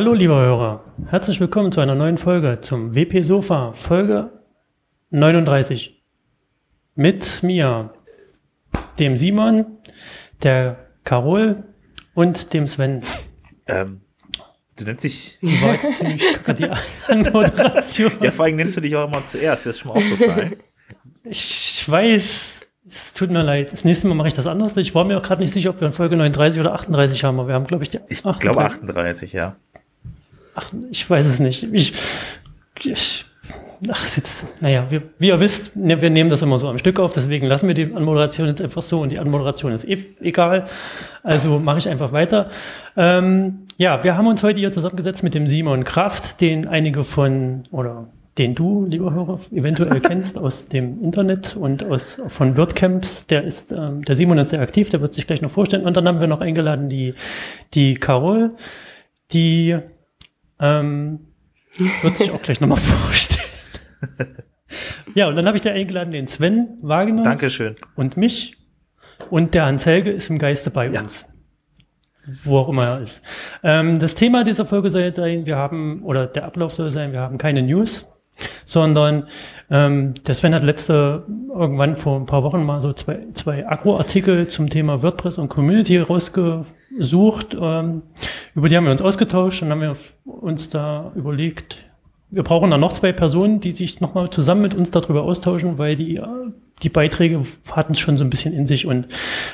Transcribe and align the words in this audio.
Hallo, 0.00 0.14
lieber 0.14 0.40
Hörer. 0.40 0.82
Herzlich 1.10 1.40
willkommen 1.40 1.72
zu 1.72 1.82
einer 1.82 1.94
neuen 1.94 2.16
Folge 2.16 2.62
zum 2.62 2.94
WP 2.94 3.22
Sofa, 3.22 3.72
Folge 3.72 4.30
39. 5.10 6.02
Mit 6.94 7.42
mir, 7.42 7.92
dem 8.98 9.18
Simon, 9.18 9.66
der 10.42 10.78
Carol 11.04 11.64
und 12.14 12.54
dem 12.54 12.66
Sven. 12.66 13.02
Ähm, 13.66 14.00
du 14.78 14.84
nennst 14.84 15.04
dich. 15.04 15.38
Die 15.42 15.62
war 15.62 15.74
jetzt 15.74 15.98
ziemlich 15.98 16.32
kacke, 16.44 16.54
die 16.54 16.70
Anmoderation. 17.12 18.12
Ja, 18.22 18.30
vor 18.30 18.46
allem 18.46 18.56
nennst 18.56 18.78
du 18.78 18.80
dich 18.80 18.96
auch 18.96 19.06
immer 19.06 19.22
zuerst. 19.22 19.66
Das 19.66 19.76
ist 19.76 19.80
schon 19.80 19.92
mal 19.92 19.98
aufgefallen. 19.98 20.56
Ich 21.24 21.84
weiß, 21.86 22.60
es 22.88 23.12
tut 23.12 23.30
mir 23.30 23.42
leid. 23.42 23.70
Das 23.70 23.84
nächste 23.84 24.08
Mal 24.08 24.14
mache 24.14 24.28
ich 24.28 24.34
das 24.34 24.46
anders. 24.46 24.74
Ich 24.78 24.94
war 24.94 25.04
mir 25.04 25.18
auch 25.18 25.22
gerade 25.22 25.42
nicht 25.42 25.52
sicher, 25.52 25.68
ob 25.68 25.78
wir 25.78 25.86
in 25.86 25.92
Folge 25.92 26.16
39 26.16 26.58
oder 26.58 26.72
38 26.72 27.22
haben. 27.22 27.38
Aber 27.38 27.48
wir 27.48 27.54
haben, 27.54 27.66
glaube 27.66 27.82
ich, 27.82 27.90
die 27.90 27.98
Ich 28.08 28.22
glaube 28.22 28.64
38, 28.64 29.34
ja. 29.34 29.56
Ach, 30.54 30.70
ich 30.90 31.08
weiß 31.08 31.26
es 31.26 31.40
nicht. 31.40 31.62
Ich, 31.72 31.92
ich 32.82 33.24
ach, 33.88 34.02
es 34.02 34.16
jetzt, 34.16 34.62
naja, 34.62 34.86
wir, 34.90 35.02
wie 35.18 35.28
ihr 35.28 35.40
wisst, 35.40 35.76
ne, 35.76 36.00
wir 36.00 36.10
nehmen 36.10 36.30
das 36.30 36.42
immer 36.42 36.58
so 36.58 36.68
am 36.68 36.78
Stück 36.78 36.98
auf, 37.00 37.12
deswegen 37.14 37.46
lassen 37.46 37.68
wir 37.68 37.74
die 37.74 37.94
Anmoderation 37.94 38.48
jetzt 38.48 38.60
einfach 38.60 38.82
so 38.82 39.00
und 39.00 39.10
die 39.10 39.18
Anmoderation 39.18 39.72
ist 39.72 39.88
eh 39.88 39.98
egal. 40.20 40.66
Also 41.22 41.58
mache 41.58 41.78
ich 41.78 41.88
einfach 41.88 42.12
weiter. 42.12 42.50
Ähm, 42.96 43.66
ja, 43.76 44.04
wir 44.04 44.16
haben 44.16 44.26
uns 44.26 44.42
heute 44.42 44.60
hier 44.60 44.72
zusammengesetzt 44.72 45.22
mit 45.22 45.34
dem 45.34 45.48
Simon 45.48 45.84
Kraft, 45.84 46.40
den 46.40 46.66
einige 46.66 47.04
von, 47.04 47.62
oder 47.70 48.08
den 48.38 48.54
du, 48.54 48.86
lieber 48.86 49.12
Hörer, 49.12 49.38
eventuell 49.52 50.00
kennst 50.06 50.38
aus 50.38 50.66
dem 50.66 51.02
Internet 51.02 51.56
und 51.56 51.84
aus, 51.84 52.20
von 52.28 52.56
WordCamps. 52.56 53.26
Der 53.26 53.44
ist, 53.44 53.72
ähm, 53.72 54.04
der 54.04 54.14
Simon 54.14 54.38
ist 54.38 54.50
sehr 54.50 54.60
aktiv, 54.60 54.90
der 54.90 55.00
wird 55.00 55.14
sich 55.14 55.26
gleich 55.26 55.42
noch 55.42 55.50
vorstellen. 55.50 55.84
Und 55.84 55.96
dann 55.96 56.06
haben 56.06 56.20
wir 56.20 56.26
noch 56.26 56.40
eingeladen 56.40 56.88
die, 56.88 57.14
die 57.74 57.94
Carol, 57.94 58.52
die 59.32 59.78
ähm, 60.60 61.20
wird 62.02 62.16
sich 62.16 62.30
auch 62.30 62.42
gleich 62.42 62.60
nochmal 62.60 62.78
vorstellen. 62.80 63.40
ja, 65.14 65.28
und 65.28 65.36
dann 65.36 65.46
habe 65.46 65.56
ich 65.56 65.62
da 65.62 65.70
eingeladen 65.70 66.10
den 66.12 66.26
Sven 66.26 66.78
Wagner 66.82 67.22
Dankeschön. 67.22 67.74
und 67.96 68.16
mich. 68.16 68.56
Und 69.30 69.54
der 69.54 69.66
Hans 69.66 69.86
Helge 69.86 70.10
ist 70.10 70.30
im 70.30 70.38
Geiste 70.38 70.70
bei 70.70 70.88
Ja. 70.88 71.00
uns. 71.00 71.26
Wo 72.44 72.58
auch 72.58 72.68
immer 72.68 72.84
er 72.84 73.00
ist. 73.00 73.22
Ähm, 73.62 73.98
das 73.98 74.14
Thema 74.14 74.44
dieser 74.44 74.66
Folge 74.66 74.90
soll 74.90 75.14
sein, 75.14 75.46
wir 75.46 75.56
haben, 75.56 76.02
oder 76.04 76.26
der 76.26 76.44
Ablauf 76.44 76.74
soll 76.74 76.90
sein, 76.90 77.12
wir 77.12 77.20
haben 77.20 77.38
keine 77.38 77.62
News, 77.62 78.06
sondern 78.64 79.26
ähm, 79.70 80.14
der 80.26 80.34
Sven 80.34 80.54
hat 80.54 80.62
letzte, 80.62 81.24
irgendwann 81.48 81.96
vor 81.96 82.18
ein 82.20 82.26
paar 82.26 82.42
Wochen 82.42 82.62
mal 82.64 82.80
so 82.80 82.92
zwei, 82.92 83.20
zwei 83.32 83.66
Agro-Artikel 83.66 84.48
zum 84.48 84.68
Thema 84.68 85.02
WordPress 85.02 85.38
und 85.38 85.48
Community 85.48 85.96
rausgesucht. 86.90 87.56
Ähm, 87.60 88.02
über 88.54 88.68
die 88.68 88.76
haben 88.76 88.84
wir 88.84 88.92
uns 88.92 89.02
ausgetauscht 89.02 89.62
und 89.62 89.70
haben 89.70 89.80
wir 89.80 89.96
uns 90.24 90.68
da 90.70 91.12
überlegt, 91.14 91.76
wir 92.30 92.42
brauchen 92.44 92.70
dann 92.70 92.80
noch 92.80 92.92
zwei 92.92 93.12
Personen, 93.12 93.60
die 93.60 93.72
sich 93.72 94.00
nochmal 94.00 94.30
zusammen 94.30 94.62
mit 94.62 94.74
uns 94.74 94.90
darüber 94.90 95.22
austauschen, 95.22 95.78
weil 95.78 95.96
die, 95.96 96.20
die 96.82 96.88
Beiträge 96.88 97.42
hatten 97.72 97.92
es 97.92 97.98
schon 97.98 98.18
so 98.18 98.24
ein 98.24 98.30
bisschen 98.30 98.54
in 98.54 98.66
sich. 98.66 98.86
Und 98.86 99.08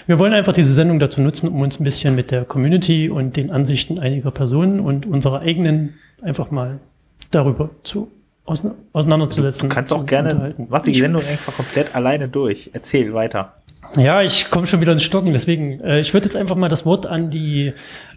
wir 0.06 0.18
wollen 0.18 0.34
einfach 0.34 0.52
diese 0.52 0.74
Sendung 0.74 0.98
dazu 0.98 1.22
nutzen, 1.22 1.48
um 1.48 1.60
uns 1.62 1.80
ein 1.80 1.84
bisschen 1.84 2.14
mit 2.14 2.30
der 2.30 2.44
Community 2.44 3.08
und 3.08 3.36
den 3.36 3.50
Ansichten 3.50 3.98
einiger 3.98 4.30
Personen 4.30 4.80
und 4.80 5.06
unserer 5.06 5.40
eigenen 5.40 5.94
einfach 6.20 6.50
mal 6.50 6.78
darüber 7.30 7.70
zu 7.82 8.10
ausein- 8.44 8.74
auseinanderzusetzen. 8.92 9.70
Du 9.70 9.74
kannst 9.74 9.92
auch 9.92 10.04
gerne, 10.04 10.54
mach 10.68 10.82
die 10.82 10.94
Sendung 10.94 11.24
einfach 11.24 11.54
komplett 11.54 11.94
alleine 11.94 12.28
durch. 12.28 12.70
Erzähl 12.74 13.14
weiter. 13.14 13.54
Ja, 13.96 14.22
ich 14.22 14.50
komme 14.50 14.66
schon 14.66 14.80
wieder 14.80 14.92
ins 14.92 15.02
Stocken, 15.02 15.32
deswegen, 15.32 15.80
äh, 15.80 16.00
ich 16.00 16.12
würde 16.14 16.26
jetzt 16.26 16.36
einfach 16.36 16.56
mal 16.56 16.68
das 16.68 16.84
Wort 16.86 17.06
an 17.06 17.30
die 17.30 17.72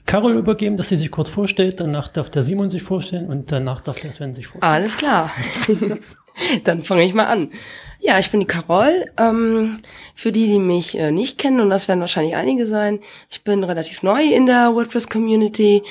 Carol 0.06 0.36
übergeben, 0.36 0.78
dass 0.78 0.90
sie 0.90 0.96
sich 0.96 1.12
kurz 1.12 1.30
vorstellt, 1.30 1.80
danach 1.80 2.08
darf 2.08 2.30
der 2.30 2.42
Simon 2.42 2.70
sich 2.70 2.84
vorstellen 2.84 3.28
und 3.28 3.52
danach 3.52 3.82
darf 3.82 4.00
der 4.00 4.12
Sven 4.12 4.34
sich 4.34 4.48
vorstellen. 4.48 4.74
Alles 4.74 4.98
klar. 4.98 5.32
Dann 6.64 6.84
fange 6.84 7.04
ich 7.04 7.14
mal 7.14 7.26
an. 7.26 7.52
Ja, 8.00 8.18
ich 8.18 8.32
bin 8.32 8.40
die 8.40 8.46
Carol. 8.46 9.12
Ähm, 9.18 9.78
für 10.16 10.32
die, 10.32 10.48
die 10.48 10.60
mich 10.60 10.98
äh, 10.98 11.12
nicht 11.12 11.38
kennen, 11.38 11.60
und 11.60 11.70
das 11.70 11.88
werden 11.88 12.00
wahrscheinlich 12.00 12.36
einige 12.36 12.66
sein, 12.66 13.00
ich 13.30 13.44
bin 13.44 13.64
relativ 13.64 14.04
neu 14.04 14.24
in 14.24 14.46
der 14.46 14.74
WordPress-Community. 14.74 15.84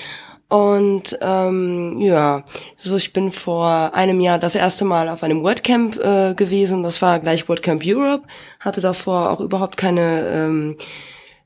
Und 0.49 1.19
ähm, 1.21 2.01
ja, 2.01 2.43
so 2.77 2.97
ich 2.97 3.13
bin 3.13 3.33
vor 3.33 3.95
einem 3.95 4.21
Jahr 4.21 4.39
das 4.39 4.55
erste 4.55 4.87
Mal 4.87 5.11
auf 5.11 5.23
einem 5.23 5.43
WordCamp 5.43 5.99
äh, 5.99 6.35
gewesen. 6.35 6.83
Das 6.83 7.03
war 7.03 7.19
gleich 7.19 7.49
WordCamp 7.49 7.83
Europe. 7.85 8.27
Hatte 8.61 8.81
davor 8.81 9.31
auch 9.31 9.41
überhaupt 9.41 9.77
keine 9.77 10.27
ähm, 10.27 10.77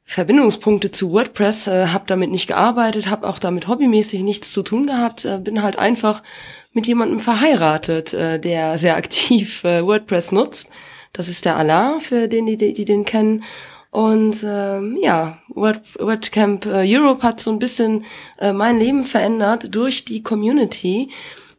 Verbindungspunkte 0.05 0.91
zu 0.91 1.12
WordPress, 1.12 1.67
äh, 1.67 1.87
habe 1.87 2.05
damit 2.07 2.31
nicht 2.31 2.47
gearbeitet, 2.47 3.09
habe 3.09 3.27
auch 3.27 3.39
damit 3.39 3.67
hobbymäßig 3.67 4.23
nichts 4.23 4.53
zu 4.53 4.62
tun 4.62 4.87
gehabt, 4.87 5.25
äh, 5.25 5.39
bin 5.39 5.62
halt 5.62 5.79
einfach 5.79 6.23
mit 6.73 6.87
jemandem 6.87 7.19
verheiratet, 7.19 8.12
äh, 8.12 8.39
der 8.39 8.79
sehr 8.79 8.97
aktiv 8.97 9.65
äh, 9.65 9.85
WordPress 9.85 10.31
nutzt. 10.31 10.69
Das 11.12 11.29
ist 11.29 11.45
der 11.45 11.57
Alain, 11.57 12.01
für 12.01 12.29
den, 12.29 12.47
die, 12.47 12.57
die 12.57 12.85
den 12.85 13.05
kennen. 13.05 13.45
Und 13.93 14.43
ähm, 14.43 14.99
ja, 15.03 15.37
Word, 15.49 15.83
WordCamp 15.99 16.65
äh, 16.65 16.83
Europe 16.87 17.23
hat 17.23 17.43
so 17.43 17.51
ein 17.51 17.59
bisschen 17.59 18.07
äh, 18.39 18.55
mein 18.55 18.79
Leben 18.79 19.05
verändert 19.05 19.75
durch 19.75 20.07
die 20.07 20.23
Community, 20.23 21.11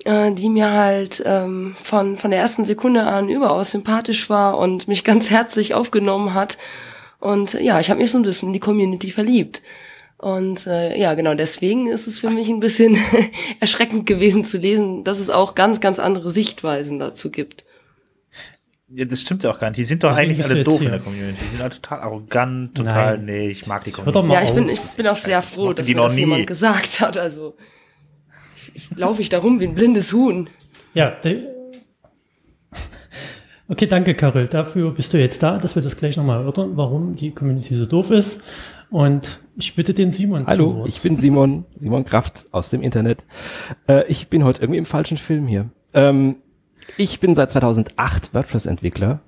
äh, 0.04 0.32
die 0.32 0.50
mir 0.50 0.72
halt 0.72 1.22
ähm, 1.28 1.76
von, 1.80 2.18
von 2.18 2.32
der 2.32 2.40
ersten 2.40 2.66
Sekunde 2.66 3.04
an 3.04 3.30
überaus 3.30 3.70
sympathisch 3.70 4.32
war 4.32 4.58
und 4.58 4.88
mich 4.88 5.04
ganz 5.06 5.30
herzlich 5.30 5.76
aufgenommen 5.76 6.34
hat. 6.34 6.58
Und 7.20 7.54
äh, 7.54 7.62
ja, 7.62 7.80
ich 7.80 7.92
habe 7.92 8.02
mich 8.02 8.10
so 8.10 8.18
ein 8.18 8.24
bisschen 8.24 8.50
in 8.50 8.54
die 8.54 8.60
Community 8.60 9.12
verliebt. 9.12 9.62
Und 10.18 10.66
äh, 10.66 11.00
ja, 11.00 11.14
genau 11.14 11.36
deswegen 11.36 11.86
ist 11.86 12.08
es 12.08 12.20
für 12.20 12.32
mich 12.32 12.50
ein 12.50 12.62
bisschen 12.62 12.98
erschreckend 13.60 14.08
gewesen 14.08 14.44
zu 14.44 14.58
lesen, 14.58 15.04
dass 15.04 15.20
es 15.20 15.30
auch 15.30 15.54
ganz, 15.54 15.82
ganz 15.82 16.00
andere 16.00 16.32
Sichtweisen 16.32 16.98
dazu 16.98 17.30
gibt. 17.30 17.64
Ja, 18.96 19.06
das 19.06 19.22
stimmt 19.22 19.44
ja 19.44 19.52
auch 19.52 19.59
gar 19.59 19.70
nicht. 19.70 19.78
Die 19.78 19.84
sind 19.86 20.04
doch 20.04 20.09
Deswegen 20.09 20.31
eigentlich 20.34 20.46
alle 20.46 20.64
doof 20.64 20.80
hier. 20.80 20.88
in 20.88 20.92
der 20.92 21.02
Community. 21.02 21.38
Die 21.42 21.48
sind 21.50 21.62
alle 21.62 21.70
total 21.72 22.00
arrogant, 22.02 22.76
total, 22.76 23.18
Nein. 23.18 23.26
nee, 23.26 23.50
ich 23.50 23.66
mag 23.66 23.84
die 23.84 23.90
Jetzt 23.90 23.98
hör 24.06 24.12
doch 24.12 24.22
Community. 24.22 24.28
mal 24.28 24.44
ja, 24.44 24.50
ich 24.50 24.56
bin, 24.56 24.70
ich 24.70 24.96
bin 24.98 25.08
auch 25.08 25.18
sehr 25.18 25.42
froh, 25.42 25.74
dass 25.74 25.88
die 25.88 25.94
mir 25.96 26.02
noch 26.02 26.08
das 26.08 26.16
nie. 26.16 26.22
jemand 26.22 26.48
gesagt 26.48 27.02
hat. 27.02 27.18
Also 27.18 27.56
laufe 28.96 29.22
ich 29.22 29.30
da 29.30 29.40
rum 29.40 29.59
wie 29.59 29.66
ein 29.66 29.74
blindes 29.76 30.14
Huhn. 30.14 30.50
Ja, 30.94 31.16
okay, 33.68 33.88
danke, 33.88 34.14
Karel. 34.14 34.48
Dafür 34.48 34.92
bist 34.92 35.12
du 35.14 35.20
jetzt 35.20 35.42
da, 35.42 35.58
dass 35.58 35.76
wir 35.76 35.82
das 35.82 35.98
gleich 35.98 36.18
nochmal 36.18 36.42
erörtern, 36.42 36.78
warum 36.78 37.16
die 37.16 37.32
Community 37.32 37.76
so 37.76 37.86
doof 37.88 38.12
ist. 38.12 38.42
Und 38.92 39.40
ich 39.58 39.74
bitte 39.76 39.96
den 39.96 40.12
Simon 40.12 40.42
zu 40.42 40.48
Hallo, 40.48 40.86
ich 40.88 41.02
bin 41.02 41.18
Simon, 41.18 41.66
Simon 41.76 42.06
Kraft 42.06 42.46
aus 42.52 42.70
dem 42.70 42.84
Internet. 42.84 43.26
Äh, 43.88 44.06
ich 44.08 44.28
bin 44.28 44.44
heute 44.44 44.62
irgendwie 44.62 44.78
im 44.78 44.86
falschen 44.86 45.18
Film 45.18 45.48
hier. 45.48 45.72
Ähm, 45.96 46.36
ich 46.97 47.20
bin 47.20 47.35
seit 47.35 47.52
2008 47.52 48.34
WordPress-Entwickler, 48.34 49.22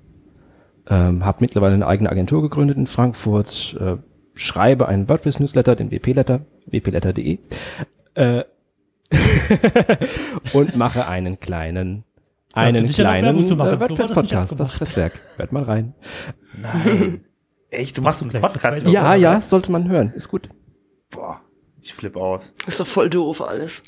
ähm, 0.88 1.24
habe 1.24 1.38
mittlerweile 1.40 1.74
eine 1.74 1.86
eigene 1.86 2.10
Agentur 2.10 2.42
gegründet 2.42 2.76
in 2.76 2.86
Frankfurt, 2.86 3.76
äh, 3.80 3.96
schreibe 4.34 4.88
einen 4.88 5.08
WordPress-Newsletter, 5.08 5.76
den 5.76 5.90
WP-Letter, 5.90 6.40
wpletter.de 6.66 7.38
äh, 8.14 8.44
und 10.52 10.76
mache 10.76 11.06
einen 11.06 11.38
kleinen 11.38 12.04
einen 12.52 12.86
ja 12.86 12.92
kleinen 12.92 13.26
Werbung 13.26 13.46
zu 13.46 13.56
machen. 13.56 13.74
äh, 13.74 13.80
WordPress-Podcast, 13.80 14.58
das. 14.58 14.70
Presswerk. 14.70 15.12
Hört 15.36 15.52
mal 15.52 15.62
rein. 15.62 15.94
Nein. 16.58 17.24
Echt, 17.70 17.98
du 17.98 18.02
machst 18.02 18.22
einen 18.22 18.30
Podcast? 18.30 18.86
Ja, 18.86 19.14
ja, 19.14 19.32
WordPress? 19.32 19.50
sollte 19.50 19.72
man 19.72 19.88
hören. 19.88 20.12
Ist 20.14 20.28
gut. 20.28 20.48
Boah, 21.10 21.40
ich 21.82 21.92
flipp 21.92 22.16
aus. 22.16 22.54
Ist 22.66 22.80
doch 22.80 22.86
voll 22.86 23.10
doof 23.10 23.42
alles. 23.42 23.82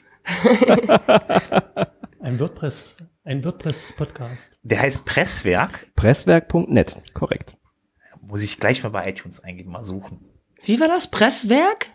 Ein 2.21 2.38
WordPress, 2.38 2.99
ein 3.28 3.44
WordPress-Podcast. 3.44 4.58
Der 4.62 4.80
heißt 4.80 5.04
Presswerk. 5.04 5.94
Presswerk.net, 5.94 6.96
korrekt. 7.12 7.58
Muss 8.22 8.42
ich 8.42 8.58
gleich 8.58 8.82
mal 8.82 8.88
bei 8.88 9.06
iTunes 9.10 9.40
eingeben, 9.40 9.70
mal 9.70 9.82
suchen. 9.82 10.20
Wie 10.64 10.80
war 10.80 10.88
das? 10.88 11.08
Presswerk? 11.08 11.90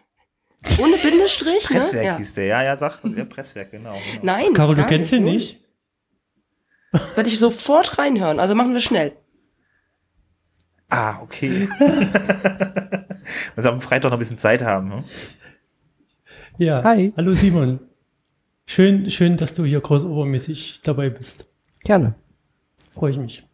Ohne 0.79 0.95
Bindestrich? 0.97 1.65
Presswerk 1.65 2.03
ne? 2.03 2.09
ja. 2.09 2.17
hieß 2.17 2.35
der. 2.35 2.45
Ja, 2.45 2.63
ja, 2.63 2.77
sag, 2.77 2.99
ja, 3.03 3.25
Presswerk, 3.25 3.71
genau. 3.71 3.93
genau. 3.93 4.23
Nein. 4.23 4.53
Karol, 4.53 4.75
du 4.75 4.85
kennst 4.85 5.11
ihn 5.11 5.23
nicht? 5.23 5.59
Werde 7.15 7.27
ich 7.27 7.39
sofort 7.39 7.97
reinhören. 7.97 8.39
Also 8.39 8.53
machen 8.53 8.73
wir 8.73 8.79
schnell. 8.79 9.17
Ah, 10.89 11.19
okay. 11.21 11.67
Wir 13.55 13.65
am 13.65 13.81
Freitag 13.81 14.11
noch 14.11 14.17
ein 14.17 14.19
bisschen 14.19 14.37
Zeit 14.37 14.61
haben. 14.61 14.89
Ne? 14.89 15.03
Ja. 16.59 16.83
Hi. 16.83 17.11
Hallo 17.17 17.33
Simon. 17.33 17.79
Schön, 18.65 19.09
schön, 19.09 19.37
dass 19.37 19.53
du 19.55 19.65
hier 19.65 19.81
crossovermäßig 19.81 20.81
dabei 20.83 21.09
bist. 21.09 21.45
Gerne. 21.83 22.15
Freue 22.91 23.11
ich 23.11 23.17
mich. 23.17 23.45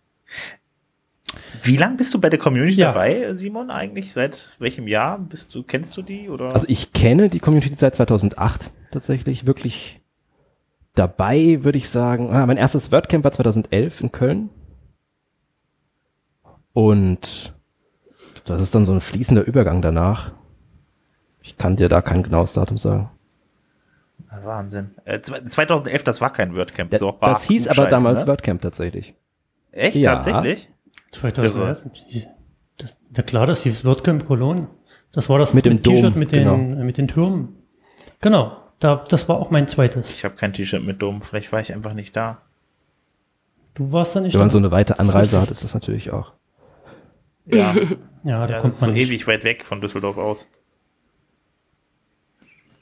Wie 1.64 1.78
lang 1.78 1.98
bist 1.98 2.14
du 2.14 2.20
bei 2.22 2.30
der 2.30 2.40
Community 2.40 2.78
Ja. 2.80 2.92
dabei, 2.94 3.34
Simon, 3.34 3.70
eigentlich? 3.72 4.12
Seit 4.12 4.56
welchem 4.60 4.88
Jahr 4.88 5.18
bist 5.20 5.54
du, 5.56 5.64
kennst 5.64 5.96
du 5.98 6.02
die? 6.02 6.30
Oder? 6.30 6.54
Also 6.54 6.66
ich 6.70 6.94
kenne 6.94 7.30
die 7.30 7.40
Community 7.40 7.76
seit 7.76 7.96
2008 7.96 8.72
tatsächlich 8.92 9.46
wirklich 9.46 10.02
dabei, 10.96 11.64
würde 11.64 11.78
ich 11.78 11.90
sagen. 11.90 12.32
Ah, 12.32 12.46
mein 12.46 12.58
erstes 12.58 12.92
WordCamp 12.92 13.24
war 13.24 13.32
2011 13.32 14.02
in 14.02 14.12
Köln. 14.12 14.50
Und 16.74 17.54
das 18.46 18.62
ist 18.62 18.74
dann 18.74 18.86
so 18.86 18.94
ein 18.94 19.02
fließender 19.02 19.44
Übergang 19.44 19.82
danach. 19.82 20.34
Ich 21.42 21.58
kann 21.58 21.76
dir 21.76 21.90
da 21.90 22.02
kein 22.02 22.24
genaues 22.24 22.54
Datum 22.54 22.78
sagen. 22.78 23.10
Wahnsinn. 24.44 24.92
Äh, 25.06 25.22
2011, 25.22 26.04
das 26.04 26.22
war 26.22 26.32
kein 26.32 26.56
WordCamp. 26.56 26.96
So, 26.96 27.18
das 27.22 27.44
hieß 27.44 27.68
aber 27.68 27.76
Scheiße, 27.76 27.90
damals 27.90 28.22
ne? 28.22 28.28
WordCamp 28.28 28.62
tatsächlich. 28.62 29.16
Echt? 29.72 29.96
Ja. 29.96 30.16
Tatsächlich? 30.16 30.70
2011. 31.12 31.86
Das, 32.78 32.96
ja 33.16 33.24
klar, 33.24 33.48
das 33.48 33.64
hieß 33.64 33.84
WordCamp 33.84 34.26
Cologne. 34.28 34.68
Das 35.12 35.30
war 35.30 35.40
das 35.40 35.54
Mit 35.54 35.66
dem 35.66 35.82
T-Shirt 35.82 36.16
mit 36.16 36.32
den, 36.32 36.44
genau. 36.44 36.56
äh, 36.56 36.84
mit 36.84 36.98
den 36.98 37.08
Türmen. 37.08 37.56
Genau, 38.22 38.56
da, 38.80 39.04
das 39.10 39.28
war 39.28 39.38
auch 39.38 39.50
mein 39.50 39.68
zweites. 39.68 40.12
Ich 40.12 40.24
habe 40.24 40.36
kein 40.36 40.54
T-Shirt 40.54 40.84
mit 40.84 41.02
Dom. 41.02 41.22
Vielleicht 41.24 41.52
war 41.52 41.60
ich 41.60 41.74
einfach 41.74 41.94
nicht 41.94 42.16
da. 42.16 42.42
Du 43.74 43.92
warst 43.92 44.16
da 44.16 44.20
nicht 44.20 44.34
Wenn 44.34 44.40
man 44.40 44.50
da. 44.50 44.52
so 44.52 44.58
eine 44.60 44.72
weite 44.72 45.00
Anreise 45.00 45.42
hat, 45.42 45.50
ist 45.50 45.64
das 45.64 45.74
natürlich 45.74 46.12
auch. 46.12 46.34
Ja, 47.46 47.74
ja, 48.24 48.46
da 48.46 48.54
ja 48.54 48.60
kommt 48.60 48.74
das 48.74 48.76
ist 48.76 48.80
so 48.82 48.86
man 48.88 48.94
nicht. 48.94 49.08
ewig 49.10 49.28
weit 49.28 49.44
weg 49.44 49.66
von 49.66 49.82
Düsseldorf 49.82 50.18
aus. 50.18 50.48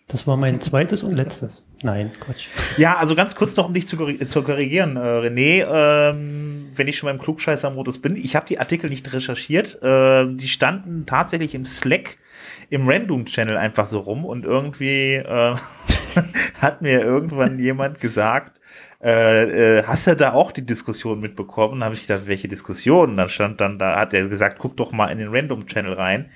Das 0.08 0.26
war 0.26 0.38
mein 0.38 0.62
zweites 0.62 1.04
und 1.04 1.16
letztes. 1.16 1.62
Nein, 1.84 2.12
Quatsch. 2.22 2.48
Ja, 2.78 2.96
also 2.96 3.14
ganz 3.14 3.36
kurz 3.36 3.56
noch, 3.58 3.68
um 3.68 3.74
dich 3.74 3.88
zu, 3.88 3.98
zu 3.98 4.42
korrigieren, 4.42 4.96
äh, 4.96 5.00
René, 5.00 5.66
ähm, 5.70 6.70
wenn 6.76 6.88
ich 6.88 6.98
schon 6.98 7.08
beim 7.08 7.20
Klugscheißer-Modus 7.20 8.02
bin, 8.02 8.16
ich 8.16 8.36
habe 8.36 8.46
die 8.46 8.60
Artikel 8.60 8.90
nicht 8.90 9.12
recherchiert, 9.12 9.82
äh, 9.84 10.26
die 10.34 10.48
standen 10.48 11.06
tatsächlich 11.06 11.54
im 11.56 11.66
Slack, 11.66 12.18
im 12.70 12.88
Random-Channel 12.88 13.58
einfach 13.58 13.86
so 13.86 14.00
rum 14.00 14.24
und 14.24 14.46
irgendwie 14.46 15.16
äh, 15.16 15.56
hat 16.62 16.82
mir 16.82 17.02
irgendwann 17.02 17.60
jemand 17.60 18.00
gesagt, 18.00 18.62
äh, 19.04 19.78
äh, 19.78 19.84
hast 19.84 20.08
du 20.08 20.16
da 20.16 20.34
auch 20.34 20.52
die 20.52 20.66
Diskussion 20.66 21.20
mitbekommen? 21.20 21.84
Habe 21.84 21.96
ich 21.96 22.08
gedacht, 22.08 22.24
welche 22.26 22.48
Diskussion? 22.48 23.18
Dann 23.18 23.30
stand 23.30 23.62
dann, 23.62 23.78
da 23.78 24.00
hat 24.00 24.14
er 24.14 24.28
gesagt, 24.28 24.58
guck 24.58 24.78
doch 24.78 24.92
mal 24.92 25.08
in 25.08 25.20
den 25.20 25.30
Random-Channel 25.30 25.94
rein. 25.94 26.32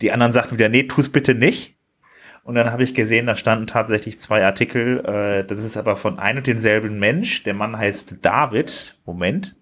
Die 0.00 0.12
anderen 0.12 0.32
sagten 0.32 0.58
wieder, 0.58 0.68
nee, 0.68 0.84
tu's 0.84 1.10
bitte 1.10 1.34
nicht. 1.34 1.75
Und 2.46 2.54
dann 2.54 2.70
habe 2.70 2.84
ich 2.84 2.94
gesehen, 2.94 3.26
da 3.26 3.34
standen 3.34 3.66
tatsächlich 3.66 4.18
zwei 4.20 4.44
Artikel. 4.44 5.04
Äh, 5.04 5.44
das 5.44 5.64
ist 5.64 5.76
aber 5.76 5.96
von 5.96 6.18
ein 6.20 6.36
und 6.38 6.46
denselben 6.46 6.98
Mensch. 6.98 7.42
Der 7.42 7.54
Mann 7.54 7.76
heißt 7.76 8.18
David. 8.22 8.96
Moment. 9.04 9.56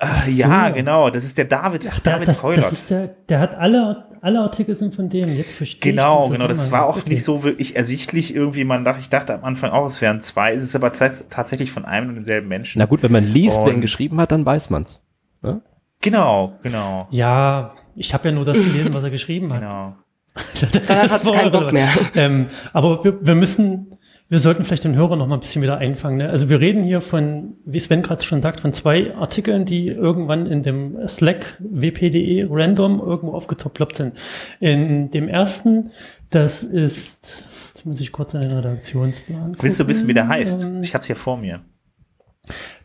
Äh, 0.00 0.30
ja, 0.30 0.70
genau. 0.70 1.10
Das 1.10 1.24
ist 1.24 1.38
der 1.38 1.44
David. 1.44 1.86
Ach, 1.92 2.00
da, 2.00 2.12
David 2.12 2.28
das, 2.28 2.40
Keulert. 2.40 2.58
das 2.64 2.72
ist 2.72 2.90
der, 2.90 3.08
der 3.28 3.40
hat 3.40 3.54
alle, 3.54 4.06
alle 4.22 4.40
Artikel 4.40 4.74
sind 4.74 4.94
von 4.94 5.08
dem. 5.08 5.28
Jetzt 5.36 5.52
verstehe 5.54 5.92
Genau, 5.92 6.22
ich 6.22 6.28
den 6.30 6.32
genau. 6.36 6.48
Das 6.48 6.70
war 6.72 6.86
auch 6.86 6.96
Okay. 6.98 7.10
nicht 7.10 7.24
so 7.24 7.42
wirklich 7.44 7.76
ersichtlich 7.76 8.34
irgendwie. 8.34 8.64
Man 8.64 8.84
dachte, 8.84 9.00
ich 9.00 9.10
dachte 9.10 9.34
am 9.34 9.44
Anfang 9.44 9.70
auch, 9.70 9.84
es 9.86 10.00
wären 10.00 10.20
zwei. 10.20 10.52
Es 10.54 10.62
ist 10.62 10.74
aber 10.74 10.88
tats- 10.92 11.26
tatsächlich 11.28 11.70
von 11.70 11.84
einem 11.84 12.08
und 12.08 12.14
demselben 12.16 12.48
Menschen. 12.48 12.78
Na 12.78 12.86
gut, 12.86 13.02
wenn 13.02 13.12
man 13.12 13.24
liest, 13.24 13.58
wer 13.62 13.68
ihn 13.68 13.74
Und- 13.76 13.80
geschrieben 13.82 14.20
hat, 14.20 14.32
dann 14.32 14.44
weiß 14.44 14.70
man's. 14.70 15.00
Ja? 15.42 15.60
Genau, 16.00 16.58
genau, 16.62 17.06
Ja, 17.10 17.70
ich 17.96 18.12
habe 18.12 18.28
ja 18.28 18.34
nur 18.34 18.44
das 18.44 18.58
gelesen, 18.58 18.92
was 18.92 19.04
er 19.04 19.10
geschrieben 19.10 19.52
hat. 19.52 19.60
genau. 19.60 19.94
Dann 20.34 20.86
Das 20.86 21.12
hat's 21.12 21.26
war 21.26 21.34
keinen 21.34 21.52
Bock 21.52 21.72
mehr. 21.72 21.88
Ähm, 22.16 22.46
aber 22.72 23.04
wir, 23.04 23.24
wir 23.24 23.34
müssen, 23.34 23.98
wir 24.28 24.40
sollten 24.40 24.64
vielleicht 24.64 24.84
den 24.84 24.96
Hörer 24.96 25.16
noch 25.16 25.26
mal 25.28 25.36
ein 25.36 25.40
bisschen 25.40 25.62
wieder 25.62 25.78
einfangen. 25.78 26.18
Ne? 26.18 26.28
Also 26.28 26.48
wir 26.48 26.60
reden 26.60 26.84
hier 26.84 27.00
von, 27.00 27.56
wie 27.64 27.78
Sven 27.78 28.02
gerade 28.02 28.24
schon 28.24 28.42
sagt, 28.42 28.60
von 28.60 28.72
zwei 28.72 29.14
Artikeln, 29.14 29.64
die 29.64 29.86
irgendwann 29.86 30.46
in 30.46 30.62
dem 30.62 31.06
Slack 31.06 31.56
wp.de 31.60 32.46
random 32.50 33.00
irgendwo 33.00 33.34
aufgeploppt 33.34 33.96
sind. 33.96 34.16
In 34.58 35.10
dem 35.10 35.28
ersten, 35.28 35.90
das 36.30 36.64
ist, 36.64 37.44
jetzt 37.68 37.86
muss 37.86 38.00
ich 38.00 38.10
kurz 38.10 38.34
in 38.34 38.40
den 38.40 38.52
Redaktionsplan 38.52 39.52
gucken. 39.52 39.62
Willst 39.62 39.78
du 39.78 39.86
wissen, 39.86 40.08
wie 40.08 40.14
der 40.14 40.26
heißt? 40.26 40.68
Ich 40.82 40.94
hab's 40.94 41.06
hier 41.06 41.16
vor 41.16 41.36
mir. 41.36 41.60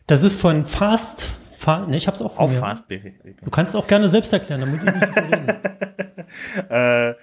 Das 0.06 0.22
ist 0.22 0.40
von 0.40 0.64
Fast, 0.64 1.28
Fa 1.56 1.86
ne, 1.86 1.96
ich 1.96 2.06
hab's 2.06 2.22
auch 2.22 2.32
vor 2.32 2.44
Auf 2.44 2.52
mir. 2.52 2.58
Fast 2.58 2.84
Du 2.88 3.50
kannst 3.50 3.74
auch 3.74 3.86
gerne 3.86 4.08
selbst 4.08 4.32
erklären, 4.32 4.60
da 4.60 4.66
muss 4.66 4.82
ich 4.82 4.94
nicht 4.94 5.16
reden. 5.16 5.46
Äh, 6.70 7.14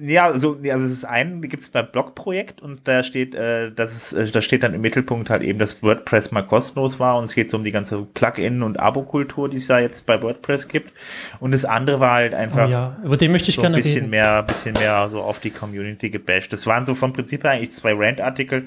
ja, 0.00 0.36
so, 0.38 0.56
nee, 0.60 0.70
also 0.72 0.84
es 0.84 0.92
ist 0.92 1.04
ein, 1.04 1.42
die 1.42 1.48
gibt's 1.48 1.68
beim 1.68 1.86
Blog-Projekt 1.90 2.60
und 2.62 2.86
da 2.88 3.02
steht, 3.02 3.34
äh, 3.34 3.70
das 3.72 3.94
ist, 3.94 4.12
äh, 4.12 4.30
da 4.30 4.40
steht 4.40 4.62
dann 4.62 4.74
im 4.74 4.80
Mittelpunkt 4.80 5.30
halt 5.30 5.42
eben, 5.42 5.58
dass 5.58 5.82
WordPress 5.82 6.30
mal 6.30 6.42
kostenlos 6.42 6.98
war 6.98 7.18
und 7.18 7.24
es 7.24 7.34
geht 7.34 7.50
so 7.50 7.56
um 7.56 7.64
die 7.64 7.70
ganze 7.72 7.98
Plugin- 8.14 8.62
und 8.62 8.80
Abo-Kultur, 8.80 9.48
die 9.48 9.56
es 9.56 9.66
da 9.66 9.78
jetzt 9.78 10.06
bei 10.06 10.20
WordPress 10.22 10.68
gibt. 10.68 10.92
Und 11.40 11.52
das 11.52 11.64
andere 11.64 12.00
war 12.00 12.12
halt 12.14 12.34
Oh 12.34 12.36
einfach 12.36 12.68
ja, 12.68 12.96
über 13.04 13.16
den 13.16 13.32
möchte 13.32 13.50
ich 13.50 13.56
so 13.56 13.62
ein 13.62 13.72
gerne 13.72 13.76
bisschen 13.76 14.00
reden. 14.00 14.10
mehr, 14.10 14.42
bisschen 14.42 14.74
mehr 14.74 15.08
so 15.10 15.20
auf 15.22 15.38
die 15.40 15.50
Community 15.50 16.10
gebasht. 16.10 16.52
Das 16.52 16.66
waren 16.66 16.86
so 16.86 16.94
vom 16.94 17.12
Prinzip 17.12 17.44
her 17.44 17.52
eigentlich 17.52 17.72
zwei 17.72 17.92
Rant-Artikel, 17.94 18.64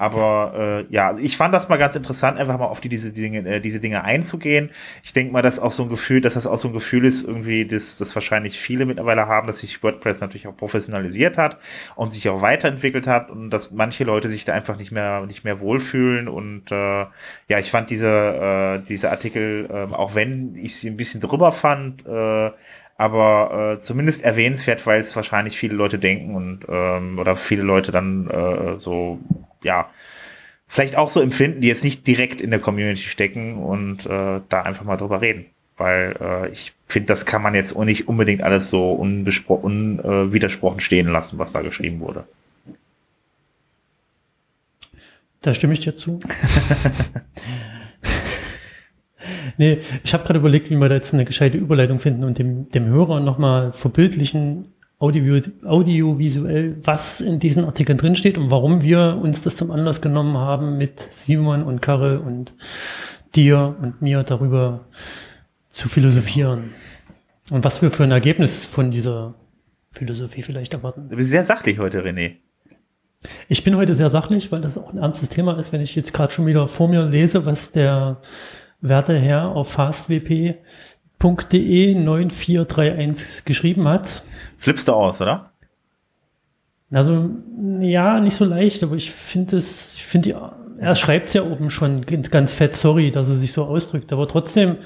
aber 0.00 0.86
äh, 0.88 0.94
ja, 0.94 1.08
also 1.08 1.20
ich 1.20 1.36
fand 1.36 1.52
das 1.52 1.68
mal 1.68 1.76
ganz 1.76 1.94
interessant, 1.94 2.38
einfach 2.38 2.58
mal 2.58 2.64
auf 2.64 2.80
die, 2.80 2.88
diese 2.88 3.12
Dinge, 3.12 3.46
äh, 3.46 3.60
diese 3.60 3.80
Dinge 3.80 4.02
einzugehen. 4.02 4.70
Ich 5.02 5.12
denke 5.12 5.30
mal, 5.30 5.42
dass 5.42 5.58
auch 5.58 5.72
so 5.72 5.82
ein 5.82 5.90
Gefühl, 5.90 6.22
dass 6.22 6.34
das 6.34 6.46
auch 6.46 6.56
so 6.56 6.68
ein 6.68 6.72
Gefühl 6.72 7.04
ist, 7.04 7.22
irgendwie, 7.22 7.66
dass 7.66 7.98
das 7.98 8.14
wahrscheinlich 8.14 8.58
viele 8.58 8.86
mittlerweile 8.86 9.28
haben, 9.28 9.46
dass 9.46 9.58
sich 9.58 9.82
WordPress 9.82 10.22
natürlich 10.22 10.46
auch 10.46 10.56
professionalisiert 10.56 11.36
hat 11.36 11.58
und 11.96 12.14
sich 12.14 12.30
auch 12.30 12.40
weiterentwickelt 12.40 13.06
hat 13.06 13.30
und 13.30 13.50
dass 13.50 13.72
manche 13.72 14.04
Leute 14.04 14.30
sich 14.30 14.46
da 14.46 14.54
einfach 14.54 14.78
nicht 14.78 14.90
mehr 14.90 15.26
nicht 15.26 15.44
mehr 15.44 15.60
wohlfühlen 15.60 16.28
und 16.28 16.72
äh, 16.72 17.04
ja, 17.48 17.58
ich 17.58 17.70
fand 17.70 17.90
diese 17.90 18.06
äh, 18.08 18.86
diese 18.88 19.10
Artikel, 19.10 19.68
äh, 19.70 19.94
auch 19.94 20.14
wenn 20.14 20.54
ich 20.54 20.76
sie 20.76 20.88
ein 20.88 20.96
bisschen 20.96 21.20
drüber 21.20 21.52
fand, 21.52 22.06
äh, 22.06 22.50
aber 23.00 23.78
äh, 23.78 23.80
zumindest 23.80 24.22
erwähnenswert, 24.22 24.86
weil 24.86 25.00
es 25.00 25.16
wahrscheinlich 25.16 25.56
viele 25.56 25.74
Leute 25.74 25.98
denken 25.98 26.34
und 26.34 26.66
ähm, 26.68 27.18
oder 27.18 27.34
viele 27.34 27.62
Leute 27.62 27.92
dann 27.92 28.28
äh, 28.28 28.78
so 28.78 29.18
ja 29.64 29.88
vielleicht 30.66 30.96
auch 30.96 31.08
so 31.08 31.22
empfinden, 31.22 31.62
die 31.62 31.68
jetzt 31.68 31.82
nicht 31.82 32.06
direkt 32.06 32.42
in 32.42 32.50
der 32.50 32.60
Community 32.60 33.04
stecken 33.04 33.56
und 33.56 34.04
äh, 34.04 34.40
da 34.46 34.62
einfach 34.62 34.84
mal 34.84 34.98
drüber 34.98 35.22
reden, 35.22 35.46
weil 35.78 36.14
äh, 36.20 36.50
ich 36.50 36.74
finde, 36.88 37.06
das 37.06 37.24
kann 37.24 37.40
man 37.40 37.54
jetzt 37.54 37.74
auch 37.74 37.86
nicht 37.86 38.06
unbedingt 38.06 38.42
alles 38.42 38.68
so 38.68 38.92
unbesprochen, 38.92 39.98
un, 40.04 40.34
äh, 40.34 40.80
stehen 40.80 41.08
lassen, 41.08 41.38
was 41.38 41.52
da 41.52 41.62
geschrieben 41.62 42.00
wurde. 42.00 42.24
Da 45.40 45.54
stimme 45.54 45.72
ich 45.72 45.80
dir 45.80 45.96
zu. 45.96 46.20
nee, 49.58 49.78
ich 50.02 50.14
habe 50.14 50.24
gerade 50.24 50.38
überlegt, 50.38 50.70
wie 50.70 50.76
wir 50.76 50.88
da 50.88 50.94
jetzt 50.94 51.14
eine 51.14 51.24
gescheite 51.24 51.58
Überleitung 51.58 51.98
finden 51.98 52.24
und 52.24 52.38
dem, 52.38 52.70
dem 52.70 52.86
Hörer 52.86 53.20
nochmal 53.20 53.72
verbildlichen, 53.72 54.66
audio, 54.98 55.40
audiovisuell, 55.64 56.76
was 56.84 57.20
in 57.20 57.38
diesen 57.38 57.64
Artikeln 57.64 57.98
drinsteht 57.98 58.38
und 58.38 58.50
warum 58.50 58.82
wir 58.82 59.18
uns 59.22 59.42
das 59.42 59.56
zum 59.56 59.70
Anlass 59.70 60.00
genommen 60.00 60.36
haben, 60.36 60.78
mit 60.78 61.00
Simon 61.00 61.62
und 61.62 61.80
Karel 61.80 62.18
und 62.18 62.54
dir 63.34 63.76
und 63.80 64.02
mir 64.02 64.22
darüber 64.22 64.86
zu 65.68 65.88
philosophieren. 65.88 66.72
Und 67.50 67.64
was 67.64 67.82
wir 67.82 67.90
für 67.90 68.04
ein 68.04 68.10
Ergebnis 68.10 68.64
von 68.64 68.90
dieser 68.90 69.34
Philosophie 69.92 70.42
vielleicht 70.42 70.72
erwarten. 70.72 71.08
Du 71.08 71.16
bist 71.16 71.30
sehr 71.30 71.44
sachlich 71.44 71.78
heute, 71.78 72.04
René. 72.04 72.36
Ich 73.48 73.64
bin 73.64 73.76
heute 73.76 73.94
sehr 73.94 74.08
sachlich, 74.08 74.50
weil 74.50 74.60
das 74.60 74.78
auch 74.78 74.92
ein 74.92 74.98
ernstes 74.98 75.28
Thema 75.28 75.58
ist, 75.58 75.72
wenn 75.72 75.80
ich 75.80 75.94
jetzt 75.94 76.14
gerade 76.14 76.32
schon 76.32 76.46
wieder 76.46 76.68
vor 76.68 76.88
mir 76.88 77.04
lese, 77.04 77.44
was 77.44 77.72
der 77.72 78.20
werte 78.80 79.18
Herr 79.18 79.48
auf 79.48 79.70
fastwp.de 79.72 80.54
9431 81.94 83.44
geschrieben 83.44 83.86
hat. 83.88 84.22
Flippst 84.58 84.88
du 84.88 84.92
aus, 84.92 85.20
oder? 85.20 85.50
Also, 86.90 87.30
ja, 87.80 88.18
nicht 88.20 88.34
so 88.34 88.44
leicht, 88.44 88.82
aber 88.82 88.96
ich 88.96 89.10
finde 89.12 89.56
es, 89.58 89.94
ich 89.94 90.04
finde, 90.04 90.50
er 90.78 90.94
schreibt 90.96 91.28
es 91.28 91.34
ja 91.34 91.42
oben 91.44 91.70
schon 91.70 92.04
ganz 92.04 92.30
ganz 92.30 92.50
fett, 92.52 92.74
sorry, 92.74 93.10
dass 93.12 93.28
er 93.28 93.36
sich 93.36 93.52
so 93.52 93.64
ausdrückt, 93.64 94.12
aber 94.12 94.26
trotzdem, 94.26 94.76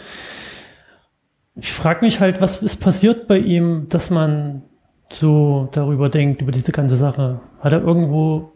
ich 1.56 1.72
frage 1.72 2.04
mich 2.04 2.20
halt, 2.20 2.40
was 2.42 2.58
ist 2.62 2.76
passiert 2.76 3.26
bei 3.26 3.38
ihm, 3.38 3.86
dass 3.88 4.10
man 4.10 4.62
so 5.10 5.68
darüber 5.72 6.08
denkt, 6.10 6.42
über 6.42 6.52
diese 6.52 6.72
ganze 6.72 6.96
Sache. 6.96 7.40
Hat 7.60 7.72
er 7.72 7.82
irgendwo 7.82 8.52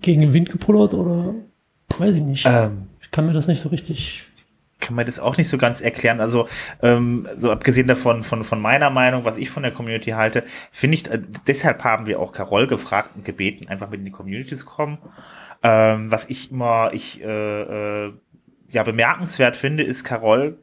gegen 0.00 0.20
den 0.20 0.32
Wind 0.32 0.50
gepullert 0.50 0.94
oder 0.94 1.34
weiß 1.98 2.16
ich 2.16 2.22
nicht. 2.22 2.46
Ähm, 2.46 2.88
Ich 3.00 3.10
kann 3.10 3.26
mir 3.26 3.32
das 3.32 3.46
nicht 3.46 3.60
so 3.60 3.68
richtig. 3.68 4.24
Kann 4.80 4.94
man 4.94 5.06
das 5.06 5.18
auch 5.18 5.36
nicht 5.36 5.48
so 5.48 5.58
ganz 5.58 5.80
erklären. 5.80 6.20
Also 6.20 6.48
ähm, 6.82 7.26
so 7.36 7.50
abgesehen 7.50 7.88
davon 7.88 8.22
von 8.22 8.44
von 8.44 8.60
meiner 8.60 8.90
Meinung, 8.90 9.24
was 9.24 9.36
ich 9.36 9.50
von 9.50 9.62
der 9.62 9.72
Community 9.72 10.10
halte, 10.10 10.44
finde 10.70 10.96
ich 10.96 11.10
äh, 11.10 11.20
deshalb 11.46 11.84
haben 11.84 12.06
wir 12.06 12.20
auch 12.20 12.32
Carol 12.32 12.66
gefragt 12.66 13.10
und 13.16 13.24
gebeten, 13.24 13.68
einfach 13.68 13.90
mit 13.90 14.00
in 14.00 14.06
die 14.06 14.12
Community 14.12 14.56
zu 14.56 14.66
kommen. 14.66 14.98
Ähm, 15.62 16.10
was 16.10 16.30
ich 16.30 16.52
immer 16.52 16.90
ich 16.92 17.22
äh, 17.22 18.06
äh, 18.06 18.12
ja 18.70 18.82
bemerkenswert 18.82 19.56
finde, 19.56 19.82
ist 19.82 20.04
Carol 20.04 20.58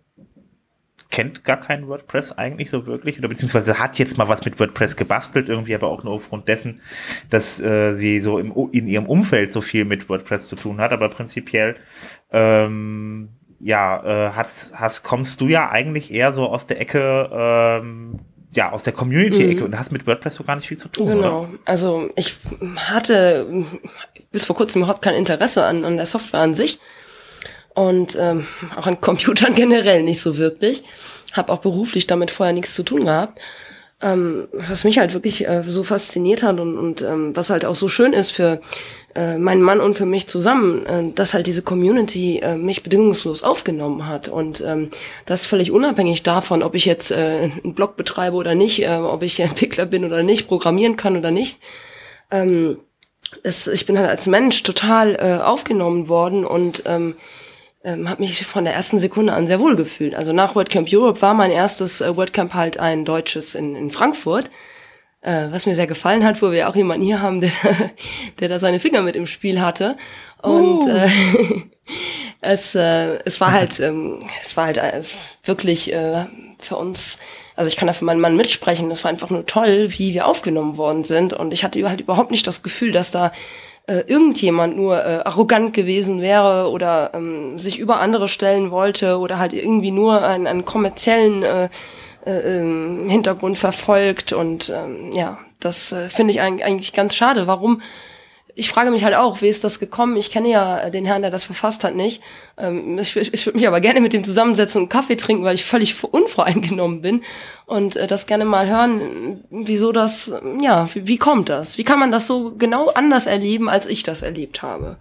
kennt 1.15 1.45
gar 1.45 1.59
kein 1.59 1.87
WordPress 1.87 2.33
eigentlich 2.33 2.69
so 2.69 2.85
wirklich 2.87 3.17
oder 3.19 3.29
beziehungsweise 3.29 3.79
hat 3.79 3.97
jetzt 3.99 4.17
mal 4.17 4.27
was 4.27 4.43
mit 4.43 4.59
WordPress 4.59 4.97
gebastelt 4.97 5.47
irgendwie, 5.47 5.75
aber 5.75 5.87
auch 5.87 6.03
nur 6.03 6.13
aufgrund 6.13 6.47
dessen, 6.47 6.81
dass 7.29 7.59
äh, 7.59 7.93
sie 7.93 8.19
so 8.19 8.37
im, 8.37 8.53
in 8.71 8.87
ihrem 8.87 9.05
Umfeld 9.05 9.51
so 9.51 9.61
viel 9.61 9.85
mit 9.85 10.09
WordPress 10.09 10.49
zu 10.49 10.55
tun 10.55 10.81
hat, 10.81 10.91
aber 10.91 11.09
prinzipiell 11.09 11.75
ähm, 12.31 13.29
ja, 13.59 14.03
äh, 14.27 14.31
hast, 14.31 14.71
hast, 14.75 15.03
kommst 15.03 15.41
du 15.41 15.47
ja 15.47 15.69
eigentlich 15.69 16.11
eher 16.13 16.31
so 16.31 16.43
aus 16.47 16.65
der 16.65 16.79
Ecke, 16.81 17.29
ähm, 17.33 18.19
ja, 18.53 18.71
aus 18.71 18.83
der 18.83 18.93
Community-Ecke 18.93 19.61
Mhm. 19.61 19.65
und 19.65 19.79
hast 19.79 19.91
mit 19.91 20.07
WordPress 20.07 20.35
so 20.35 20.43
gar 20.43 20.55
nicht 20.55 20.67
viel 20.67 20.77
zu 20.77 20.87
tun, 20.87 21.07
Genau. 21.07 21.41
oder? 21.41 21.49
Also 21.65 22.09
ich 22.15 22.35
hatte 22.77 23.65
bis 24.31 24.45
vor 24.45 24.55
kurzem 24.55 24.81
überhaupt 24.81 25.01
kein 25.01 25.15
Interesse 25.15 25.65
an, 25.65 25.83
an 25.85 25.97
der 25.97 26.05
Software 26.05 26.39
an 26.41 26.55
sich 26.55 26.79
und 27.73 28.17
ähm, 28.19 28.47
auch 28.77 28.87
an 28.87 29.01
Computern 29.01 29.55
generell 29.55 30.03
nicht 30.03 30.21
so 30.21 30.37
wirklich. 30.37 30.83
Habe 31.33 31.51
auch 31.51 31.59
beruflich 31.59 32.07
damit 32.07 32.31
vorher 32.31 32.53
nichts 32.53 32.75
zu 32.75 32.83
tun 32.83 33.03
gehabt. 33.05 33.39
Ähm, 34.01 34.47
was 34.51 34.83
mich 34.83 34.99
halt 34.99 35.13
wirklich 35.13 35.47
äh, 35.47 35.63
so 35.63 35.83
fasziniert 35.83 36.43
hat 36.43 36.59
und, 36.59 36.77
und 36.77 37.01
ähm, 37.01 37.35
was 37.35 37.49
halt 37.49 37.65
auch 37.65 37.75
so 37.75 37.87
schön 37.87 38.13
ist 38.13 38.31
für 38.31 38.59
äh, 39.15 39.37
meinen 39.37 39.61
Mann 39.61 39.79
und 39.79 39.95
für 39.95 40.05
mich 40.05 40.27
zusammen, 40.27 40.85
äh, 40.85 41.11
dass 41.13 41.33
halt 41.33 41.47
diese 41.47 41.61
Community 41.61 42.39
äh, 42.39 42.57
mich 42.57 42.83
bedingungslos 42.83 43.43
aufgenommen 43.43 44.05
hat 44.05 44.27
und 44.27 44.61
ähm, 44.61 44.91
das 45.25 45.45
völlig 45.45 45.71
unabhängig 45.71 46.23
davon, 46.23 46.61
ob 46.61 46.75
ich 46.75 46.85
jetzt 46.85 47.11
äh, 47.11 47.49
einen 47.63 47.73
Blog 47.73 47.95
betreibe 47.95 48.35
oder 48.35 48.53
nicht, 48.53 48.83
äh, 48.83 48.97
ob 48.97 49.23
ich 49.23 49.39
Entwickler 49.39 49.85
bin 49.85 50.03
oder 50.03 50.23
nicht, 50.23 50.47
programmieren 50.47 50.97
kann 50.97 51.15
oder 51.15 51.31
nicht. 51.31 51.57
Ähm, 52.31 52.79
es, 53.43 53.67
ich 53.67 53.85
bin 53.85 53.97
halt 53.97 54.09
als 54.09 54.27
Mensch 54.27 54.63
total 54.63 55.15
äh, 55.15 55.41
aufgenommen 55.41 56.09
worden 56.09 56.45
und 56.45 56.83
ähm, 56.85 57.15
ähm, 57.85 58.09
habe 58.09 58.23
mich 58.23 58.45
von 58.45 58.65
der 58.65 58.73
ersten 58.73 58.99
Sekunde 58.99 59.33
an 59.33 59.47
sehr 59.47 59.59
wohl 59.59 59.75
gefühlt. 59.75 60.15
Also 60.15 60.33
nach 60.33 60.55
WordCamp 60.55 60.87
Europe 60.91 61.21
war 61.21 61.33
mein 61.33 61.51
erstes 61.51 62.01
äh, 62.01 62.17
WordCamp 62.17 62.53
halt 62.53 62.79
ein 62.79 63.05
deutsches 63.05 63.55
in, 63.55 63.75
in 63.75 63.91
Frankfurt, 63.91 64.49
äh, 65.21 65.47
was 65.51 65.67
mir 65.67 65.75
sehr 65.75 65.87
gefallen 65.87 66.25
hat, 66.25 66.41
wo 66.41 66.51
wir 66.51 66.67
auch 66.67 66.75
jemanden 66.75 67.05
hier 67.05 67.21
haben, 67.21 67.41
der, 67.41 67.51
der 68.39 68.49
da 68.49 68.59
seine 68.59 68.79
Finger 68.79 69.01
mit 69.03 69.15
im 69.15 69.27
Spiel 69.27 69.61
hatte. 69.61 69.97
Und 70.41 70.83
uh. 70.83 70.89
äh, 70.89 71.09
es, 72.41 72.73
äh, 72.73 73.19
es 73.23 73.39
war 73.39 73.51
halt, 73.51 73.79
ähm, 73.79 74.27
es 74.41 74.57
war 74.57 74.65
halt 74.65 74.77
äh, 74.77 75.03
wirklich 75.43 75.93
äh, 75.93 76.25
für 76.59 76.77
uns 76.77 77.19
also 77.57 77.69
ich 77.69 77.77
kann 77.77 77.87
da 77.87 77.93
für 77.93 78.03
meinen 78.03 78.19
Mann 78.19 78.35
mitsprechen, 78.35 78.89
das 78.89 79.05
war 79.05 79.11
einfach 79.11 79.29
nur 79.29 79.45
toll, 79.45 79.87
wie 79.91 80.13
wir 80.13 80.27
aufgenommen 80.27 80.75
worden 80.75 81.05
sind. 81.05 81.31
Und 81.31 81.53
ich 81.53 81.63
hatte 81.63 81.87
halt 81.87 82.01
überhaupt 82.01 82.31
nicht 82.31 82.45
das 82.47 82.63
Gefühl, 82.63 82.91
dass 82.91 83.11
da 83.11 83.31
äh, 83.87 84.03
irgendjemand 84.07 84.75
nur 84.77 84.97
äh, 84.97 85.21
arrogant 85.23 85.73
gewesen 85.73 86.21
wäre 86.21 86.69
oder 86.71 87.11
ähm, 87.13 87.59
sich 87.59 87.77
über 87.77 87.99
andere 87.99 88.27
stellen 88.27 88.71
wollte 88.71 89.19
oder 89.19 89.37
halt 89.37 89.53
irgendwie 89.53 89.91
nur 89.91 90.23
einen, 90.23 90.47
einen 90.47 90.65
kommerziellen 90.65 91.43
äh, 91.43 91.69
äh, 92.25 92.59
ähm, 92.59 93.07
Hintergrund 93.09 93.57
verfolgt. 93.57 94.33
Und 94.33 94.73
ähm, 94.75 95.11
ja, 95.13 95.37
das 95.59 95.91
äh, 95.91 96.09
finde 96.09 96.31
ich 96.33 96.41
eigentlich 96.41 96.93
ganz 96.93 97.15
schade. 97.15 97.47
Warum 97.47 97.81
ich 98.57 98.69
frage 98.69 98.89
mich 98.89 99.03
halt 99.03 99.15
auch, 99.15 99.41
wie 99.41 99.49
ist 99.49 99.65
das 99.65 99.79
gekommen? 99.79 100.15
Ich 100.15 100.31
kenne 100.31 100.49
ja 100.49 100.89
den 100.89 101.03
Herrn, 101.03 101.21
der 101.21 101.29
das 101.29 101.43
verfasst 101.43 101.83
hat, 101.83 101.93
nicht. 101.93 102.23
Ähm, 102.57 102.97
ich, 102.97 103.15
ich 103.15 103.45
würde 103.45 103.57
mich 103.57 103.67
aber 103.67 103.81
gerne 103.81 103.99
mit 103.99 104.13
dem 104.13 104.23
zusammensetzen 104.23 104.81
und 104.81 104.89
Kaffee 104.89 105.17
trinken, 105.17 105.43
weil 105.43 105.55
ich 105.55 105.65
völlig 105.65 106.01
unvoreingenommen 106.03 107.01
bin 107.01 107.21
und 107.65 107.97
äh, 107.97 108.07
das 108.07 108.27
gerne 108.27 108.45
mal 108.45 108.69
hören, 108.69 109.43
wieso 109.49 109.91
das, 109.91 110.33
ja, 110.61 110.87
wie, 110.93 111.05
wie 111.05 111.17
kommt 111.17 111.49
das? 111.49 111.77
Wie 111.77 111.83
kann 111.83 111.99
man 111.99 112.11
das 112.11 112.27
so 112.27 112.55
genau 112.55 112.87
anders 112.87 113.25
erleben, 113.25 113.67
als 113.67 113.85
ich 113.87 114.03
das 114.03 114.21
erlebt 114.21 114.61
habe? 114.61 114.97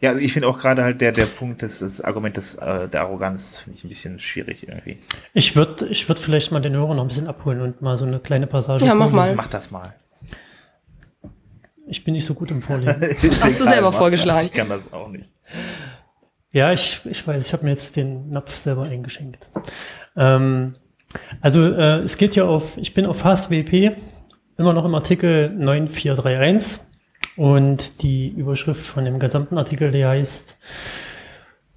Ja, 0.00 0.10
also 0.10 0.20
ich 0.20 0.32
finde 0.32 0.48
auch 0.48 0.58
gerade 0.58 0.82
halt 0.82 1.00
der, 1.02 1.12
der 1.12 1.26
Punkt, 1.26 1.60
des, 1.60 1.80
das 1.80 2.00
Argument 2.00 2.36
des, 2.38 2.56
äh, 2.56 2.88
der 2.88 3.02
Arroganz, 3.02 3.58
finde 3.58 3.78
ich 3.78 3.84
ein 3.84 3.88
bisschen 3.88 4.18
schwierig 4.18 4.66
irgendwie. 4.66 4.98
Ich 5.34 5.54
würde 5.54 5.86
ich 5.88 6.08
würd 6.08 6.18
vielleicht 6.18 6.50
mal 6.50 6.60
den 6.60 6.74
Hörer 6.74 6.94
noch 6.94 7.02
ein 7.02 7.08
bisschen 7.08 7.28
abholen 7.28 7.60
und 7.60 7.82
mal 7.82 7.96
so 7.98 8.04
eine 8.06 8.18
kleine 8.18 8.46
Passage. 8.46 8.84
Ja, 8.84 8.94
mach 8.94 9.10
mal. 9.10 9.34
Mach 9.36 9.46
das 9.46 9.70
mal. 9.70 9.94
Ich 11.92 12.04
bin 12.04 12.14
nicht 12.14 12.24
so 12.24 12.32
gut 12.32 12.50
im 12.50 12.62
Vorlesen. 12.62 13.02
Hast 13.42 13.60
du 13.60 13.64
selber 13.64 13.92
vorgeschlagen? 13.92 14.46
Ich 14.46 14.52
kann 14.52 14.70
das 14.70 14.90
auch 14.94 15.08
nicht. 15.08 15.30
Ja, 16.50 16.72
ich, 16.72 17.02
ich 17.04 17.26
weiß, 17.26 17.46
ich 17.46 17.52
habe 17.52 17.64
mir 17.64 17.70
jetzt 17.70 17.96
den 17.96 18.30
Napf 18.30 18.56
selber 18.56 18.84
eingeschenkt. 18.84 19.46
Ähm, 20.16 20.72
also 21.42 21.70
äh, 21.70 21.98
es 21.98 22.16
geht 22.16 22.34
ja 22.34 22.44
auf, 22.44 22.78
ich 22.78 22.94
bin 22.94 23.04
auf 23.04 23.18
FastWP, 23.18 23.94
immer 24.56 24.72
noch 24.72 24.86
im 24.86 24.94
Artikel 24.94 25.50
9431 25.50 26.80
und 27.36 28.02
die 28.02 28.28
Überschrift 28.28 28.86
von 28.86 29.04
dem 29.04 29.18
gesamten 29.18 29.58
Artikel, 29.58 29.90
der 29.90 30.08
heißt 30.08 30.56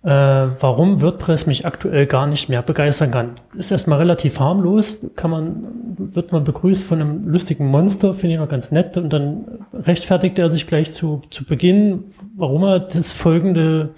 äh, 0.06 0.08
warum 0.08 1.02
WordPress 1.02 1.48
mich 1.48 1.66
aktuell 1.66 2.06
gar 2.06 2.28
nicht 2.28 2.48
mehr 2.48 2.62
begeistern 2.62 3.10
kann. 3.10 3.32
Ist 3.56 3.72
erstmal 3.72 3.98
relativ 3.98 4.40
harmlos, 4.40 5.00
kann 5.16 5.32
man, 5.32 5.64
wird 5.98 6.32
man 6.32 6.44
begrüßt 6.44 6.84
von 6.84 7.02
einem 7.02 7.28
lustigen 7.28 7.66
Monster, 7.66 8.14
finde 8.14 8.36
ich 8.36 8.40
noch 8.40 8.48
ganz 8.48 8.72
nett, 8.72 8.98
und 8.98 9.12
dann 9.12 9.66
rechtfertigt 9.74 10.38
er 10.38 10.52
sich 10.52 10.68
gleich 10.68 10.94
zu, 10.94 11.24
zu 11.32 11.44
Beginn, 11.44 12.04
warum 12.36 12.64
er 12.64 12.82
das 12.82 13.12
folgende 13.12 13.96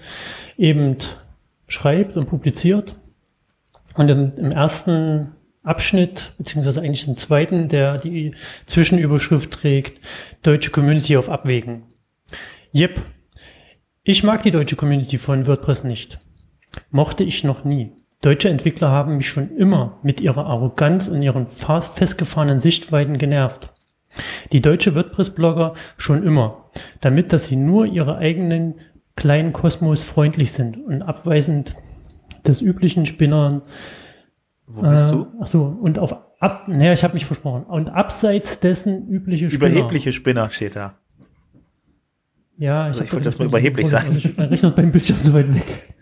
eben 0.56 0.96
schreibt 1.66 2.16
und 2.16 2.24
publiziert. 2.26 2.96
Und 3.94 4.08
im, 4.08 4.32
im 4.38 4.50
ersten 4.50 5.32
Abschnitt, 5.62 6.32
beziehungsweise 6.38 6.80
eigentlich 6.80 7.06
im 7.06 7.18
zweiten, 7.18 7.68
der 7.68 7.98
die 7.98 8.34
Zwischenüberschrift 8.64 9.50
trägt, 9.50 10.00
Deutsche 10.42 10.70
Community 10.70 11.18
auf 11.18 11.28
Abwägen. 11.28 11.82
Jep, 12.72 13.02
ich 14.08 14.24
mag 14.24 14.42
die 14.42 14.50
deutsche 14.50 14.74
Community 14.74 15.18
von 15.18 15.46
WordPress 15.46 15.84
nicht. 15.84 16.18
Mochte 16.90 17.24
ich 17.24 17.44
noch 17.44 17.64
nie. 17.64 17.92
Deutsche 18.22 18.48
Entwickler 18.48 18.90
haben 18.90 19.18
mich 19.18 19.28
schon 19.28 19.54
immer 19.54 19.98
mit 20.02 20.22
ihrer 20.22 20.46
Arroganz 20.46 21.08
und 21.08 21.22
ihren 21.22 21.48
festgefahrenen 21.48 22.58
Sichtweiten 22.58 23.18
genervt. 23.18 23.74
Die 24.50 24.62
deutsche 24.62 24.94
WordPress-Blogger 24.94 25.74
schon 25.98 26.22
immer, 26.22 26.70
damit, 27.02 27.34
dass 27.34 27.48
sie 27.48 27.56
nur 27.56 27.84
ihre 27.84 28.16
eigenen 28.16 28.76
kleinen 29.14 29.52
Kosmos 29.52 30.04
freundlich 30.04 30.52
sind 30.52 30.78
und 30.78 31.02
abweisend 31.02 31.76
des 32.46 32.62
üblichen 32.62 33.04
Spinnern. 33.04 33.60
Wo 34.66 34.80
bist 34.80 35.08
äh, 35.08 35.12
du? 35.12 35.26
Ach 35.38 35.46
so, 35.46 35.64
und 35.64 35.98
auf 35.98 36.16
ab, 36.40 36.66
naja, 36.66 36.94
ich 36.94 37.04
habe 37.04 37.12
mich 37.12 37.26
versprochen. 37.26 37.64
Und 37.64 37.90
abseits 37.90 38.58
dessen 38.58 39.06
übliche 39.06 39.50
Spinner. 39.50 39.70
Überhebliche 39.70 40.12
Spinner 40.14 40.50
steht 40.50 40.76
da. 40.76 40.98
Ja, 42.58 42.84
also 42.84 43.00
ich, 43.00 43.06
ich 43.06 43.12
wollte 43.12 43.26
das 43.26 43.38
mal 43.38 43.46
überheblich 43.46 43.88
sein. 43.88 44.06
Also 44.06 44.28
mein 44.36 44.48
Rechner 44.48 44.68
ist 44.70 44.76
beim 44.76 44.92
Bildschirm 44.92 45.18
so 45.22 45.32
weit 45.32 45.54
weg. 45.54 45.94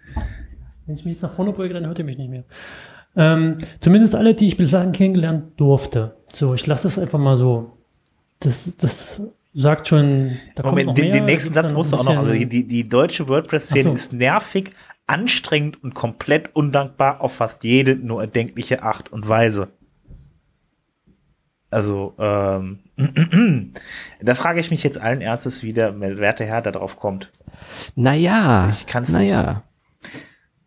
Wenn 0.86 0.94
ich 0.94 1.04
mich 1.04 1.14
jetzt 1.14 1.22
nach 1.22 1.32
vorne 1.32 1.52
beuge, 1.52 1.74
dann 1.74 1.86
hört 1.86 1.98
ihr 1.98 2.04
mich 2.04 2.16
nicht 2.16 2.30
mehr. 2.30 2.44
Ähm, 3.14 3.58
zumindest 3.80 4.14
alle, 4.14 4.34
die 4.34 4.46
ich 4.46 4.56
bislang 4.56 4.92
kennengelernt 4.92 5.58
durfte. 5.58 6.16
So, 6.32 6.54
ich 6.54 6.66
lasse 6.66 6.84
das 6.84 6.98
einfach 6.98 7.18
mal 7.18 7.36
so. 7.36 7.76
Das, 8.40 8.76
das 8.76 9.22
sagt 9.52 9.88
schon. 9.88 10.32
Da 10.54 10.62
Moment, 10.64 10.86
kommt 10.88 10.98
den, 10.98 11.10
mehr, 11.10 11.20
den 11.20 11.24
nächsten 11.24 11.52
Satz 11.52 11.72
musst 11.72 11.92
du 11.92 11.96
auch 11.96 12.04
noch. 12.04 12.18
Also 12.18 12.32
die, 12.32 12.66
die 12.66 12.88
deutsche 12.88 13.28
WordPress-Szene 13.28 13.90
so. 13.90 13.94
ist 13.94 14.12
nervig, 14.12 14.72
anstrengend 15.06 15.82
und 15.82 15.94
komplett 15.94 16.54
undankbar 16.54 17.20
auf 17.20 17.34
fast 17.34 17.64
jede 17.64 17.96
nur 17.96 18.20
erdenkliche 18.20 18.82
Art 18.82 19.12
und 19.12 19.28
Weise. 19.28 19.68
Also, 21.70 22.14
ähm, 22.18 22.80
da 24.22 24.34
frage 24.34 24.60
ich 24.60 24.70
mich 24.70 24.82
jetzt 24.82 25.00
allen 25.00 25.20
Ernstes, 25.20 25.62
wie 25.62 25.72
der 25.72 25.98
werte 26.00 26.44
Herr 26.44 26.62
da 26.62 26.70
drauf 26.70 26.96
kommt. 26.96 27.30
Naja. 27.94 28.68
Ich 28.70 28.86
kann's 28.86 29.12
naja. 29.12 29.62
nicht. 30.02 30.12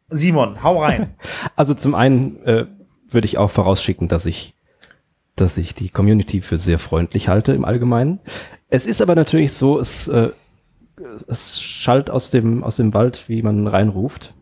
Simon, 0.10 0.64
hau 0.64 0.82
rein. 0.82 1.16
Also 1.56 1.74
zum 1.74 1.94
einen 1.94 2.42
äh, 2.44 2.66
würde 3.10 3.26
ich 3.26 3.38
auch 3.38 3.50
vorausschicken, 3.50 4.08
dass 4.08 4.26
ich, 4.26 4.54
dass 5.36 5.58
ich 5.58 5.74
die 5.74 5.90
Community 5.90 6.42
für 6.42 6.58
sehr 6.58 6.80
freundlich 6.80 7.28
halte 7.28 7.54
im 7.54 7.66
Allgemeinen. 7.66 8.20
Es 8.70 8.86
ist 8.86 9.02
aber 9.02 9.16
natürlich 9.16 9.54
so, 9.54 9.80
es, 9.80 10.08
äh, 10.08 10.30
es 11.28 11.62
schallt 11.62 12.10
aus 12.10 12.30
dem, 12.30 12.64
aus 12.64 12.78
dem 12.78 12.94
Wald, 12.94 13.28
wie 13.28 13.42
man 13.42 13.68
reinruft. 13.68 14.34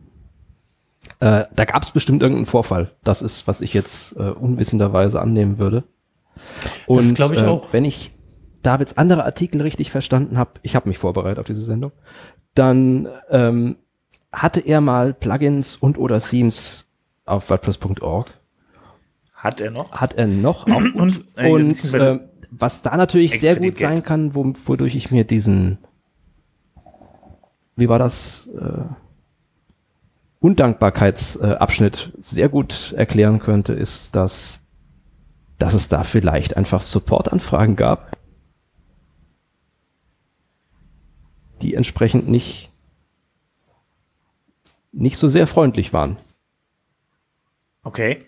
Äh, 1.20 1.44
da 1.54 1.64
gab 1.64 1.82
es 1.82 1.90
bestimmt 1.90 2.22
irgendeinen 2.22 2.46
Vorfall. 2.46 2.92
Das 3.02 3.22
ist, 3.22 3.48
was 3.48 3.60
ich 3.60 3.74
jetzt 3.74 4.16
äh, 4.16 4.30
unwissenderweise 4.30 5.20
annehmen 5.20 5.58
würde. 5.58 5.84
Und 6.86 7.14
glaube 7.14 7.34
ich 7.34 7.42
äh, 7.42 7.46
auch. 7.46 7.72
wenn 7.72 7.84
ich 7.84 8.12
Davids 8.62 8.96
andere 8.96 9.24
Artikel 9.24 9.62
richtig 9.62 9.90
verstanden 9.90 10.38
habe, 10.38 10.52
ich 10.62 10.74
habe 10.74 10.88
mich 10.88 10.98
vorbereitet 10.98 11.38
auf 11.38 11.46
diese 11.46 11.62
Sendung, 11.62 11.92
dann 12.54 13.08
ähm, 13.30 13.76
hatte 14.32 14.60
er 14.60 14.80
mal 14.80 15.14
Plugins 15.14 15.76
und 15.76 15.98
oder 15.98 16.20
Themes 16.20 16.86
auf 17.24 17.50
WordPress.org. 17.50 18.38
Hat 19.34 19.60
er 19.60 19.70
noch? 19.70 19.92
Hat 19.92 20.14
er 20.14 20.26
noch. 20.26 20.66
Auch, 20.70 20.94
und 20.94 21.24
äh, 21.36 21.50
und 21.50 21.94
äh, 21.94 22.18
was 22.50 22.82
da 22.82 22.96
natürlich 22.96 23.38
sehr 23.38 23.56
gut 23.56 23.78
sein 23.78 24.02
kann, 24.02 24.34
wo, 24.34 24.52
wodurch 24.66 24.96
ich 24.96 25.10
mir 25.10 25.24
diesen, 25.24 25.78
wie 27.76 27.88
war 27.88 27.98
das, 27.98 28.48
äh, 28.58 28.82
Undankbarkeitsabschnitt 30.40 32.12
äh, 32.14 32.22
sehr 32.22 32.48
gut 32.48 32.94
erklären 32.96 33.40
könnte, 33.40 33.72
ist, 33.72 34.14
dass 34.14 34.60
dass 35.58 35.74
es 35.74 35.88
da 35.88 36.04
vielleicht 36.04 36.56
einfach 36.56 36.80
Supportanfragen 36.80 37.76
gab, 37.76 38.16
die 41.62 41.74
entsprechend 41.74 42.28
nicht, 42.28 42.70
nicht 44.92 45.16
so 45.16 45.28
sehr 45.28 45.46
freundlich 45.46 45.92
waren. 45.92 46.16
Okay. 47.82 48.18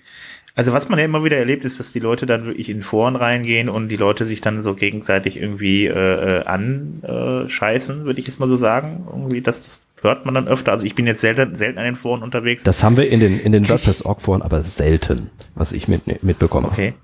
Also 0.56 0.72
was 0.72 0.88
man 0.88 0.98
ja 0.98 1.04
immer 1.04 1.22
wieder 1.22 1.36
erlebt, 1.36 1.64
ist, 1.64 1.78
dass 1.78 1.92
die 1.92 2.00
Leute 2.00 2.26
dann 2.26 2.44
wirklich 2.44 2.68
in 2.68 2.82
Foren 2.82 3.14
reingehen 3.14 3.68
und 3.68 3.88
die 3.88 3.96
Leute 3.96 4.26
sich 4.26 4.40
dann 4.40 4.62
so 4.64 4.74
gegenseitig 4.74 5.36
irgendwie 5.36 5.86
äh, 5.86 6.40
äh 6.40 6.44
anscheißen, 6.44 8.04
würde 8.04 8.20
ich 8.20 8.26
jetzt 8.26 8.40
mal 8.40 8.48
so 8.48 8.56
sagen. 8.56 9.06
Irgendwie, 9.08 9.40
dass 9.40 9.60
das 9.60 9.80
hört 10.02 10.24
man 10.24 10.34
dann 10.34 10.48
öfter. 10.48 10.72
Also 10.72 10.86
ich 10.86 10.94
bin 10.94 11.06
jetzt 11.06 11.20
selten, 11.20 11.54
selten 11.54 11.78
an 11.78 11.84
den 11.84 11.96
Foren 11.96 12.22
unterwegs. 12.22 12.64
Das 12.64 12.82
haben 12.82 12.96
wir 12.96 13.08
in 13.08 13.20
den, 13.20 13.38
in 13.40 13.52
den 13.52 13.68
WordPress-Org-Foren 13.68 14.42
aber 14.42 14.64
selten, 14.64 15.30
was 15.54 15.72
ich 15.72 15.86
mit, 15.86 16.22
mitbekomme. 16.22 16.68
Okay. 16.68 16.94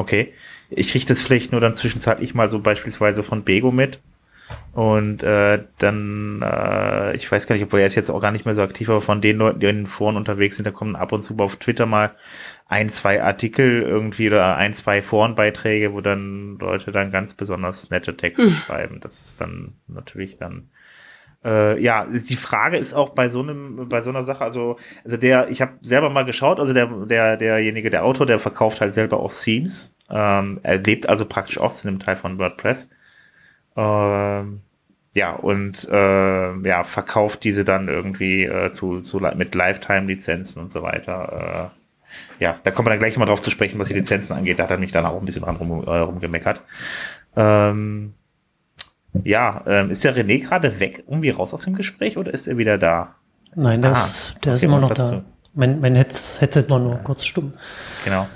Okay. 0.00 0.32
Ich 0.70 0.92
kriege 0.92 1.04
das 1.04 1.20
vielleicht 1.20 1.52
nur 1.52 1.60
dann 1.60 1.74
zwischenzeitlich 1.74 2.34
mal 2.34 2.48
so 2.48 2.60
beispielsweise 2.60 3.22
von 3.22 3.44
Bego 3.44 3.70
mit. 3.70 4.00
Und 4.72 5.22
äh, 5.22 5.62
dann, 5.78 6.42
äh, 6.42 7.14
ich 7.14 7.30
weiß 7.30 7.46
gar 7.46 7.54
nicht, 7.54 7.64
ob 7.64 7.74
er 7.74 7.86
ist 7.86 7.94
jetzt 7.96 8.10
auch 8.10 8.20
gar 8.20 8.32
nicht 8.32 8.46
mehr 8.46 8.54
so 8.54 8.62
aktiv, 8.62 8.88
aber 8.88 9.00
von 9.00 9.20
den 9.20 9.36
Leuten, 9.36 9.60
die 9.60 9.66
in 9.66 9.76
den 9.76 9.86
Foren 9.86 10.16
unterwegs 10.16 10.56
sind, 10.56 10.64
da 10.64 10.70
kommen 10.70 10.96
ab 10.96 11.12
und 11.12 11.22
zu 11.22 11.36
auf 11.38 11.56
Twitter 11.56 11.86
mal 11.86 12.12
ein, 12.66 12.88
zwei 12.88 13.22
Artikel 13.22 13.82
irgendwie 13.82 14.28
oder 14.28 14.56
ein, 14.56 14.72
zwei 14.72 15.02
Forenbeiträge, 15.02 15.92
wo 15.92 16.00
dann 16.00 16.56
Leute 16.58 16.92
dann 16.92 17.10
ganz 17.10 17.34
besonders 17.34 17.90
nette 17.90 18.16
Texte 18.16 18.46
hm. 18.46 18.52
schreiben. 18.52 19.00
Das 19.00 19.20
ist 19.26 19.40
dann 19.40 19.74
natürlich 19.86 20.36
dann 20.36 20.70
äh, 21.44 21.82
ja, 21.82 22.06
die 22.06 22.36
Frage 22.36 22.76
ist 22.76 22.92
auch 22.92 23.10
bei 23.10 23.28
so 23.28 23.40
einem, 23.40 23.88
bei 23.88 24.02
so 24.02 24.10
einer 24.10 24.24
Sache, 24.24 24.44
also, 24.44 24.76
also 25.04 25.16
der, 25.16 25.48
ich 25.48 25.62
habe 25.62 25.72
selber 25.80 26.10
mal 26.10 26.24
geschaut, 26.24 26.60
also 26.60 26.74
der, 26.74 26.86
der, 26.86 27.36
derjenige, 27.36 27.90
der 27.90 28.04
Autor, 28.04 28.26
der 28.26 28.38
verkauft 28.38 28.80
halt 28.80 28.92
selber 28.92 29.20
auch 29.20 29.32
Themes. 29.32 29.94
Ähm, 30.10 30.60
er 30.62 30.78
lebt 30.78 31.08
also 31.08 31.24
praktisch 31.24 31.58
auch 31.58 31.72
zu 31.72 31.88
einem 31.88 31.98
Teil 31.98 32.16
von 32.16 32.38
WordPress. 32.38 32.88
Ähm, 33.76 34.60
ja, 35.14 35.32
und 35.32 35.88
äh, 35.90 36.68
ja, 36.68 36.84
verkauft 36.84 37.42
diese 37.44 37.64
dann 37.64 37.88
irgendwie 37.88 38.44
äh, 38.44 38.70
zu, 38.72 39.00
zu 39.00 39.18
mit 39.36 39.54
Lifetime-Lizenzen 39.54 40.62
und 40.62 40.72
so 40.72 40.82
weiter. 40.82 41.72
Äh, 42.40 42.42
ja, 42.42 42.58
da 42.62 42.70
kommen 42.70 42.86
wir 42.86 42.90
dann 42.90 42.98
gleich 42.98 43.16
mal 43.18 43.26
drauf 43.26 43.42
zu 43.42 43.50
sprechen, 43.50 43.78
was 43.78 43.88
die 43.88 43.94
Lizenzen 43.94 44.34
angeht. 44.34 44.58
Da 44.58 44.64
hat 44.64 44.70
er 44.70 44.78
mich 44.78 44.92
dann 44.92 45.06
auch 45.06 45.18
ein 45.18 45.24
bisschen 45.24 45.42
dran 45.42 45.56
rum, 45.56 45.84
äh, 45.84 45.98
rumgemeckert. 45.98 46.62
Ähm, 47.36 48.14
ja, 49.24 49.62
ähm, 49.66 49.90
ist 49.90 50.04
der 50.04 50.16
René 50.16 50.40
gerade 50.40 50.80
weg, 50.80 51.04
irgendwie 51.08 51.30
raus 51.30 51.52
aus 51.54 51.62
dem 51.62 51.74
Gespräch 51.74 52.16
oder 52.16 52.32
ist 52.32 52.46
er 52.46 52.58
wieder 52.58 52.78
da? 52.78 53.16
Nein, 53.54 53.82
der, 53.82 53.92
ah, 53.92 54.04
ist, 54.04 54.36
der 54.44 54.52
okay, 54.52 54.54
ist 54.54 54.62
immer 54.62 54.78
noch 54.78 54.94
da. 54.94 55.22
Mein, 55.54 55.80
mein 55.80 55.96
Headset 55.96 56.66
war 56.68 56.78
nur 56.78 56.96
kurz 56.98 57.24
stumm. 57.24 57.54
Genau. 58.04 58.28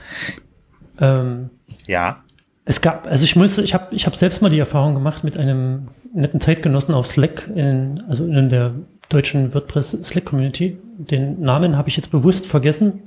Ähm, 1.00 1.50
ja. 1.86 2.22
Es 2.64 2.80
gab, 2.80 3.06
also 3.06 3.24
ich 3.24 3.36
muss, 3.36 3.58
ich 3.58 3.74
habe 3.74 3.94
ich 3.94 4.06
hab 4.06 4.16
selbst 4.16 4.42
mal 4.42 4.48
die 4.48 4.58
Erfahrung 4.58 4.94
gemacht 4.94 5.22
mit 5.22 5.36
einem 5.36 5.88
netten 6.12 6.40
Zeitgenossen 6.40 6.94
auf 6.94 7.06
Slack, 7.06 7.48
in, 7.54 8.02
also 8.08 8.26
in 8.26 8.48
der 8.48 8.72
deutschen 9.10 9.54
WordPress 9.54 9.90
Slack 10.02 10.24
Community. 10.24 10.78
Den 10.96 11.40
Namen 11.40 11.76
habe 11.76 11.88
ich 11.88 11.96
jetzt 11.96 12.10
bewusst 12.10 12.46
vergessen. 12.46 13.02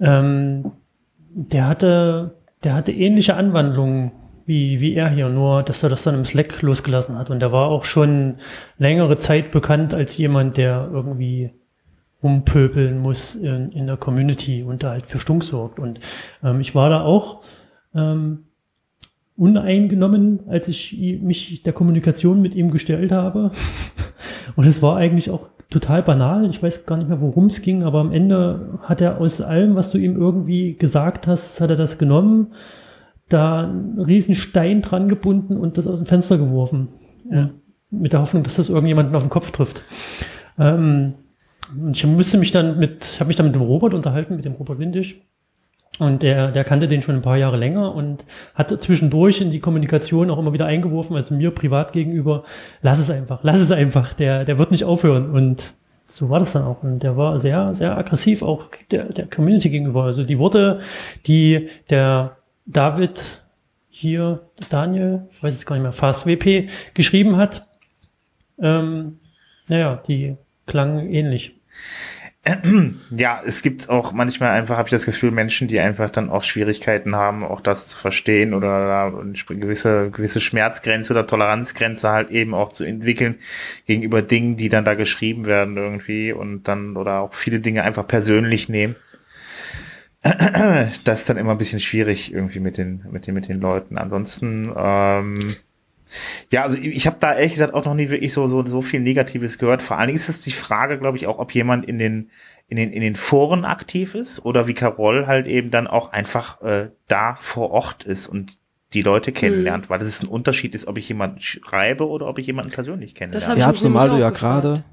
Ähm, 0.00 0.72
der 1.30 1.68
hatte, 1.68 2.34
der 2.64 2.74
hatte 2.74 2.92
ähnliche 2.92 3.34
Anwandlungen 3.34 4.10
wie, 4.46 4.80
wie 4.80 4.94
er 4.94 5.10
hier, 5.10 5.28
nur 5.28 5.62
dass 5.62 5.82
er 5.82 5.88
das 5.88 6.04
dann 6.04 6.14
im 6.14 6.24
Slack 6.24 6.62
losgelassen 6.62 7.18
hat. 7.18 7.30
Und 7.30 7.42
er 7.42 7.52
war 7.52 7.68
auch 7.68 7.84
schon 7.84 8.36
längere 8.78 9.18
Zeit 9.18 9.50
bekannt 9.50 9.92
als 9.92 10.16
jemand, 10.16 10.56
der 10.56 10.88
irgendwie 10.92 11.50
rumpöbeln 12.22 12.98
muss 12.98 13.34
in, 13.34 13.72
in 13.72 13.86
der 13.86 13.96
Community 13.96 14.62
und 14.62 14.82
da 14.82 14.90
halt 14.90 15.06
für 15.06 15.18
Stunk 15.18 15.44
sorgt. 15.44 15.78
Und 15.78 16.00
ähm, 16.42 16.60
ich 16.60 16.74
war 16.74 16.88
da 16.88 17.02
auch 17.02 17.42
ähm, 17.94 18.44
uneingenommen, 19.36 20.40
als 20.48 20.68
ich 20.68 20.96
mich 21.20 21.62
der 21.62 21.72
Kommunikation 21.72 22.40
mit 22.40 22.54
ihm 22.54 22.70
gestellt 22.70 23.12
habe. 23.12 23.50
Und 24.56 24.66
es 24.66 24.80
war 24.80 24.96
eigentlich 24.96 25.28
auch 25.28 25.48
total 25.68 26.02
banal. 26.02 26.48
Ich 26.48 26.62
weiß 26.62 26.86
gar 26.86 26.96
nicht 26.96 27.08
mehr, 27.08 27.20
worum 27.20 27.46
es 27.46 27.60
ging, 27.60 27.82
aber 27.82 27.98
am 28.00 28.12
Ende 28.12 28.78
hat 28.82 29.00
er 29.00 29.20
aus 29.20 29.40
allem, 29.40 29.74
was 29.74 29.90
du 29.90 29.98
ihm 29.98 30.16
irgendwie 30.16 30.74
gesagt 30.74 31.26
hast, 31.26 31.60
hat 31.60 31.70
er 31.70 31.76
das 31.76 31.98
genommen, 31.98 32.54
da 33.28 33.64
einen 33.64 34.00
riesen 34.00 34.34
Stein 34.34 34.82
dran 34.82 35.08
gebunden 35.08 35.56
und 35.56 35.78
das 35.78 35.86
aus 35.86 35.98
dem 35.98 36.06
Fenster 36.06 36.38
geworfen. 36.38 36.88
Ja. 37.30 37.50
Mit 37.90 38.12
der 38.12 38.20
Hoffnung, 38.20 38.42
dass 38.42 38.56
das 38.56 38.68
irgendjemanden 38.68 39.14
auf 39.14 39.22
den 39.22 39.30
Kopf 39.30 39.50
trifft. 39.50 39.82
Ähm, 40.58 41.14
und 41.76 41.96
ich 41.96 42.06
musste 42.06 42.38
mich 42.38 42.50
dann 42.50 42.78
mit, 42.78 43.04
ich 43.04 43.20
habe 43.20 43.28
mich 43.28 43.36
dann 43.36 43.46
mit 43.46 43.54
dem 43.54 43.62
Robert 43.62 43.94
unterhalten, 43.94 44.36
mit 44.36 44.44
dem 44.44 44.52
Robert 44.52 44.78
Windisch. 44.78 45.20
Und 45.98 46.22
der, 46.22 46.50
der 46.52 46.64
kannte 46.64 46.88
den 46.88 47.00
schon 47.00 47.14
ein 47.14 47.22
paar 47.22 47.38
Jahre 47.38 47.56
länger 47.56 47.94
und 47.94 48.24
hat 48.54 48.70
zwischendurch 48.82 49.40
in 49.40 49.50
die 49.50 49.60
Kommunikation 49.60 50.30
auch 50.30 50.38
immer 50.38 50.52
wieder 50.52 50.66
eingeworfen, 50.66 51.16
also 51.16 51.34
mir 51.34 51.52
privat 51.52 51.92
gegenüber, 51.92 52.44
lass 52.82 52.98
es 52.98 53.08
einfach, 53.08 53.40
lass 53.42 53.60
es 53.60 53.70
einfach, 53.70 54.12
der, 54.12 54.44
der 54.44 54.58
wird 54.58 54.72
nicht 54.72 54.84
aufhören. 54.84 55.30
Und 55.30 55.74
so 56.04 56.28
war 56.28 56.38
das 56.38 56.52
dann 56.52 56.64
auch. 56.64 56.82
Und 56.82 57.02
der 57.02 57.16
war 57.16 57.38
sehr, 57.38 57.74
sehr 57.74 57.96
aggressiv 57.96 58.42
auch 58.42 58.66
der, 58.90 59.04
der 59.04 59.26
Community 59.26 59.70
gegenüber. 59.70 60.04
Also 60.04 60.22
die 60.24 60.38
Worte, 60.38 60.80
die 61.26 61.68
der 61.88 62.35
David 62.66 63.42
hier, 63.88 64.50
Daniel, 64.68 65.26
ich 65.30 65.42
weiß 65.42 65.54
jetzt 65.54 65.66
gar 65.66 65.76
nicht 65.76 65.84
mehr, 65.84 65.92
FastWP 65.92 66.68
geschrieben 66.94 67.36
hat, 67.36 67.66
ähm, 68.60 69.20
naja, 69.68 70.02
die 70.06 70.36
klangen 70.66 71.10
ähnlich. 71.12 71.54
Ja, 73.10 73.40
es 73.44 73.62
gibt 73.62 73.88
auch 73.88 74.12
manchmal 74.12 74.50
einfach, 74.50 74.76
habe 74.76 74.86
ich 74.86 74.92
das 74.92 75.04
Gefühl, 75.04 75.30
Menschen, 75.32 75.66
die 75.66 75.80
einfach 75.80 76.10
dann 76.10 76.30
auch 76.30 76.44
Schwierigkeiten 76.44 77.16
haben, 77.16 77.44
auch 77.44 77.60
das 77.60 77.88
zu 77.88 77.98
verstehen 77.98 78.54
oder 78.54 79.06
eine 79.06 79.32
gewisse, 79.32 80.10
gewisse 80.10 80.40
Schmerzgrenze 80.40 81.12
oder 81.12 81.26
Toleranzgrenze 81.26 82.08
halt 82.10 82.30
eben 82.30 82.54
auch 82.54 82.72
zu 82.72 82.84
entwickeln 82.84 83.36
gegenüber 83.86 84.22
Dingen, 84.22 84.56
die 84.56 84.68
dann 84.68 84.84
da 84.84 84.94
geschrieben 84.94 85.46
werden 85.46 85.76
irgendwie 85.76 86.32
und 86.32 86.64
dann 86.64 86.96
oder 86.96 87.20
auch 87.20 87.34
viele 87.34 87.58
Dinge 87.60 87.82
einfach 87.82 88.06
persönlich 88.06 88.68
nehmen. 88.68 88.94
Das 91.04 91.20
ist 91.20 91.30
dann 91.30 91.36
immer 91.36 91.52
ein 91.52 91.58
bisschen 91.58 91.80
schwierig 91.80 92.32
irgendwie 92.32 92.60
mit 92.60 92.78
den, 92.78 93.04
mit 93.10 93.26
den, 93.26 93.34
mit 93.34 93.48
den 93.48 93.60
Leuten. 93.60 93.98
Ansonsten, 93.98 94.72
ähm, 94.76 95.34
ja, 96.52 96.62
also 96.62 96.76
ich 96.78 97.06
habe 97.06 97.16
da 97.18 97.34
ehrlich 97.34 97.52
gesagt 97.52 97.74
auch 97.74 97.84
noch 97.84 97.94
nie 97.94 98.10
wirklich 98.10 98.32
so, 98.32 98.46
so, 98.46 98.64
so 98.66 98.80
viel 98.80 99.00
Negatives 99.00 99.58
gehört. 99.58 99.82
Vor 99.82 99.98
allen 99.98 100.08
Dingen 100.08 100.16
ist 100.16 100.28
es 100.28 100.42
die 100.42 100.52
Frage, 100.52 100.98
glaube 100.98 101.16
ich, 101.16 101.26
auch, 101.26 101.38
ob 101.38 101.52
jemand 101.52 101.84
in 101.84 101.98
den, 101.98 102.30
in 102.68 102.76
den, 102.76 102.92
in 102.92 103.00
den 103.00 103.16
Foren 103.16 103.64
aktiv 103.64 104.14
ist 104.14 104.44
oder 104.44 104.66
wie 104.66 104.74
Carol 104.74 105.26
halt 105.26 105.46
eben 105.46 105.70
dann 105.70 105.86
auch 105.86 106.12
einfach 106.12 106.60
äh, 106.62 106.90
da 107.08 107.38
vor 107.40 107.70
Ort 107.70 108.04
ist 108.04 108.26
und 108.26 108.58
die 108.94 109.02
Leute 109.02 109.32
kennenlernt, 109.32 109.86
mhm. 109.86 109.90
weil 109.90 109.98
das 109.98 110.08
ist 110.08 110.22
ein 110.22 110.28
Unterschied 110.28 110.74
ist, 110.74 110.86
ob 110.86 110.96
ich 110.96 111.08
jemanden 111.08 111.40
schreibe 111.40 112.08
oder 112.08 112.26
ob 112.26 112.38
ich 112.38 112.46
jemanden 112.46 112.70
persönlich 112.70 113.14
kennenlerne. 113.14 113.54
Das 113.54 113.58
ja, 113.58 113.74
zumal 113.74 114.10
du 114.10 114.16
ja 114.16 114.30
gerade. 114.30 114.84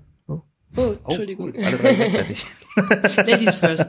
Oh. 0.75 0.81
oh, 0.81 1.09
Entschuldigung. 1.09 1.53
Oh, 1.55 1.65
alle 1.65 1.77
drei 1.77 1.93
gleichzeitig. 1.93 2.45
Ladies 3.25 3.55
first. 3.55 3.86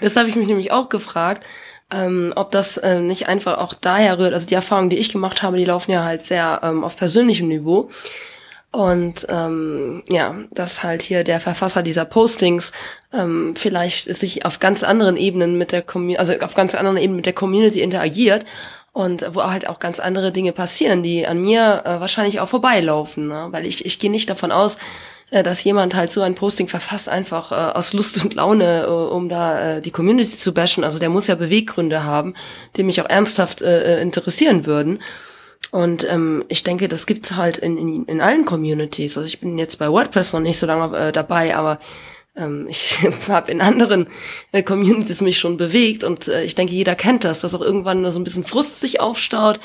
das 0.00 0.16
habe 0.16 0.28
ich 0.28 0.36
mich 0.36 0.46
nämlich 0.46 0.72
auch 0.72 0.88
gefragt 0.88 1.44
ähm, 1.90 2.32
ob 2.36 2.50
das 2.50 2.76
äh, 2.78 3.00
nicht 3.00 3.28
einfach 3.28 3.58
auch 3.58 3.74
daher 3.74 4.18
rührt. 4.18 4.32
Also 4.32 4.46
die 4.46 4.54
Erfahrungen, 4.54 4.90
die 4.90 4.96
ich 4.98 5.12
gemacht 5.12 5.42
habe, 5.42 5.56
die 5.56 5.64
laufen 5.64 5.90
ja 5.92 6.04
halt 6.04 6.24
sehr 6.24 6.60
ähm, 6.62 6.84
auf 6.84 6.96
persönlichem 6.96 7.48
Niveau. 7.48 7.90
Und 8.72 9.26
ähm, 9.28 10.02
ja, 10.08 10.34
dass 10.50 10.82
halt 10.82 11.02
hier 11.02 11.22
der 11.22 11.38
Verfasser 11.38 11.82
dieser 11.84 12.04
Postings 12.04 12.72
ähm, 13.12 13.54
vielleicht 13.54 14.12
sich 14.12 14.44
auf 14.44 14.58
ganz 14.58 14.82
anderen 14.82 15.16
Ebenen 15.16 15.56
mit 15.56 15.70
der 15.70 15.82
Community, 15.82 16.18
also 16.18 16.32
auf 16.44 16.54
ganz 16.54 16.74
anderen 16.74 16.96
Ebenen 16.96 17.16
mit 17.16 17.26
der 17.26 17.34
Community 17.34 17.80
interagiert 17.80 18.44
und 18.92 19.24
wo 19.32 19.44
halt 19.44 19.68
auch 19.68 19.78
ganz 19.78 20.00
andere 20.00 20.32
Dinge 20.32 20.50
passieren, 20.50 21.04
die 21.04 21.24
an 21.24 21.40
mir 21.40 21.82
äh, 21.84 22.00
wahrscheinlich 22.00 22.40
auch 22.40 22.48
vorbeilaufen. 22.48 23.28
Ne? 23.28 23.48
Weil 23.50 23.64
ich, 23.64 23.84
ich 23.84 24.00
gehe 24.00 24.10
nicht 24.10 24.28
davon 24.28 24.50
aus, 24.50 24.78
dass 25.42 25.64
jemand 25.64 25.94
halt 25.94 26.12
so 26.12 26.20
ein 26.20 26.34
Posting 26.34 26.68
verfasst, 26.68 27.08
einfach 27.08 27.50
äh, 27.50 27.76
aus 27.76 27.92
Lust 27.92 28.22
und 28.22 28.34
Laune, 28.34 28.84
äh, 28.84 28.86
um 28.86 29.28
da 29.28 29.76
äh, 29.76 29.80
die 29.82 29.90
Community 29.90 30.38
zu 30.38 30.54
bashen. 30.54 30.84
Also 30.84 30.98
der 30.98 31.08
muss 31.08 31.26
ja 31.26 31.34
Beweggründe 31.34 32.04
haben, 32.04 32.34
die 32.76 32.82
mich 32.82 33.00
auch 33.00 33.08
ernsthaft 33.08 33.62
äh, 33.62 33.96
äh, 33.96 34.02
interessieren 34.02 34.66
würden. 34.66 35.00
Und 35.70 36.08
ähm, 36.08 36.44
ich 36.48 36.62
denke, 36.62 36.88
das 36.88 37.06
gibt's 37.06 37.34
halt 37.34 37.58
in, 37.58 37.76
in, 37.76 38.04
in 38.04 38.20
allen 38.20 38.44
Communities. 38.44 39.16
Also 39.16 39.26
ich 39.26 39.40
bin 39.40 39.58
jetzt 39.58 39.78
bei 39.78 39.90
WordPress 39.90 40.32
noch 40.32 40.40
nicht 40.40 40.58
so 40.58 40.66
lange 40.66 40.96
äh, 40.96 41.12
dabei, 41.12 41.56
aber 41.56 41.80
ähm, 42.36 42.66
ich 42.70 42.98
habe 43.28 43.50
in 43.50 43.60
anderen 43.60 44.06
äh, 44.52 44.62
Communities 44.62 45.20
mich 45.20 45.38
schon 45.38 45.56
bewegt 45.56 46.04
und 46.04 46.28
äh, 46.28 46.44
ich 46.44 46.54
denke, 46.54 46.72
jeder 46.72 46.94
kennt 46.94 47.24
das, 47.24 47.40
dass 47.40 47.54
auch 47.54 47.60
irgendwann 47.60 48.08
so 48.10 48.20
ein 48.20 48.24
bisschen 48.24 48.44
Frust 48.44 48.80
sich 48.80 49.00
aufstaut. 49.00 49.58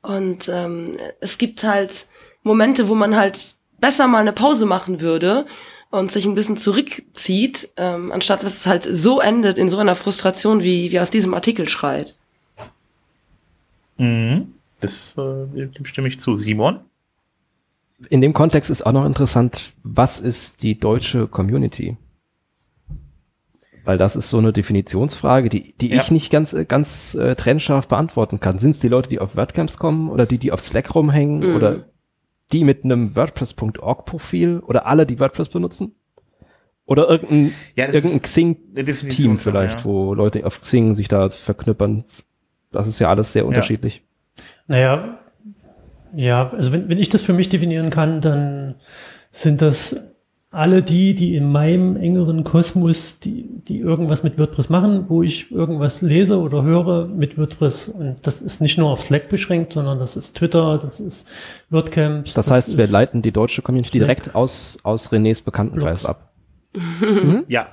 Und 0.00 0.48
ähm, 0.48 0.96
es 1.20 1.38
gibt 1.38 1.64
halt 1.64 2.06
Momente, 2.44 2.88
wo 2.88 2.94
man 2.94 3.16
halt 3.16 3.57
besser 3.80 4.06
mal 4.06 4.18
eine 4.18 4.32
Pause 4.32 4.66
machen 4.66 5.00
würde 5.00 5.46
und 5.90 6.12
sich 6.12 6.26
ein 6.26 6.34
bisschen 6.34 6.58
zurückzieht, 6.58 7.70
ähm, 7.76 8.10
anstatt 8.12 8.42
dass 8.42 8.56
es 8.56 8.66
halt 8.66 8.86
so 8.90 9.20
endet 9.20 9.58
in 9.58 9.70
so 9.70 9.78
einer 9.78 9.94
Frustration, 9.94 10.62
wie, 10.62 10.90
wie 10.92 11.00
aus 11.00 11.10
diesem 11.10 11.34
Artikel 11.34 11.68
schreit. 11.68 12.16
Mhm. 13.96 14.54
Das 14.80 15.16
äh, 15.16 15.68
stimme 15.84 16.08
ich 16.08 16.20
zu. 16.20 16.36
Simon? 16.36 16.80
In 18.10 18.20
dem 18.20 18.32
Kontext 18.32 18.70
ist 18.70 18.82
auch 18.82 18.92
noch 18.92 19.04
interessant, 19.04 19.72
was 19.82 20.20
ist 20.20 20.62
die 20.62 20.78
deutsche 20.78 21.26
Community? 21.26 21.96
Weil 23.84 23.98
das 23.98 24.14
ist 24.14 24.30
so 24.30 24.38
eine 24.38 24.52
Definitionsfrage, 24.52 25.48
die, 25.48 25.72
die 25.80 25.88
ja. 25.88 25.96
ich 26.00 26.10
nicht 26.10 26.30
ganz, 26.30 26.54
ganz 26.68 27.14
äh, 27.14 27.34
trennscharf 27.34 27.88
beantworten 27.88 28.38
kann. 28.38 28.58
Sind 28.58 28.72
es 28.72 28.80
die 28.80 28.88
Leute, 28.88 29.08
die 29.08 29.18
auf 29.18 29.34
WordCamps 29.34 29.78
kommen 29.78 30.10
oder 30.10 30.26
die, 30.26 30.38
die 30.38 30.52
auf 30.52 30.60
Slack 30.60 30.94
rumhängen 30.94 31.40
mhm. 31.40 31.56
oder 31.56 31.86
die 32.52 32.64
mit 32.64 32.84
einem 32.84 33.14
WordPress.org 33.14 34.04
Profil 34.04 34.60
oder 34.60 34.86
alle, 34.86 35.06
die 35.06 35.20
WordPress 35.20 35.48
benutzen? 35.48 35.94
Oder 36.86 37.10
irgendein, 37.10 37.52
ja, 37.76 37.86
irgendein 37.86 38.22
Xing-Team 38.22 39.38
vielleicht, 39.38 39.80
ja. 39.80 39.84
wo 39.84 40.14
Leute 40.14 40.46
auf 40.46 40.60
Xing 40.60 40.94
sich 40.94 41.08
da 41.08 41.28
verknüppern. 41.28 42.04
Das 42.72 42.86
ist 42.86 42.98
ja 42.98 43.10
alles 43.10 43.32
sehr 43.32 43.44
unterschiedlich. 43.46 44.02
Naja, 44.66 45.18
ja, 46.14 46.48
also 46.50 46.72
wenn, 46.72 46.88
wenn 46.88 46.98
ich 46.98 47.10
das 47.10 47.22
für 47.22 47.34
mich 47.34 47.50
definieren 47.50 47.90
kann, 47.90 48.20
dann 48.22 48.76
sind 49.30 49.60
das 49.60 49.96
alle 50.50 50.82
die, 50.82 51.14
die 51.14 51.36
in 51.36 51.52
meinem 51.52 51.96
engeren 51.96 52.42
Kosmos, 52.42 53.18
die, 53.18 53.46
die 53.68 53.78
irgendwas 53.80 54.22
mit 54.22 54.38
WordPress 54.38 54.70
machen, 54.70 55.04
wo 55.08 55.22
ich 55.22 55.50
irgendwas 55.52 56.00
lese 56.00 56.38
oder 56.38 56.62
höre 56.62 57.06
mit 57.06 57.36
WordPress. 57.36 57.88
Und 57.88 58.26
das 58.26 58.40
ist 58.40 58.62
nicht 58.62 58.78
nur 58.78 58.88
auf 58.88 59.02
Slack 59.02 59.28
beschränkt, 59.28 59.74
sondern 59.74 59.98
das 59.98 60.16
ist 60.16 60.34
Twitter, 60.34 60.78
das 60.78 61.00
ist 61.00 61.26
WordCamps. 61.68 62.32
Das, 62.32 62.50
heißt, 62.50 62.78
wir 62.78 62.86
leiten 62.86 63.20
die 63.20 63.32
deutsche 63.32 63.60
Community 63.60 63.98
direkt 63.98 64.34
aus, 64.34 64.78
aus 64.84 65.12
Renés 65.12 65.44
Bekanntenkreis 65.44 66.02
Blogs. 66.02 66.06
ab. 66.06 66.32
Ja. 67.48 67.68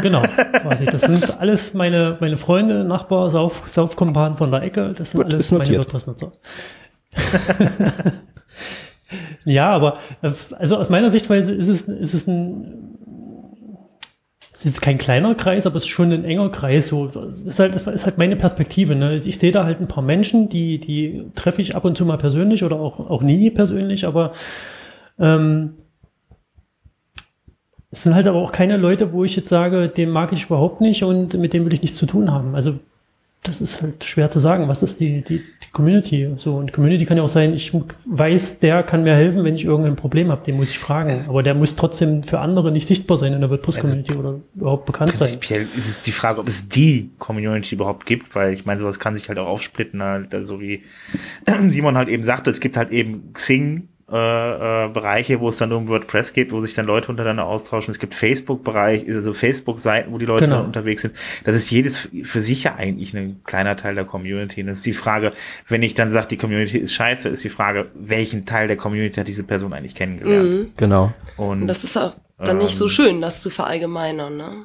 Genau, 0.00 0.22
quasi. 0.62 0.86
Das 0.86 1.00
sind 1.00 1.40
alles 1.40 1.74
meine, 1.74 2.16
meine 2.20 2.36
Freunde, 2.36 2.84
Nachbar, 2.84 3.28
Sauf, 3.30 3.64
Saufkumpanen 3.68 4.36
von 4.36 4.52
der 4.52 4.62
Ecke. 4.62 4.94
Das 4.96 5.10
sind 5.10 5.18
Gut, 5.22 5.32
alles 5.32 5.46
ist 5.46 5.52
meine. 5.58 5.78
WordPress-Nutzer. 5.78 6.30
ja, 9.44 9.70
aber 9.70 9.98
äh, 10.22 10.30
also 10.58 10.76
aus 10.76 10.90
meiner 10.90 11.10
Sichtweise 11.10 11.54
ist 11.54 11.68
es, 11.68 11.82
ist 11.82 12.14
es 12.14 12.26
ein 12.26 12.90
ist 14.60 14.66
jetzt 14.66 14.82
kein 14.82 14.98
kleiner 14.98 15.34
Kreis, 15.34 15.66
aber 15.66 15.76
es 15.76 15.84
ist 15.84 15.88
schon 15.88 16.12
ein 16.12 16.24
enger 16.24 16.50
Kreis. 16.50 16.88
So, 16.88 17.06
das 17.06 17.40
ist 17.40 17.58
halt, 17.58 17.74
das 17.74 17.86
ist 17.86 18.04
halt 18.04 18.18
meine 18.18 18.36
Perspektive. 18.36 18.94
Ne? 18.94 19.16
Ich 19.16 19.38
sehe 19.38 19.52
da 19.52 19.64
halt 19.64 19.80
ein 19.80 19.88
paar 19.88 20.02
Menschen, 20.02 20.50
die, 20.50 20.78
die 20.78 21.24
treffe 21.34 21.62
ich 21.62 21.74
ab 21.74 21.86
und 21.86 21.96
zu 21.96 22.04
mal 22.04 22.18
persönlich 22.18 22.62
oder 22.62 22.78
auch, 22.78 23.00
auch 23.00 23.22
nie 23.22 23.48
persönlich, 23.48 24.06
aber 24.06 24.34
ähm, 25.18 25.76
es 27.90 28.02
sind 28.02 28.14
halt 28.14 28.26
aber 28.26 28.38
auch 28.38 28.52
keine 28.52 28.76
Leute, 28.76 29.14
wo 29.14 29.24
ich 29.24 29.34
jetzt 29.34 29.48
sage, 29.48 29.88
den 29.88 30.10
mag 30.10 30.30
ich 30.32 30.44
überhaupt 30.44 30.82
nicht 30.82 31.02
und 31.04 31.34
mit 31.34 31.54
dem 31.54 31.64
will 31.64 31.72
ich 31.72 31.82
nichts 31.82 31.96
zu 31.96 32.06
tun 32.06 32.30
haben. 32.30 32.54
Also 32.54 32.78
das 33.42 33.62
ist 33.62 33.80
halt 33.80 34.04
schwer 34.04 34.28
zu 34.28 34.38
sagen. 34.38 34.68
Was 34.68 34.82
ist 34.82 35.00
die, 35.00 35.22
die, 35.22 35.38
die 35.38 35.70
Community? 35.72 36.30
So, 36.36 36.56
und 36.56 36.72
Community 36.72 37.06
kann 37.06 37.16
ja 37.16 37.22
auch 37.22 37.28
sein, 37.28 37.54
ich 37.54 37.72
weiß, 38.04 38.58
der 38.58 38.82
kann 38.82 39.02
mir 39.02 39.14
helfen, 39.14 39.44
wenn 39.44 39.54
ich 39.54 39.64
irgendein 39.64 39.96
Problem 39.96 40.30
habe, 40.30 40.44
den 40.44 40.56
muss 40.56 40.70
ich 40.70 40.78
fragen. 40.78 41.24
Aber 41.26 41.42
der 41.42 41.54
muss 41.54 41.74
trotzdem 41.74 42.22
für 42.22 42.40
andere 42.40 42.70
nicht 42.70 42.86
sichtbar 42.86 43.16
sein 43.16 43.32
in 43.32 43.40
der 43.40 43.48
WordPress-Community 43.48 44.14
oder 44.14 44.40
überhaupt 44.54 44.84
bekannt 44.84 45.16
sein. 45.16 45.28
Prinzipiell 45.28 45.66
ist 45.74 45.88
es 45.88 46.02
die 46.02 46.12
Frage, 46.12 46.40
ob 46.40 46.48
es 46.48 46.68
die 46.68 47.10
Community 47.18 47.74
überhaupt 47.74 48.04
gibt, 48.04 48.34
weil 48.34 48.52
ich 48.52 48.66
meine, 48.66 48.78
sowas 48.78 48.98
kann 48.98 49.16
sich 49.16 49.28
halt 49.28 49.38
auch 49.38 49.48
aufsplitten, 49.48 50.02
halt, 50.02 50.34
also 50.34 50.56
so 50.56 50.60
wie 50.60 50.82
Simon 51.68 51.96
halt 51.96 52.08
eben 52.08 52.22
sagte, 52.22 52.50
es 52.50 52.60
gibt 52.60 52.76
halt 52.76 52.90
eben 52.90 53.32
Xing, 53.32 53.88
äh, 54.12 54.86
äh, 54.86 54.88
Bereiche, 54.88 55.40
wo 55.40 55.48
es 55.48 55.56
dann 55.58 55.72
um 55.72 55.86
WordPress 55.88 56.32
geht, 56.32 56.50
wo 56.52 56.60
sich 56.60 56.74
dann 56.74 56.86
Leute 56.86 57.08
untereinander 57.08 57.44
austauschen. 57.46 57.90
Es 57.92 57.98
gibt 57.98 58.14
Facebook-Bereich, 58.14 59.06
also 59.08 59.32
Facebook-Seiten, 59.34 60.12
wo 60.12 60.18
die 60.18 60.26
Leute 60.26 60.46
Genau. 60.46 60.56
dann 60.58 60.66
unterwegs 60.66 61.02
sind. 61.02 61.14
Das 61.44 61.54
ist 61.54 61.70
jedes 61.70 62.08
für 62.24 62.40
sich 62.40 62.64
ja 62.64 62.74
eigentlich 62.76 63.14
ein 63.14 63.40
kleiner 63.44 63.76
Teil 63.76 63.94
der 63.94 64.04
Community. 64.04 64.60
Und 64.62 64.66
das 64.68 64.78
ist 64.78 64.86
die 64.86 64.92
Frage, 64.92 65.32
wenn 65.68 65.82
ich 65.82 65.94
dann 65.94 66.10
sage, 66.10 66.26
die 66.28 66.36
Community 66.36 66.78
ist 66.78 66.92
scheiße, 66.94 67.28
ist 67.28 67.44
die 67.44 67.48
Frage, 67.50 67.86
welchen 67.94 68.46
Teil 68.46 68.66
der 68.68 68.76
Community 68.76 69.20
hat 69.20 69.28
diese 69.28 69.44
Person 69.44 69.72
eigentlich 69.72 69.94
kennengelernt? 69.94 70.50
Mhm. 70.50 70.72
Genau. 70.76 71.12
Und 71.36 71.62
Und 71.62 71.66
das 71.68 71.84
ist 71.84 71.96
auch 71.96 72.14
dann 72.42 72.58
nicht 72.58 72.76
so 72.76 72.86
Ähm. 72.86 72.90
schön, 72.90 73.20
das 73.20 73.42
zu 73.42 73.50
verallgemeinern, 73.50 74.36
ne? 74.36 74.64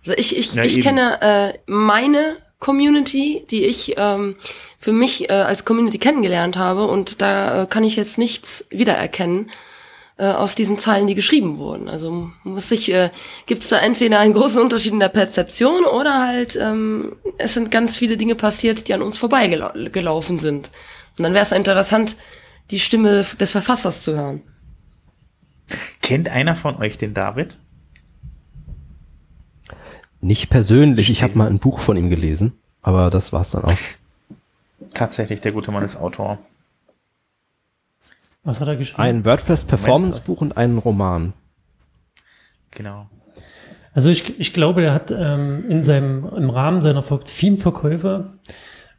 Also 0.00 0.14
ich, 0.16 0.36
ich, 0.38 0.54
Ja, 0.54 0.64
ich 0.64 0.74
eben. 0.74 0.82
kenne 0.82 1.18
äh, 1.20 1.58
meine 1.66 2.36
Community, 2.60 3.44
die 3.50 3.64
ich 3.64 3.94
ähm, 3.96 4.36
für 4.78 4.92
mich 4.92 5.28
äh, 5.28 5.32
als 5.32 5.64
Community 5.64 5.98
kennengelernt 5.98 6.56
habe 6.56 6.86
und 6.86 7.20
da 7.20 7.62
äh, 7.62 7.66
kann 7.66 7.84
ich 7.84 7.96
jetzt 7.96 8.16
nichts 8.16 8.66
wiedererkennen 8.70 9.50
äh, 10.18 10.26
aus 10.26 10.54
diesen 10.54 10.78
Zeilen, 10.78 11.08
die 11.08 11.16
geschrieben 11.16 11.58
wurden. 11.58 11.88
Also 11.88 12.30
muss 12.44 12.70
ich, 12.70 12.92
äh, 12.92 13.10
gibt 13.46 13.64
es 13.64 13.68
da 13.68 13.78
entweder 13.78 14.20
einen 14.20 14.34
großen 14.34 14.62
Unterschied 14.62 14.92
in 14.92 15.00
der 15.00 15.08
Perzeption 15.08 15.84
oder 15.84 16.26
halt 16.26 16.56
ähm, 16.56 17.16
es 17.38 17.54
sind 17.54 17.70
ganz 17.70 17.96
viele 17.96 18.16
Dinge 18.16 18.36
passiert, 18.36 18.88
die 18.88 18.94
an 18.94 19.02
uns 19.02 19.18
vorbeigelaufen 19.18 19.92
gelaufen 19.92 20.38
sind. 20.38 20.70
Und 21.18 21.24
dann 21.24 21.34
wäre 21.34 21.44
es 21.44 21.52
interessant, 21.52 22.16
die 22.70 22.78
Stimme 22.78 23.24
des 23.40 23.52
Verfassers 23.52 24.02
zu 24.02 24.14
hören. 24.14 24.42
kennt 26.02 26.28
einer 26.28 26.54
von 26.54 26.76
euch 26.76 26.98
den 26.98 27.14
David? 27.14 27.58
Nicht 30.20 30.50
persönlich, 30.50 31.10
ich 31.10 31.22
habe 31.22 31.36
mal 31.38 31.48
ein 31.48 31.58
Buch 31.58 31.78
von 31.78 31.96
ihm 31.96 32.10
gelesen, 32.10 32.52
aber 32.82 33.10
das 33.10 33.32
war's 33.32 33.50
dann 33.50 33.64
auch. 33.64 33.76
Tatsächlich, 34.94 35.40
der 35.40 35.52
gute 35.52 35.70
Mann 35.70 35.84
ist 35.84 35.96
Autor. 35.96 36.38
Was 38.44 38.60
hat 38.60 38.68
er 38.68 38.76
geschrieben? 38.76 39.02
Ein 39.02 39.24
WordPress-Performance-Buch 39.24 40.40
und 40.40 40.56
einen 40.56 40.78
Roman. 40.78 41.32
Genau. 42.70 43.06
Also 43.92 44.10
ich, 44.10 44.38
ich 44.38 44.52
glaube, 44.52 44.84
er 44.84 44.94
hat 44.94 45.10
ähm, 45.10 45.68
in 45.68 45.82
seinem, 45.84 46.24
im 46.36 46.50
Rahmen 46.50 46.82
seiner 46.82 47.02
Ver- 47.02 47.24
Theme-Verkäufe 47.24 48.34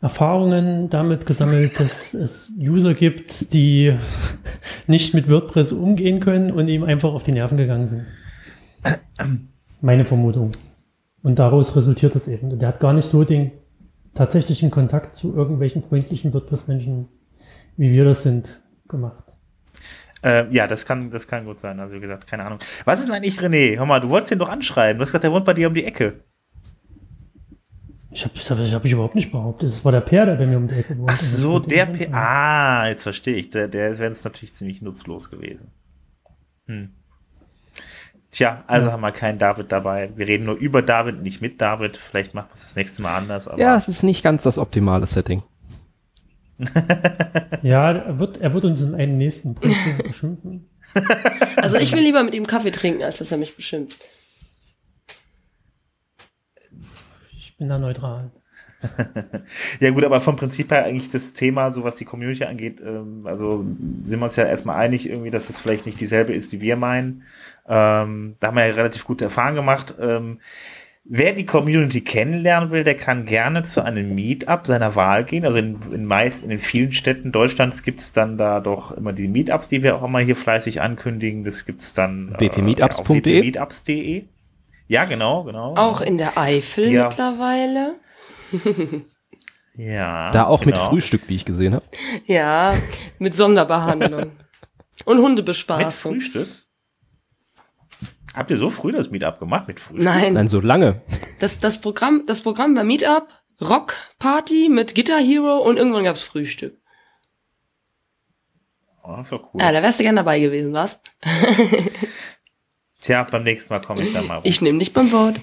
Erfahrungen 0.01 0.89
damit 0.89 1.25
gesammelt, 1.25 1.79
dass 1.79 2.13
es 2.13 2.51
User 2.57 2.93
gibt, 2.93 3.53
die 3.53 3.97
nicht 4.87 5.13
mit 5.13 5.29
WordPress 5.29 5.71
umgehen 5.73 6.19
können 6.19 6.51
und 6.51 6.67
ihm 6.67 6.83
einfach 6.83 7.13
auf 7.13 7.23
die 7.23 7.33
Nerven 7.33 7.57
gegangen 7.57 7.87
sind. 7.87 8.05
Meine 9.81 10.05
Vermutung. 10.05 10.51
Und 11.21 11.39
daraus 11.39 11.75
resultiert 11.75 12.15
es 12.15 12.27
eben. 12.27 12.51
Und 12.51 12.61
er 12.61 12.69
hat 12.69 12.79
gar 12.79 12.93
nicht 12.93 13.09
so 13.09 13.23
den 13.25 13.51
tatsächlichen 14.13 14.71
Kontakt 14.71 15.15
zu 15.15 15.35
irgendwelchen 15.35 15.83
freundlichen 15.83 16.33
WordPress-Menschen, 16.33 17.07
wie 17.77 17.91
wir 17.91 18.05
das 18.05 18.23
sind, 18.23 18.61
gemacht. 18.87 19.23
Äh, 20.21 20.51
ja, 20.53 20.67
das 20.67 20.85
kann, 20.85 21.11
das 21.11 21.27
kann 21.27 21.45
gut 21.45 21.59
sein. 21.59 21.79
Also 21.79 21.95
wie 21.95 21.99
gesagt, 21.99 22.27
keine 22.27 22.45
Ahnung. 22.45 22.59
Was 22.85 22.99
ist 22.99 23.07
denn 23.07 23.15
eigentlich 23.15 23.39
René? 23.39 23.77
Hör 23.77 23.85
mal, 23.85 23.99
du 23.99 24.09
wolltest 24.09 24.31
den 24.31 24.39
doch 24.39 24.49
anschreiben. 24.49 24.97
Du 24.97 25.03
hast 25.03 25.09
gesagt, 25.09 25.23
der 25.23 25.31
wohnt 25.31 25.45
bei 25.45 25.53
dir 25.53 25.67
um 25.67 25.73
die 25.73 25.85
Ecke. 25.85 26.23
Ich 28.11 28.25
habe 28.25 28.33
das 28.33 28.73
hab 28.73 28.85
ich 28.85 28.91
überhaupt 28.91 29.15
nicht 29.15 29.31
behauptet. 29.31 29.69
Das 29.69 29.85
war 29.85 29.91
der 29.91 30.01
Per, 30.01 30.25
der 30.25 30.35
bei 30.35 30.47
mir 30.47 30.57
um 30.57 30.67
die 30.67 30.75
Ecke 30.75 30.97
wohnt. 30.97 31.09
Ach 31.11 31.15
so, 31.15 31.59
der 31.59 31.87
wollte 31.87 31.91
ich 31.91 31.99
P. 31.99 32.05
nicht 32.07 32.15
Ah, 32.15 32.87
jetzt 32.87 33.03
verstehe 33.03 33.35
ich. 33.35 33.49
Der, 33.51 33.67
der 33.67 33.97
wäre 33.97 34.09
jetzt 34.09 34.25
natürlich 34.25 34.53
ziemlich 34.53 34.81
nutzlos 34.81 35.29
gewesen. 35.29 35.71
Hm. 36.65 36.95
Tja, 38.31 38.63
also 38.67 38.91
haben 38.91 39.01
wir 39.01 39.11
keinen 39.11 39.39
David 39.39 39.71
dabei. 39.71 40.11
Wir 40.15 40.27
reden 40.27 40.45
nur 40.45 40.55
über 40.55 40.81
David, 40.83 41.21
nicht 41.23 41.41
mit 41.41 41.59
David. 41.59 41.97
Vielleicht 41.97 42.35
machen 42.35 42.49
wir 42.49 42.53
es 42.53 42.61
das 42.61 42.75
nächste 42.75 43.01
Mal 43.01 43.17
anders. 43.17 43.47
Aber 43.47 43.59
Ja, 43.59 43.75
es 43.75 43.87
ist 43.87 44.03
nicht 44.03 44.21
ganz 44.23 44.43
das 44.43 44.57
optimale 44.57 45.07
Setting. 45.07 45.43
Ja, 47.61 47.91
er 47.91 48.19
wird, 48.19 48.37
er 48.37 48.53
wird 48.53 48.65
uns 48.65 48.81
in 48.81 48.95
einem 48.95 49.17
nächsten 49.17 49.55
Posting 49.55 49.97
beschimpfen. 50.03 50.69
Also 51.57 51.77
ich 51.77 51.91
will 51.91 52.01
lieber 52.01 52.23
mit 52.23 52.33
ihm 52.35 52.47
Kaffee 52.47 52.71
trinken, 52.71 53.03
als 53.03 53.17
dass 53.17 53.31
er 53.31 53.37
mich 53.37 53.55
beschimpft. 53.55 53.99
Ich 57.31 57.57
bin 57.57 57.69
da 57.69 57.77
neutral. 57.77 58.31
Ja 59.79 59.91
gut, 59.91 60.03
aber 60.03 60.21
vom 60.21 60.35
Prinzip 60.35 60.71
her 60.71 60.85
eigentlich 60.85 61.11
das 61.11 61.33
Thema, 61.33 61.71
so 61.73 61.83
was 61.83 61.97
die 61.97 62.05
Community 62.05 62.45
angeht, 62.45 62.79
ähm, 62.85 63.21
also 63.25 63.65
sind 64.03 64.19
wir 64.19 64.25
uns 64.25 64.35
ja 64.35 64.45
erstmal 64.45 64.77
einig 64.77 65.09
irgendwie, 65.09 65.31
dass 65.31 65.49
es 65.49 65.59
vielleicht 65.59 65.85
nicht 65.85 65.99
dieselbe 65.99 66.33
ist, 66.33 66.51
die 66.51 66.61
wir 66.61 66.75
meinen. 66.75 67.23
Ähm, 67.67 68.35
da 68.39 68.47
haben 68.47 68.55
wir 68.55 68.65
ja 68.65 68.73
relativ 68.73 69.05
gute 69.05 69.25
Erfahrungen 69.25 69.57
gemacht. 69.57 69.95
Ähm, 69.99 70.39
wer 71.03 71.33
die 71.33 71.45
Community 71.45 72.01
kennenlernen 72.01 72.71
will, 72.71 72.83
der 72.83 72.95
kann 72.95 73.25
gerne 73.25 73.63
zu 73.63 73.83
einem 73.83 74.15
Meetup 74.15 74.65
seiner 74.65 74.95
Wahl 74.95 75.23
gehen. 75.25 75.45
Also 75.45 75.57
in, 75.57 75.79
in 75.91 76.05
meist, 76.05 76.43
in 76.43 76.49
den 76.49 76.59
vielen 76.59 76.91
Städten 76.91 77.31
Deutschlands 77.31 77.83
gibt's 77.83 78.11
dann 78.11 78.37
da 78.37 78.59
doch 78.59 78.91
immer 78.91 79.11
die 79.11 79.27
Meetups, 79.27 79.69
die 79.69 79.83
wir 79.83 79.95
auch 79.95 80.03
immer 80.03 80.19
hier 80.19 80.35
fleißig 80.35 80.81
ankündigen. 80.81 81.43
Das 81.43 81.65
gibt's 81.65 81.93
dann 81.93 82.35
wpmeetups.de? 82.39 83.01
auf 83.01 83.09
wpmeetups.de. 83.09 84.23
Ja, 84.87 85.05
genau, 85.05 85.43
genau. 85.43 85.75
Auch 85.75 86.01
in 86.01 86.17
der 86.17 86.37
Eifel 86.37 86.91
Ja. 86.91 87.09
mittlerweile. 87.09 87.95
Ja, 89.75 90.31
Da 90.31 90.45
auch 90.45 90.65
mit 90.65 90.75
genau. 90.75 90.89
Frühstück, 90.89 91.23
wie 91.27 91.35
ich 91.35 91.45
gesehen 91.45 91.73
habe. 91.75 91.85
Ja, 92.25 92.75
mit 93.17 93.35
Sonderbehandlung. 93.35 94.31
Und 95.05 95.17
Mit 95.17 95.25
Hundebespaßung. 95.25 96.15
Frühstück? 96.15 96.47
Habt 98.33 98.51
ihr 98.51 98.57
so 98.57 98.69
früh 98.69 98.91
das 98.91 99.09
Meetup 99.09 99.39
gemacht 99.39 99.67
mit 99.67 99.79
Frühstück? 99.79 100.03
Nein, 100.03 100.33
Nein, 100.33 100.47
so 100.47 100.59
lange. 100.61 101.01
das, 101.39 101.59
das, 101.59 101.81
Programm, 101.81 102.23
das 102.27 102.41
Programm 102.41 102.75
war 102.75 102.83
Meetup, 102.83 103.27
Rock 103.61 103.95
Party 104.19 104.69
mit 104.69 104.93
Guitar 104.95 105.19
Hero 105.19 105.57
und 105.57 105.77
irgendwann 105.77 106.03
gab's 106.03 106.23
Frühstück. 106.23 106.77
Oh, 109.03 109.15
das 109.15 109.27
ist 109.27 109.31
doch 109.31 109.53
cool. 109.53 109.61
Ja, 109.61 109.71
da 109.71 109.81
wärst 109.81 109.99
du 109.99 110.03
gern 110.03 110.15
dabei 110.15 110.39
gewesen, 110.39 110.73
was? 110.73 111.01
Tja, 113.01 113.23
beim 113.23 113.43
nächsten 113.43 113.73
Mal 113.73 113.81
komme 113.81 114.03
ich 114.03 114.13
dann 114.13 114.27
mal 114.27 114.35
rum. 114.35 114.43
Ich 114.45 114.61
nehme 114.61 114.77
dich 114.79 114.93
beim 114.93 115.11
Wort. 115.11 115.39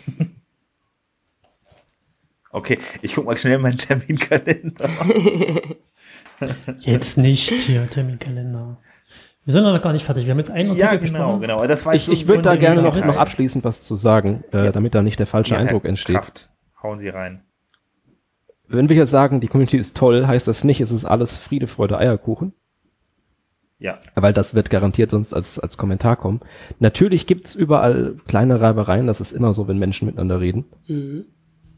Okay, 2.50 2.78
ich 3.02 3.14
guck 3.14 3.26
mal 3.26 3.36
schnell 3.36 3.58
meinen 3.58 3.78
Terminkalender. 3.78 4.88
Jetzt 6.80 7.16
nicht 7.18 7.50
hier, 7.50 7.88
Terminkalender. 7.88 8.76
Wir 9.44 9.52
sind 9.52 9.62
noch 9.62 9.80
gar 9.80 9.92
nicht 9.92 10.04
fertig. 10.04 10.24
Wir 10.26 10.32
haben 10.32 10.38
jetzt 10.38 10.50
einen 10.50 10.74
ja, 10.74 10.96
genau, 10.96 11.00
besprochen. 11.00 11.40
genau. 11.40 11.66
Das 11.66 11.86
war 11.86 11.94
Ich, 11.94 12.06
so 12.06 12.12
ich 12.12 12.26
würde 12.26 12.42
da 12.42 12.56
gerne 12.56 12.82
noch, 12.82 12.96
noch 12.96 13.16
abschließend 13.16 13.64
was 13.64 13.82
zu 13.82 13.94
sagen, 13.94 14.42
äh, 14.50 14.72
damit 14.72 14.94
da 14.94 15.02
nicht 15.02 15.18
der 15.20 15.26
falsche 15.26 15.54
Ja, 15.54 15.60
Eindruck 15.60 15.84
entsteht. 15.84 16.16
Kraft, 16.16 16.50
hauen 16.82 16.98
Sie 16.98 17.08
rein. 17.08 17.42
Wenn 18.66 18.88
wir 18.88 18.96
jetzt 18.96 19.12
sagen, 19.12 19.40
die 19.40 19.46
Community 19.46 19.76
ist 19.76 19.96
toll, 19.96 20.26
heißt 20.26 20.48
das 20.48 20.64
nicht, 20.64 20.80
es 20.80 20.90
ist 20.90 21.04
alles 21.04 21.38
Friede, 21.38 21.68
Freude, 21.68 21.96
Eierkuchen. 21.98 22.52
Ja, 23.78 24.00
Weil 24.14 24.32
das 24.32 24.54
wird 24.54 24.70
garantiert 24.70 25.10
sonst 25.10 25.32
als, 25.34 25.58
als 25.58 25.76
Kommentar 25.76 26.16
kommen. 26.16 26.40
Natürlich 26.80 27.26
gibt's 27.26 27.54
überall 27.54 28.16
kleine 28.26 28.60
Reibereien, 28.60 29.06
das 29.06 29.20
ist 29.20 29.32
immer 29.32 29.54
so, 29.54 29.68
wenn 29.68 29.78
Menschen 29.78 30.06
miteinander 30.06 30.40
reden. 30.40 30.64
Mhm. 30.88 31.26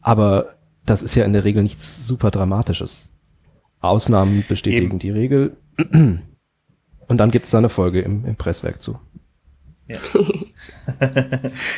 Aber 0.01 0.55
das 0.89 1.01
ist 1.01 1.15
ja 1.15 1.25
in 1.25 1.33
der 1.33 1.43
Regel 1.43 1.63
nichts 1.63 2.05
super 2.05 2.31
Dramatisches. 2.31 3.09
Ausnahmen 3.81 4.43
bestätigen 4.47 4.91
Eben. 4.91 4.99
die 4.99 5.11
Regel. 5.11 5.57
Und 5.77 7.17
dann 7.17 7.31
gibt's 7.31 7.51
da 7.51 7.59
eine 7.59 7.69
Folge 7.69 8.01
im, 8.01 8.25
im 8.25 8.35
Presswerk 8.35 8.81
zu. 8.81 8.99
Ja. 9.87 9.97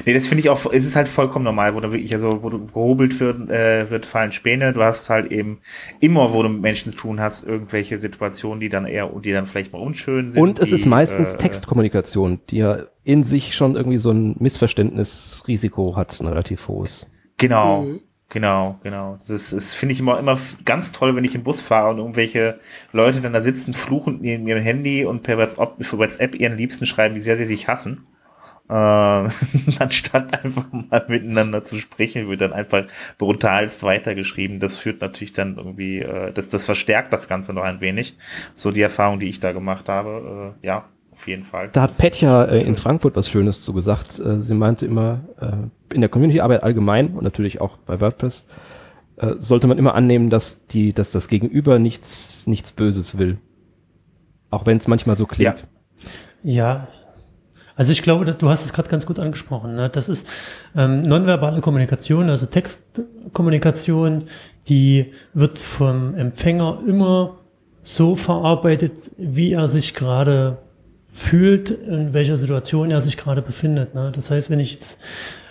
nee, 0.05 0.13
das 0.13 0.27
finde 0.27 0.41
ich 0.41 0.49
auch, 0.49 0.65
es 0.73 0.85
ist 0.85 0.97
halt 0.97 1.07
vollkommen 1.07 1.45
normal, 1.45 1.75
wo 1.75 1.79
da 1.79 1.93
wirklich, 1.93 2.13
also, 2.13 2.43
wo 2.43 2.49
du 2.49 2.65
gehobelt 2.65 3.17
wird, 3.21 3.49
äh, 3.49 3.89
wird, 3.89 4.05
fallen 4.05 4.33
Späne. 4.33 4.73
Du 4.73 4.83
hast 4.83 5.09
halt 5.09 5.31
eben 5.31 5.59
immer, 6.01 6.33
wo 6.33 6.43
du 6.43 6.49
mit 6.49 6.61
Menschen 6.61 6.91
zu 6.91 6.97
tun 6.97 7.21
hast, 7.21 7.45
irgendwelche 7.45 7.99
Situationen, 7.99 8.59
die 8.59 8.67
dann 8.67 8.85
eher, 8.85 9.07
die 9.23 9.31
dann 9.31 9.47
vielleicht 9.47 9.71
mal 9.71 9.79
unschön 9.79 10.29
sind. 10.29 10.41
Und 10.41 10.59
es 10.59 10.69
die, 10.69 10.75
ist 10.75 10.85
meistens 10.85 11.35
äh, 11.35 11.37
Textkommunikation, 11.37 12.41
die 12.49 12.57
ja 12.57 12.79
in 13.05 13.23
sich 13.23 13.55
schon 13.55 13.77
irgendwie 13.77 13.99
so 13.99 14.11
ein 14.11 14.35
Missverständnisrisiko 14.39 15.95
hat, 15.95 16.19
ein 16.19 16.27
relativ 16.27 16.67
hohes. 16.67 17.07
Genau. 17.37 17.83
Mhm. 17.83 18.01
Genau, 18.31 18.79
genau. 18.81 19.19
Das 19.27 19.49
das 19.49 19.73
finde 19.73 19.91
ich 19.91 19.99
immer, 19.99 20.17
immer 20.17 20.39
ganz 20.63 20.93
toll, 20.93 21.13
wenn 21.17 21.25
ich 21.25 21.35
im 21.35 21.43
Bus 21.43 21.59
fahre 21.59 21.89
und 21.89 21.97
irgendwelche 21.97 22.61
Leute 22.93 23.19
dann 23.19 23.33
da 23.33 23.41
sitzen, 23.41 23.73
fluchen 23.73 24.23
in 24.23 24.47
ihrem 24.47 24.61
Handy 24.63 25.03
und 25.03 25.21
per 25.21 25.37
WhatsApp, 25.37 25.83
für 25.85 25.97
WhatsApp 25.97 26.35
ihren 26.35 26.55
Liebsten 26.55 26.85
schreiben, 26.85 27.13
wie 27.15 27.19
sehr 27.19 27.35
sie 27.35 27.43
sich 27.45 27.67
hassen. 27.67 28.07
Äh, 28.69 28.73
anstatt 29.79 30.45
einfach 30.45 30.65
mal 30.71 31.05
miteinander 31.09 31.63
zu 31.65 31.77
sprechen, 31.79 32.29
wird 32.29 32.39
dann 32.41 32.53
einfach 32.53 32.85
brutalst 33.17 33.83
weitergeschrieben. 33.83 34.61
Das 34.61 34.77
führt 34.77 35.01
natürlich 35.01 35.33
dann 35.33 35.57
irgendwie, 35.57 35.99
äh, 35.99 36.31
das, 36.31 36.47
das 36.49 36.65
verstärkt 36.65 37.11
das 37.13 37.27
Ganze 37.27 37.53
noch 37.53 37.63
ein 37.63 37.81
wenig. 37.81 38.17
So 38.55 38.71
die 38.71 38.81
Erfahrung, 38.81 39.19
die 39.19 39.29
ich 39.29 39.41
da 39.41 39.51
gemacht 39.51 39.89
habe, 39.89 40.55
äh, 40.63 40.67
ja, 40.67 40.87
auf 41.21 41.27
jeden 41.27 41.43
Fall. 41.43 41.69
Da 41.71 41.83
hat 41.83 41.99
Petja 41.99 42.45
äh, 42.45 42.63
in 42.63 42.75
Frankfurt 42.75 43.15
was 43.15 43.29
Schönes 43.29 43.61
zu 43.61 43.73
gesagt. 43.73 44.17
Äh, 44.17 44.39
sie 44.39 44.55
meinte 44.55 44.87
immer, 44.87 45.19
äh, 45.39 45.93
in 45.93 46.01
der 46.01 46.09
Community-Arbeit 46.09 46.63
allgemein 46.63 47.13
und 47.13 47.23
natürlich 47.23 47.61
auch 47.61 47.77
bei 47.77 48.01
WordPress 48.01 48.47
äh, 49.17 49.35
sollte 49.37 49.67
man 49.67 49.77
immer 49.77 49.93
annehmen, 49.93 50.31
dass 50.31 50.65
die, 50.65 50.93
dass 50.93 51.11
das 51.11 51.27
Gegenüber 51.27 51.77
nichts, 51.77 52.47
nichts 52.47 52.71
Böses 52.71 53.19
will. 53.19 53.37
Auch 54.49 54.65
wenn 54.65 54.77
es 54.77 54.87
manchmal 54.87 55.15
so 55.15 55.27
klingt. 55.27 55.67
Ja, 56.41 56.87
also 57.75 57.91
ich 57.91 58.01
glaube, 58.01 58.25
du 58.25 58.49
hast 58.49 58.65
es 58.65 58.73
gerade 58.73 58.89
ganz 58.89 59.05
gut 59.05 59.19
angesprochen. 59.19 59.75
Ne? 59.75 59.89
Das 59.89 60.09
ist 60.09 60.27
ähm, 60.75 61.03
nonverbale 61.03 61.61
Kommunikation, 61.61 62.31
also 62.31 62.47
Textkommunikation, 62.47 64.23
die 64.67 65.13
wird 65.35 65.59
vom 65.59 66.15
Empfänger 66.15 66.79
immer 66.87 67.37
so 67.83 68.15
verarbeitet, 68.15 69.11
wie 69.17 69.53
er 69.53 69.67
sich 69.67 69.93
gerade 69.93 70.57
fühlt, 71.11 71.69
in 71.69 72.13
welcher 72.13 72.37
Situation 72.37 72.91
er 72.91 73.01
sich 73.01 73.17
gerade 73.17 73.41
befindet. 73.41 73.93
Ne? 73.93 74.11
Das 74.13 74.31
heißt, 74.31 74.49
wenn 74.49 74.59
ich 74.59 74.73
jetzt 74.73 74.99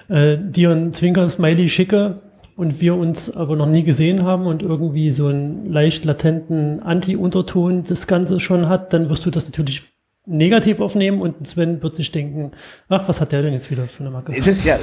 äh, 0.08 0.36
dir 0.38 0.70
ein 0.70 0.92
Zwinker-Smiley 0.92 1.68
schicke 1.68 2.22
und 2.56 2.80
wir 2.80 2.94
uns 2.94 3.30
aber 3.30 3.56
noch 3.56 3.66
nie 3.66 3.84
gesehen 3.84 4.24
haben 4.24 4.46
und 4.46 4.62
irgendwie 4.62 5.10
so 5.10 5.28
einen 5.28 5.70
leicht 5.70 6.04
latenten 6.04 6.80
Anti-Unterton 6.82 7.84
das 7.84 8.06
Ganze 8.06 8.40
schon 8.40 8.68
hat, 8.68 8.92
dann 8.92 9.08
wirst 9.08 9.26
du 9.26 9.30
das 9.30 9.46
natürlich 9.46 9.92
negativ 10.26 10.80
aufnehmen 10.80 11.20
und 11.20 11.46
Sven 11.46 11.82
wird 11.82 11.96
sich 11.96 12.12
denken, 12.12 12.52
ach, 12.88 13.08
was 13.08 13.20
hat 13.20 13.32
der 13.32 13.42
denn 13.42 13.52
jetzt 13.52 13.70
wieder 13.70 13.84
für 13.84 14.00
eine 14.00 14.10
Macke? 14.10 14.32
Es 14.32 14.46
ist 14.46 14.64
ja, 14.64 14.78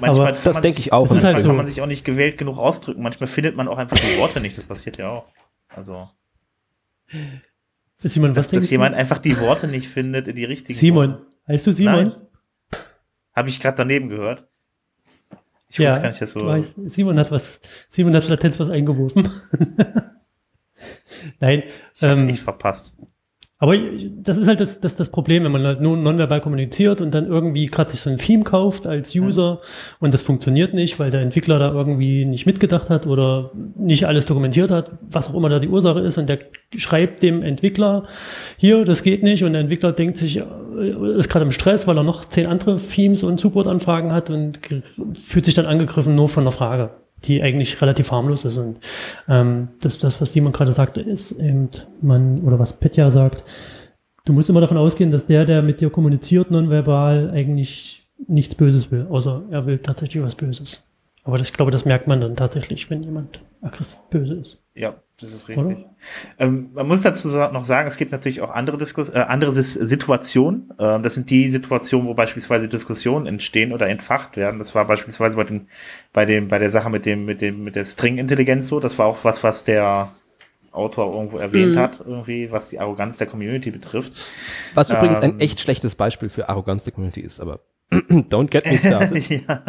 manchmal 0.00 0.28
Aber 0.28 0.32
kann 0.32 0.44
das 0.44 0.60
denke 0.60 0.80
ich 0.80 0.92
auch. 0.92 1.08
Manchmal 1.08 1.34
halt 1.34 1.36
kann 1.42 1.46
so. 1.46 1.52
man 1.52 1.66
sich 1.66 1.80
auch 1.80 1.86
nicht 1.86 2.04
gewählt 2.04 2.38
genug 2.38 2.58
ausdrücken. 2.58 3.02
Manchmal 3.02 3.26
findet 3.26 3.56
man 3.56 3.68
auch 3.68 3.78
einfach 3.78 3.96
die 3.98 4.18
Worte 4.18 4.40
nicht. 4.40 4.56
Das 4.56 4.64
passiert 4.64 4.98
ja 4.98 5.10
auch. 5.10 5.24
Also, 5.68 6.08
Simon, 8.08 8.30
was 8.30 8.36
dass, 8.46 8.48
denkst 8.50 8.66
dass 8.66 8.70
jemand 8.70 8.94
einfach 8.94 9.18
die 9.18 9.38
Worte 9.40 9.68
nicht 9.68 9.88
findet, 9.88 10.28
in 10.28 10.36
die 10.36 10.42
du? 10.42 10.48
richtigen 10.48 10.78
Simon, 10.78 11.18
heißt 11.48 11.66
du 11.66 11.72
Simon? 11.72 11.94
Nein. 12.08 12.16
Habe 13.34 13.48
ich 13.48 13.60
gerade 13.60 13.76
daneben 13.76 14.08
gehört. 14.08 14.46
Ich 15.68 15.80
wusste 15.80 16.00
gar 16.00 16.08
nicht, 16.08 16.20
dass 16.20 16.32
du 16.34 16.40
so. 16.40 16.46
weißt, 16.46 16.74
Simon 16.84 17.18
hat 17.18 17.30
was, 17.32 17.60
Simon 17.88 18.14
hat 18.14 18.28
Latenz 18.28 18.60
was 18.60 18.70
eingeworfen. 18.70 19.28
Nein, 21.40 21.64
Ich 21.94 22.02
hab's 22.02 22.20
ähm, 22.20 22.26
nicht 22.26 22.42
verpasst. 22.42 22.94
Aber 23.58 23.76
das 23.78 24.36
ist 24.36 24.48
halt 24.48 24.58
das, 24.58 24.80
das, 24.80 24.96
das 24.96 25.08
Problem, 25.10 25.44
wenn 25.44 25.52
man 25.52 25.64
halt 25.64 25.80
nur 25.80 25.96
nonverbal 25.96 26.40
kommuniziert 26.40 27.00
und 27.00 27.14
dann 27.14 27.26
irgendwie 27.26 27.66
gerade 27.66 27.88
sich 27.88 28.00
so 28.00 28.10
ein 28.10 28.18
Theme 28.18 28.42
kauft 28.42 28.84
als 28.86 29.14
User 29.14 29.60
und 30.00 30.12
das 30.12 30.22
funktioniert 30.22 30.74
nicht, 30.74 30.98
weil 30.98 31.12
der 31.12 31.20
Entwickler 31.20 31.60
da 31.60 31.72
irgendwie 31.72 32.24
nicht 32.24 32.46
mitgedacht 32.46 32.90
hat 32.90 33.06
oder 33.06 33.52
nicht 33.76 34.06
alles 34.06 34.26
dokumentiert 34.26 34.72
hat, 34.72 34.92
was 35.08 35.30
auch 35.30 35.34
immer 35.34 35.48
da 35.48 35.60
die 35.60 35.68
Ursache 35.68 36.00
ist 36.00 36.18
und 36.18 36.28
der 36.28 36.40
schreibt 36.76 37.22
dem 37.22 37.44
Entwickler, 37.44 38.08
hier, 38.56 38.84
das 38.84 39.04
geht 39.04 39.22
nicht 39.22 39.44
und 39.44 39.52
der 39.52 39.60
Entwickler 39.60 39.92
denkt 39.92 40.18
sich, 40.18 40.38
äh, 40.38 41.16
ist 41.16 41.28
gerade 41.28 41.44
im 41.44 41.52
Stress, 41.52 41.86
weil 41.86 41.96
er 41.96 42.02
noch 42.02 42.24
zehn 42.24 42.46
andere 42.46 42.76
Themes 42.76 43.22
und 43.22 43.38
Supportanfragen 43.38 44.10
hat 44.10 44.30
und 44.30 44.58
fühlt 45.20 45.44
sich 45.44 45.54
dann 45.54 45.66
angegriffen 45.66 46.16
nur 46.16 46.28
von 46.28 46.42
einer 46.42 46.52
Frage, 46.52 46.90
die 47.26 47.42
eigentlich 47.42 47.80
relativ 47.80 48.10
harmlos 48.10 48.44
ist 48.44 48.58
und 48.58 48.78
ähm, 49.28 49.68
das, 49.80 49.98
das, 49.98 50.20
was 50.20 50.32
Simon 50.32 50.52
gerade 50.52 50.72
sagte, 50.72 51.00
ist 51.00 51.32
eben, 51.32 51.70
man, 52.00 52.42
oder 52.42 52.58
was 52.58 52.78
Petja 52.78 53.10
sagt, 53.10 53.44
du 54.24 54.32
musst 54.32 54.50
immer 54.50 54.60
davon 54.60 54.78
ausgehen, 54.78 55.10
dass 55.10 55.26
der, 55.26 55.44
der 55.44 55.62
mit 55.62 55.80
dir 55.80 55.90
kommuniziert, 55.90 56.50
nonverbal, 56.50 57.30
eigentlich 57.30 58.06
nichts 58.26 58.54
Böses 58.54 58.90
will, 58.90 59.06
außer 59.08 59.44
er 59.50 59.66
will 59.66 59.78
tatsächlich 59.78 60.22
was 60.22 60.34
Böses. 60.34 60.84
Aber 61.24 61.38
das, 61.38 61.48
ich 61.48 61.54
glaube, 61.54 61.70
das 61.70 61.84
merkt 61.84 62.06
man 62.06 62.20
dann 62.20 62.36
tatsächlich, 62.36 62.88
wenn 62.90 63.02
jemand 63.02 63.40
aggressiv 63.62 64.00
böse 64.10 64.34
ist. 64.34 64.62
Ja, 64.74 65.02
das 65.20 65.32
ist 65.32 65.48
richtig. 65.48 65.86
Ähm, 66.38 66.70
man 66.74 66.88
muss 66.88 67.02
dazu 67.02 67.28
noch 67.28 67.64
sagen, 67.64 67.86
es 67.86 67.96
gibt 67.96 68.10
natürlich 68.10 68.40
auch 68.40 68.50
andere, 68.50 68.78
Diskus 68.78 69.10
äh, 69.10 69.18
andere 69.18 69.52
Situationen. 69.52 70.72
Ähm, 70.78 71.02
das 71.02 71.14
sind 71.14 71.30
die 71.30 71.48
Situationen, 71.50 72.08
wo 72.08 72.14
beispielsweise 72.14 72.68
Diskussionen 72.68 73.26
entstehen 73.26 73.72
oder 73.72 73.88
entfacht 73.88 74.36
werden. 74.36 74.58
Das 74.58 74.74
war 74.74 74.84
beispielsweise 74.86 75.36
bei, 75.36 75.44
den, 75.44 75.68
bei, 76.12 76.24
dem, 76.24 76.48
bei 76.48 76.58
der 76.58 76.70
Sache 76.70 76.90
mit, 76.90 77.06
dem, 77.06 77.24
mit, 77.24 77.40
dem, 77.40 77.62
mit 77.62 77.76
der 77.76 77.84
String-Intelligenz 77.84 78.66
so. 78.66 78.80
Das 78.80 78.98
war 78.98 79.06
auch 79.06 79.18
was, 79.22 79.44
was 79.44 79.62
der 79.62 80.10
Autor 80.72 81.14
irgendwo 81.14 81.38
erwähnt 81.38 81.76
Mhm. 81.76 81.78
hat, 81.78 82.00
irgendwie, 82.04 82.50
was 82.50 82.70
die 82.70 82.80
Arroganz 82.80 83.16
der 83.18 83.28
Community 83.28 83.70
betrifft. 83.70 84.12
Was 84.74 84.90
übrigens 84.90 85.20
ein 85.20 85.34
Ähm. 85.34 85.40
echt 85.40 85.60
schlechtes 85.60 85.94
Beispiel 85.94 86.28
für 86.28 86.48
Arroganz 86.48 86.82
der 86.82 86.92
Community 86.92 87.20
ist, 87.20 87.38
aber 87.38 87.60
don't 87.92 88.48
get 88.48 88.66
me 88.66 88.76
started. 88.76 89.28
ja. 89.46 89.62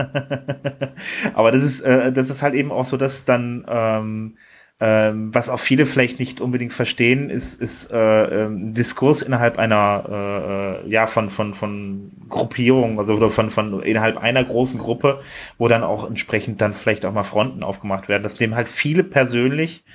Aber 1.35 1.51
das 1.51 1.63
ist, 1.63 1.81
äh, 1.81 2.11
das 2.11 2.31
ist 2.31 2.41
halt 2.41 2.55
eben 2.55 2.71
auch 2.71 2.85
so, 2.85 2.97
dass 2.97 3.25
dann, 3.25 3.63
ähm, 3.69 4.37
ähm, 4.81 5.33
was 5.33 5.49
auch 5.49 5.59
viele 5.59 5.85
vielleicht 5.85 6.19
nicht 6.19 6.41
unbedingt 6.41 6.73
verstehen, 6.73 7.29
ist, 7.29 7.61
ist 7.61 7.91
äh, 7.91 8.43
ähm, 8.45 8.73
Diskurs 8.73 9.21
innerhalb 9.21 9.57
einer, 9.57 10.83
äh, 10.83 10.87
äh, 10.87 10.89
ja, 10.91 11.07
von, 11.07 11.29
von, 11.29 11.53
von 11.53 12.11
Gruppierung, 12.27 12.99
also 12.99 13.15
oder 13.15 13.29
von, 13.29 13.51
von 13.51 13.81
innerhalb 13.81 14.17
einer 14.17 14.43
großen 14.43 14.77
Gruppe, 14.79 15.21
wo 15.57 15.69
dann 15.69 15.83
auch 15.83 16.05
entsprechend 16.05 16.59
dann 16.59 16.73
vielleicht 16.73 17.05
auch 17.05 17.13
mal 17.13 17.23
Fronten 17.23 17.63
aufgemacht 17.63 18.09
werden. 18.09 18.23
Das 18.23 18.39
nehmen 18.39 18.55
halt 18.55 18.67
viele 18.67 19.05
persönlich 19.05 19.85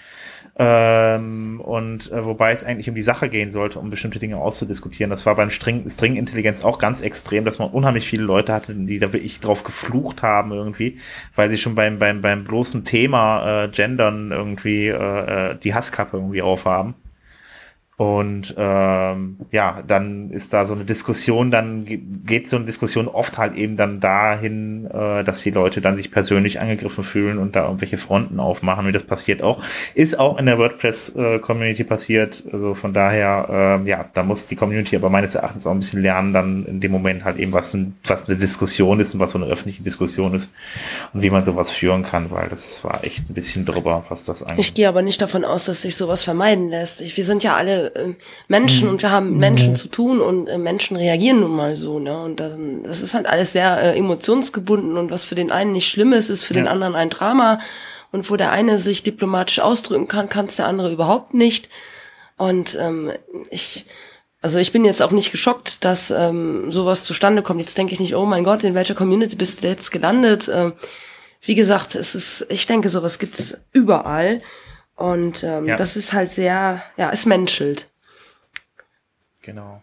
ähm, 0.63 1.59
und 1.63 2.13
äh, 2.13 2.23
wobei 2.23 2.53
es 2.53 2.65
eigentlich 2.65 2.87
um 2.87 2.95
die 2.95 3.01
Sache 3.01 3.31
gehen 3.31 3.51
sollte, 3.51 3.79
um 3.79 3.89
bestimmte 3.89 4.19
Dinge 4.19 4.37
auszudiskutieren. 4.37 5.09
Das 5.09 5.25
war 5.25 5.35
beim 5.35 5.49
String, 5.49 5.89
String-Intelligenz 5.89 6.63
auch 6.63 6.79
ganz 6.79 7.01
extrem, 7.01 7.47
dass 7.47 7.59
man 7.59 7.71
unheimlich 7.71 8.07
viele 8.07 8.25
Leute 8.25 8.53
hatte, 8.53 8.75
die 8.75 8.99
da 8.99 9.11
wirklich 9.15 9.41
drauf 9.41 9.65
geflucht 9.65 10.23
haben 10.23 10.53
irgendwie, 10.53 10.99
weil 11.35 11.51
sie 11.51 11.57
schon 11.57 11.75
beim, 11.75 11.99
beim, 11.99 12.21
beim 12.21 12.45
bloßen 12.45 12.85
Thema 12.85 13.65
äh, 13.65 13.69
Gendern 13.69 14.33
irgendwie 14.33 14.89
äh, 14.89 15.53
äh, 15.53 15.57
die 15.57 15.73
Hasskappe 15.73 16.19
irgendwie 16.19 16.43
aufhaben. 16.43 16.95
Und 18.01 18.55
ähm, 18.57 19.37
ja, 19.51 19.83
dann 19.87 20.31
ist 20.31 20.55
da 20.55 20.65
so 20.65 20.73
eine 20.73 20.87
Diskussion, 20.87 21.51
dann 21.51 21.85
ge- 21.85 22.01
geht 22.25 22.49
so 22.49 22.57
eine 22.57 22.65
Diskussion 22.65 23.09
oft 23.09 23.37
halt 23.37 23.55
eben 23.57 23.77
dann 23.77 24.01
dahin, 24.01 24.87
äh, 24.87 25.23
dass 25.23 25.43
die 25.43 25.51
Leute 25.51 25.83
dann 25.83 25.99
sich 25.99 26.11
persönlich 26.11 26.63
angegriffen 26.63 27.05
fühlen 27.05 27.37
und 27.37 27.57
da 27.57 27.67
irgendwelche 27.67 27.99
Fronten 27.99 28.41
aufmachen. 28.41 28.87
Und 28.87 28.95
das 28.95 29.05
passiert 29.05 29.43
auch. 29.43 29.63
Ist 29.95 30.19
auch 30.19 30.39
in 30.39 30.47
der 30.47 30.57
WordPress-Community 30.57 31.85
passiert. 31.85 32.43
Also 32.51 32.73
von 32.73 32.95
daher, 32.95 33.49
ähm, 33.81 33.87
ja, 33.87 34.07
da 34.15 34.23
muss 34.23 34.47
die 34.47 34.57
Community 34.57 34.97
aber 34.97 35.11
meines 35.11 35.35
Erachtens 35.35 35.67
auch 35.67 35.73
ein 35.73 35.81
bisschen 35.81 36.01
lernen, 36.01 36.33
dann 36.33 36.65
in 36.65 36.81
dem 36.81 36.93
Moment 36.93 37.27
halt 37.27 37.37
eben, 37.37 37.53
was, 37.53 37.75
ein, 37.75 37.97
was 38.05 38.27
eine 38.27 38.39
Diskussion 38.39 38.99
ist 39.01 39.13
und 39.13 39.21
was 39.21 39.33
so 39.33 39.39
eine 39.39 39.47
öffentliche 39.53 39.83
Diskussion 39.83 40.33
ist 40.33 40.51
und 41.13 41.21
wie 41.23 41.29
man 41.29 41.45
sowas 41.45 41.71
führen 41.71 42.03
kann, 42.03 42.31
weil 42.31 42.49
das 42.49 42.83
war 42.83 43.05
echt 43.05 43.29
ein 43.29 43.35
bisschen 43.35 43.67
drüber, 43.67 44.07
was 44.09 44.25
das 44.25 44.43
angeht. 44.43 44.59
Ich 44.61 44.73
gehe 44.73 44.89
aber 44.89 45.03
nicht 45.03 45.21
davon 45.21 45.45
aus, 45.45 45.67
dass 45.67 45.83
sich 45.83 45.97
sowas 45.99 46.25
vermeiden 46.25 46.71
lässt. 46.71 47.03
Ich, 47.03 47.19
wir 47.19 47.27
sind 47.27 47.43
ja 47.43 47.57
alle 47.57 47.90
äh, 47.95 48.15
Menschen 48.49 48.89
und 48.89 49.03
wir 49.03 49.11
haben 49.11 49.31
mit 49.31 49.39
Menschen 49.39 49.77
zu 49.77 49.89
tun 49.89 50.21
und 50.21 50.47
äh, 50.49 50.59
Menschen 50.59 50.97
reagieren 50.97 51.41
nun 51.41 51.55
mal 51.55 51.77
so, 51.77 51.99
ne? 51.99 52.21
Und 52.23 52.41
das, 52.41 52.57
das 52.85 53.01
ist 53.03 53.15
halt 53.15 53.27
alles 53.27 53.53
sehr 53.53 53.81
äh, 53.83 53.99
emotionsgebunden 53.99 54.97
und 54.97 55.11
was 55.11 55.25
für 55.25 55.35
den 55.35 55.51
einen 55.51 55.73
nicht 55.73 55.89
schlimm 55.89 56.13
ist, 56.13 56.29
ist 56.29 56.45
für 56.45 56.55
den 56.55 56.67
Ja. 56.67 56.71
anderen 56.71 56.95
ein 56.95 57.11
Drama. 57.11 57.61
Und 58.13 58.29
wo 58.29 58.37
der 58.37 58.51
eine 58.51 58.79
sich 58.81 59.05
diplomatisch 59.05 59.61
ausdrücken 59.61 60.09
kann, 60.09 60.29
kann 60.29 60.47
es 60.47 60.57
der 60.57 60.67
andere 60.67 60.91
überhaupt 60.93 61.33
nicht. 61.33 61.69
Und 62.37 62.77
ähm, 62.81 63.13
ich, 63.51 63.85
also 64.43 64.59
ich 64.59 64.73
bin 64.73 64.85
jetzt 64.85 65.01
auch 65.01 65.13
nicht 65.13 65.31
geschockt, 65.31 65.85
dass 65.85 66.11
ähm, 66.11 66.73
sowas 66.73 67.05
zustande 67.05 67.43
kommt. 67.43 67.61
Jetzt 67.61 67.79
denke 67.79 67.93
ich 67.93 68.01
nicht, 68.01 68.17
oh 68.17 68.25
mein 68.27 68.43
Gott, 68.43 68.65
in 68.65 68.75
welcher 68.75 68.97
Community 68.97 69.37
bist 69.37 69.63
du 69.63 69.69
jetzt 69.69 69.93
gelandet? 69.93 70.51
Ähm, 70.53 70.73
wie 71.43 71.55
gesagt, 71.55 71.95
es 71.95 72.17
ist, 72.17 72.47
ich 72.51 72.67
denke, 72.67 72.89
sowas 72.89 73.21
gibt's 73.21 73.59
überall. 73.73 74.41
Und 75.01 75.43
ähm, 75.45 75.65
Ja. 75.65 75.77
das 75.77 75.97
ist 75.97 76.13
halt 76.13 76.31
sehr, 76.31 76.83
ja, 76.99 77.11
es 77.11 77.25
menschelt. 77.25 77.89
Genau. 79.41 79.81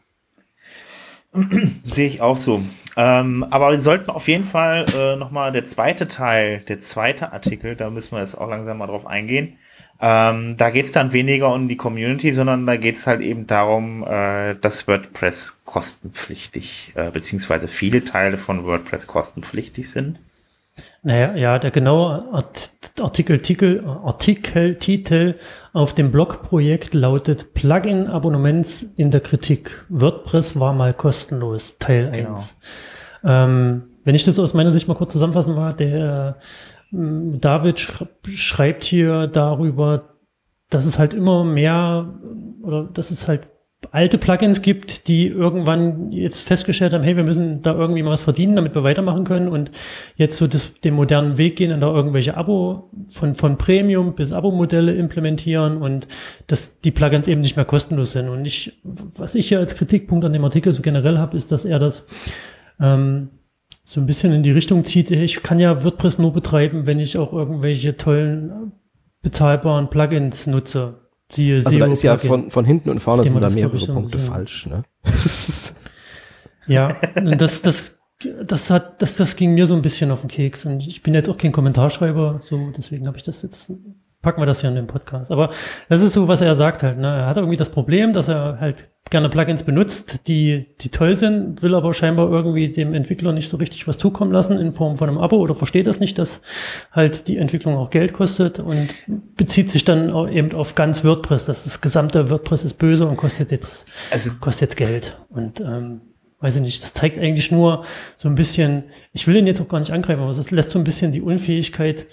Sehe 1.84 2.08
ich 2.08 2.21
auch 2.21 2.38
so. 2.38 2.62
Ähm, 2.95 3.43
aber 3.49 3.71
wir 3.71 3.80
sollten 3.80 4.12
auf 4.12 4.27
jeden 4.27 4.43
Fall 4.43 4.86
äh, 4.95 5.15
nochmal 5.15 5.51
der 5.51 5.65
zweite 5.65 6.08
Teil, 6.08 6.60
der 6.60 6.82
zweite 6.82 7.34
Artikel, 7.34 7.75
da 7.75 7.89
müssen 7.89 8.12
wir 8.12 8.19
jetzt 8.19 8.38
auch 8.38 8.47
langsam 8.47 8.77
mal 8.77 8.86
drauf 8.86 9.08
eingehen. 9.08 9.58
Ähm, 9.99 10.56
da 10.56 10.69
geht 10.69 10.86
es 10.86 10.91
dann 10.91 11.13
weniger 11.13 11.51
um 11.51 11.67
die 11.67 11.77
Community, 11.77 12.32
sondern 12.32 12.67
da 12.67 12.75
geht 12.77 12.95
es 12.97 13.08
halt 13.08 13.21
eben 13.21 13.47
darum, 13.47 14.03
äh, 14.06 14.53
dass 14.53 14.88
WordPress 14.88 15.62
kostenpflichtig, 15.65 16.91
äh, 16.93 17.10
beziehungsweise 17.10 17.67
viele 17.67 18.06
Teile 18.06 18.38
von 18.38 18.65
WordPress 18.65 19.08
kostenpflichtig 19.08 19.89
sind. 19.89 20.19
Naja, 21.08 21.36
ja, 21.38 21.58
der 21.58 21.72
genaue 21.72 22.34
Art 22.34 22.70
Artikel, 23.00 23.86
Artikeltitel 23.86 25.36
auf 25.72 25.96
dem 25.96 26.12
Blogprojekt 26.12 26.93
lautet 26.93 27.54
Plugin-Abonnements 27.54 28.84
in 28.98 29.10
der 29.10 29.22
Kritik. 29.22 29.86
WordPress 29.88 30.60
war 30.60 30.74
mal 30.74 30.93
kostenlos, 30.93 31.78
Teil 31.78 32.12
genau. 32.12 32.32
1. 32.32 32.58
Ähm, 33.24 33.84
wenn 34.04 34.15
ich 34.15 34.26
das 34.26 34.38
aus 34.38 34.54
meiner 34.54 34.74
Sicht 34.74 34.89
mal 34.89 34.96
kurz 34.96 35.13
zusammenfassen 35.13 35.56
war, 35.56 35.74
der 35.74 36.36
äh, 36.91 36.98
David 37.39 37.80
schreibt 38.26 38.84
hier 38.84 39.28
darüber, 39.28 40.10
dass 40.70 40.86
es 40.86 41.00
halt 41.00 41.13
immer 41.13 41.46
mehr 41.46 42.20
oder 42.63 42.84
dass 42.84 43.12
es 43.12 43.30
halt 43.30 43.48
alte 43.92 44.18
Plugins 44.18 44.62
gibt, 44.62 45.08
die 45.08 45.28
irgendwann 45.28 46.12
jetzt 46.12 46.42
festgestellt 46.42 46.94
haben, 46.94 47.04
hey, 47.04 47.16
wir 47.16 47.24
müssen 47.24 47.62
da 47.62 47.74
irgendwie 47.74 48.02
mal 48.02 48.12
was 48.12 48.24
verdienen, 48.24 48.56
damit 48.56 48.74
wir 48.74 48.84
weitermachen 48.84 49.24
können 49.24 49.48
und 49.48 49.72
jetzt 50.16 50.38
so 50.38 50.48
das, 50.48 50.80
den 50.82 50.96
modernen 50.96 51.38
Weg 51.38 51.56
gehen 51.56 51.72
und 51.72 51.82
da 51.82 51.88
irgendwelche 51.88 52.36
Abo 52.36 52.90
von, 53.10 53.36
von 53.36 53.58
Premium 53.58 54.16
bis 54.16 54.32
Abo-Modelle 54.32 54.94
implementieren 54.94 55.78
und 55.78 56.08
dass 56.48 56.80
die 56.80 56.92
Plugins 56.92 57.28
eben 57.28 57.42
nicht 57.42 57.56
mehr 57.56 57.66
kostenlos 57.66 58.13
sind. 58.13 58.30
Und 58.30 58.46
ich, 58.46 58.82
was 58.84 59.36
ich 59.36 59.48
hier 59.48 59.60
als 59.60 59.76
Kritikpunkt 59.76 60.26
an 60.26 60.34
dem 60.34 60.44
Artikel 60.44 60.74
so 60.74 60.82
generell 60.82 61.20
habe, 61.20 61.38
ist, 61.38 61.52
dass 61.52 61.63
er 61.63 61.78
das 61.78 62.06
ähm, 62.80 63.30
so 63.84 64.02
ein 64.02 64.08
bisschen 64.08 64.34
in 64.34 64.44
die 64.44 64.52
Richtung 64.52 64.86
zieht, 64.86 65.12
ich 65.12 65.44
kann 65.44 65.60
ja 65.60 65.84
WordPress 65.84 66.18
nur 66.18 66.34
betreiben, 66.34 66.88
wenn 66.88 67.00
ich 67.00 67.18
auch 67.18 67.32
irgendwelche 67.32 67.96
tollen 67.96 68.74
bezahlbaren 69.22 69.90
Plugins 69.90 70.48
nutze. 70.48 71.07
Siehe, 71.32 71.56
also 71.58 71.78
da 71.78 71.86
ist 71.88 72.04
ja 72.04 72.18
von, 72.18 72.52
von 72.52 72.66
hinten 72.66 72.90
und 72.90 73.00
vorne 73.00 73.24
sind 73.24 73.42
da 73.42 73.50
mehrere 73.50 73.86
Punkte 73.86 74.18
so. 74.18 74.32
falsch. 74.32 74.68
Ne? 74.68 74.84
ja, 76.68 76.96
das, 77.16 77.62
das, 77.62 78.00
das 78.44 78.70
hat, 78.70 79.02
das, 79.02 79.16
das 79.16 79.36
ging 79.36 79.54
mir 79.54 79.68
so 79.68 79.76
ein 79.76 79.82
bisschen 79.82 80.12
auf 80.12 80.22
den 80.22 80.30
Keks. 80.30 80.66
Und 80.66 80.88
ich 80.88 81.04
bin 81.04 81.13
jetzt 81.13 81.28
auch 81.28 81.38
kein 81.38 81.52
Kommentarschreiber, 81.52 82.40
so 82.42 82.72
deswegen 82.78 83.08
habe 83.08 83.18
ich 83.18 83.24
das 83.24 83.42
jetzt 83.42 83.72
packen 84.21 84.41
wir 84.41 84.45
das 84.45 84.62
hier 84.62 84.69
in 84.69 84.75
den 84.75 84.88
Podcast. 84.88 85.32
Aber 85.32 85.51
das 85.89 86.01
ist 86.01 86.13
so, 86.13 86.27
was 86.27 86.41
er 86.41 86.56
sagt 86.56 86.84
halt. 86.84 86.97
Ne? 86.97 87.08
Er 87.08 87.25
hat 87.27 87.38
irgendwie 87.38 87.58
das 87.58 87.69
Problem, 87.69 88.13
dass 88.13 88.27
er 88.27 88.60
halt 88.60 88.89
gerne 89.10 89.30
Plugins 89.30 89.63
benutzt, 89.63 90.27
die, 90.27 90.75
die 90.82 90.89
toll 90.89 91.15
sind, 91.15 91.62
will 91.62 91.75
aber 91.75 91.93
scheinbar 91.93 92.30
irgendwie 92.30 92.69
dem 92.69 92.93
Entwickler 92.93 93.32
nicht 93.32 93.49
so 93.49 93.58
richtig 93.58 93.88
was 93.88 93.97
zukommen 93.97 94.32
lassen 94.32 94.60
in 94.60 94.73
Form 94.73 94.95
von 94.97 95.08
einem 95.08 95.17
Abo 95.17 95.38
oder 95.38 95.56
versteht 95.56 95.88
das 95.88 95.99
nicht, 95.99 96.17
dass 96.17 96.41
halt 96.91 97.27
die 97.27 97.38
Entwicklung 97.38 97.77
auch 97.77 97.89
Geld 97.89 98.13
kostet 98.13 98.60
und 98.60 98.89
bezieht 99.38 99.69
sich 99.69 99.86
dann 99.86 100.10
eben 100.30 100.53
auf 100.53 100.75
ganz 100.75 101.06
WordPress, 101.06 101.45
dass 101.45 101.63
das 101.63 101.80
gesamte 101.80 102.30
WordPress 102.30 102.65
ist 102.65 102.73
böse 102.73 103.08
und 103.08 103.17
kostet 103.17 103.51
jetzt, 103.51 103.88
also, 104.12 104.32
kostet 104.41 104.69
jetzt 104.69 104.75
Geld. 104.75 105.17
Und 105.30 105.62
ähm, 105.62 106.01
weiß 106.39 106.58
ich 106.58 106.62
nicht, 106.62 106.84
das 106.84 106.93
zeigt 106.93 107.17
eigentlich 107.17 107.51
nur 107.51 107.86
so 108.15 108.30
ein 108.30 108.36
bisschen, 108.36 108.84
ich 109.13 109.27
will 109.27 109.36
ihn 109.36 109.47
jetzt 109.47 109.62
auch 109.62 109.69
gar 109.69 109.80
nicht 109.80 109.91
angreifen, 109.91 110.21
aber 110.21 110.30
es 110.30 110.51
lässt 110.51 110.69
so 110.69 110.80
ein 110.80 110.84
bisschen 110.84 111.12
die 111.12 111.21
Unfähigkeit 111.21 112.01
äh, 112.01 112.06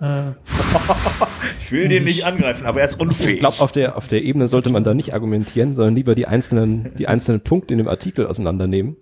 ich 0.00 1.72
will 1.72 1.88
den 1.88 2.04
nicht 2.04 2.24
angreifen, 2.24 2.66
aber 2.66 2.80
er 2.80 2.86
ist 2.86 3.00
unfähig. 3.00 3.34
Ich 3.34 3.40
glaube, 3.40 3.60
auf 3.60 3.72
der, 3.72 3.96
auf 3.96 4.06
der 4.06 4.22
Ebene 4.22 4.46
sollte 4.46 4.70
man 4.70 4.84
da 4.84 4.94
nicht 4.94 5.12
argumentieren, 5.12 5.74
sondern 5.74 5.96
lieber 5.96 6.14
die 6.14 6.26
einzelnen, 6.26 6.94
die 6.96 7.08
einzelnen 7.08 7.40
Punkte 7.40 7.74
in 7.74 7.78
dem 7.78 7.88
Artikel 7.88 8.26
auseinandernehmen, 8.26 8.96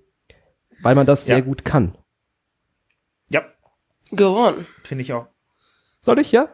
weil 0.81 0.95
man 0.95 1.07
das 1.07 1.29
ja. 1.29 1.35
sehr 1.35 1.43
gut 1.43 1.67
kann. 1.67 1.99
Ja. 3.29 3.43
Go 4.15 4.47
on. 4.47 4.67
Finde 4.85 5.03
ich 5.03 5.13
auch. 5.13 5.27
Soll 6.01 6.19
ich, 6.19 6.33
ja? 6.33 6.49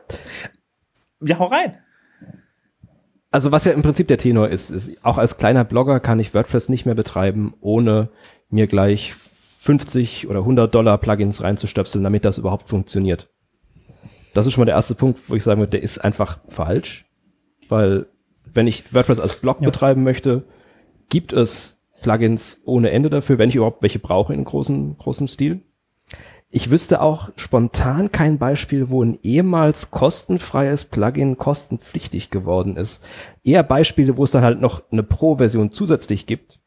Ja, 1.21 1.39
hau 1.39 1.47
rein. 1.47 1.79
Also 3.31 3.53
was 3.53 3.65
ja 3.65 3.73
im 3.73 3.83
Prinzip 3.83 4.09
der 4.09 4.19
Tenor 4.19 4.49
ist, 4.49 4.71
ist, 4.71 5.05
auch 5.05 5.19
als 5.19 5.39
kleiner 5.39 5.65
Blogger 5.65 6.01
kann 6.01 6.19
ich 6.19 6.35
WordPress 6.35 6.69
nicht 6.69 6.85
mehr 6.85 6.95
betreiben, 6.95 7.55
ohne 7.61 8.11
mir 8.51 8.67
gleich 8.67 9.15
50 9.61 10.29
oder 10.29 10.41
100 10.41 10.75
Dollar 10.75 10.99
Plugins 10.99 11.43
reinzustöpseln, 11.43 12.03
damit 12.03 12.25
das 12.25 12.39
überhaupt 12.39 12.69
funktioniert. 12.69 13.31
Das 14.35 14.47
ist 14.47 14.53
schon 14.53 14.63
mal 14.63 14.67
der 14.67 14.75
erste 14.75 14.95
Punkt, 14.95 15.21
wo 15.29 15.35
ich 15.35 15.45
sagen 15.45 15.61
würde, 15.61 15.73
der 15.73 15.83
ist 15.83 15.99
einfach 15.99 16.39
falsch. 16.49 17.07
Weil 17.69 18.07
wenn 18.53 18.67
ich 18.67 18.95
WordPress 18.95 19.21
als 19.21 19.37
Blog 19.37 19.61
ja. 19.61 19.67
betreiben 19.67 20.03
möchte, 20.03 20.45
gibt 21.09 21.33
es 21.33 21.81
Plugins 22.03 22.61
ohne 22.65 22.91
Ende 22.91 23.11
dafür, 23.11 23.39
wenn 23.39 23.49
ich 23.49 23.57
überhaupt 23.57 23.83
welche 23.83 23.99
brauche 23.99 24.35
in 24.35 24.45
großem, 24.45 24.97
großem 24.99 25.29
Stil. 25.29 25.63
Ich 26.55 26.71
wüsste 26.71 27.01
auch 27.01 27.31
spontan 27.37 28.13
kein 28.13 28.37
Beispiel, 28.39 28.91
wo 28.91 29.03
ein 29.03 29.19
ehemals 29.23 29.91
kostenfreies 29.91 30.85
Plugin 30.85 31.39
kostenpflichtig 31.39 32.29
geworden 32.29 32.77
ist. 32.77 33.03
Eher 33.43 33.63
Beispiele, 33.63 34.19
wo 34.19 34.25
es 34.25 34.33
dann 34.33 34.45
halt 34.45 34.61
noch 34.61 34.83
eine 34.93 35.03
Pro-Version 35.03 35.73
zusätzlich 35.73 36.27
gibt. 36.27 36.61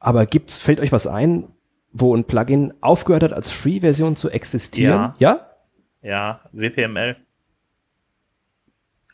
Aber 0.00 0.26
gibt's, 0.26 0.58
fällt 0.58 0.80
euch 0.80 0.90
was 0.90 1.06
ein, 1.06 1.44
wo 1.92 2.14
ein 2.14 2.24
Plugin 2.24 2.74
aufgehört 2.80 3.22
hat, 3.22 3.32
als 3.32 3.52
Free-Version 3.52 4.16
zu 4.16 4.30
existieren? 4.30 5.12
Ja. 5.18 5.30
ja? 5.34 5.47
Ja, 6.02 6.40
WPML. 6.52 7.16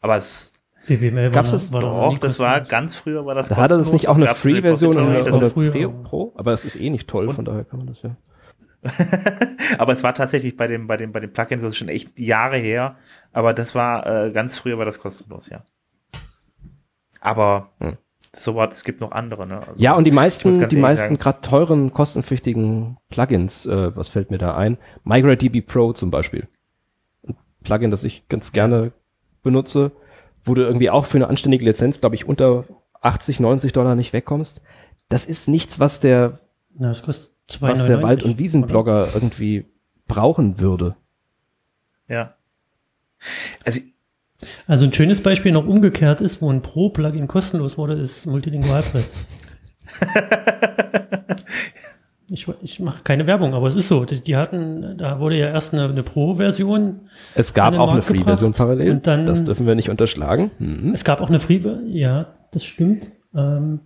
Aber 0.01 0.16
es 0.16 0.53
WPML 0.87 1.31
gab's 1.31 1.51
das 1.51 1.73
war 1.73 1.81
doch, 1.81 2.18
das 2.18 2.38
war 2.38 2.61
ganz 2.61 2.94
früher 2.94 3.25
war 3.25 3.35
das 3.35 3.49
da 3.49 3.57
Hatte 3.57 3.79
das 3.79 3.92
nicht 3.92 4.09
auch 4.09 4.16
eine 4.16 4.29
Free-Version 4.29 4.97
oder, 4.97 5.35
oder 5.35 5.51
Pro, 5.51 5.90
Pro? 6.03 6.33
Aber 6.37 6.53
es 6.53 6.64
ist 6.64 6.77
eh 6.77 6.90
nicht 6.90 7.09
toll, 7.09 7.29
Und 7.29 7.35
von 7.35 7.44
daher 7.44 7.64
kann 7.64 7.79
man 7.79 7.88
das 7.88 8.03
ja. 8.03 8.16
aber 9.79 9.94
es 9.94 10.03
war 10.03 10.12
tatsächlich 10.12 10.57
bei 10.57 10.66
dem, 10.66 10.87
bei 10.87 10.99
dem, 10.99 11.12
bei 11.12 11.20
den 11.20 11.33
Plugins, 11.33 11.62
das 11.62 11.73
ist 11.73 11.79
schon 11.79 11.88
echt 11.88 12.18
Jahre 12.18 12.59
her. 12.59 12.97
Aber 13.33 13.55
das 13.55 13.75
war 13.75 14.07
äh, 14.07 14.31
ganz 14.31 14.59
früher 14.59 14.77
war 14.77 14.85
das 14.85 14.99
kostenlos, 14.99 15.49
ja. 15.49 15.64
Aber 17.20 17.70
hm. 17.79 17.97
so 18.33 18.57
was, 18.57 18.77
es 18.77 18.85
gibt 18.85 19.01
noch 19.01 19.12
andere, 19.12 19.47
ne? 19.47 19.66
Also, 19.66 19.81
ja, 19.81 19.94
und 19.94 20.05
die 20.05 20.11
meisten, 20.11 20.68
die 20.68 20.77
meisten 20.77 21.16
gerade 21.16 21.40
teuren, 21.40 21.92
kostenpflichtigen 21.92 22.99
Plugins, 23.09 23.64
äh, 23.64 23.97
was 23.97 24.09
fällt 24.09 24.31
mir 24.31 24.38
da 24.38 24.55
ein? 24.55 24.77
MigrateDB 25.05 25.62
Pro 25.62 25.94
zum 25.94 26.11
Beispiel. 26.11 26.47
Plugin, 27.64 27.90
das 27.90 28.05
ich 28.05 28.29
ganz 28.29 28.53
gerne 28.53 28.92
benutze, 29.42 29.90
wo 30.44 30.55
du 30.55 30.62
irgendwie 30.62 30.90
auch 30.90 31.07
für 31.07 31.18
eine 31.18 31.29
anständige 31.29 31.64
Lizenz, 31.64 32.00
glaube 32.00 32.14
ich, 32.14 32.29
unter 32.29 32.64
80, 33.00 33.40
90 33.40 33.72
Dollar 33.72 33.96
nicht 33.96 34.12
wegkommst. 34.12 34.62
Das 35.09 35.27
ist 35.27 35.48
nichts, 35.48 35.81
was 35.81 36.00
der, 36.00 36.38
Na, 36.77 36.92
was 37.61 37.87
der 37.87 38.03
Wald- 38.03 38.22
und 38.22 38.38
Wiesenblogger 38.38 39.03
oder? 39.03 39.14
irgendwie 39.14 39.66
brauchen 40.07 40.61
würde. 40.61 40.96
Ja. 42.09 42.35
Also, 43.64 43.81
also 44.66 44.85
ein 44.85 44.92
schönes 44.92 45.22
Beispiel 45.22 45.53
noch 45.53 45.66
umgekehrt 45.66 46.20
ist, 46.20 46.42
wo 46.42 46.50
ein 46.50 46.62
Pro-Plugin 46.62 47.29
kostenlos 47.29 47.79
wurde, 47.79 47.94
ist 47.94 48.27
Multilingualpress. 48.27 49.27
Ich, 52.31 52.49
ich 52.63 52.81
mache 52.81 53.03
keine 53.03 53.27
Werbung, 53.27 53.55
aber 53.55 53.69
es 53.69 53.77
ist 53.77 53.89
so. 53.89 54.05
Die, 54.05 54.23
die 54.23 54.37
hatten, 54.37 54.97
da 54.97 55.21
wurde 55.21 55.39
ja 55.39 55.49
erst 55.49 55.75
eine, 55.75 55.89
eine 55.89 56.03
Pro-Version. 56.03 57.01
Es 57.35 57.53
gab 57.53 57.75
auch 57.75 57.93
eine 57.93 58.03
Free-Version 58.03 58.53
parallel. 58.55 58.93
Und 58.93 59.07
dann, 59.07 59.27
das 59.27 59.45
dürfen 59.45 59.67
wir 59.67 59.75
nicht 59.75 59.91
unterschlagen. 59.91 60.51
Mhm. 60.59 60.93
Es 60.95 61.05
gab 61.05 61.21
auch 61.21 61.29
eine 61.29 61.41
Free, 61.41 61.61
ja, 61.87 62.35
das 62.51 62.65
stimmt. 62.65 63.13
Ähm, 63.35 63.81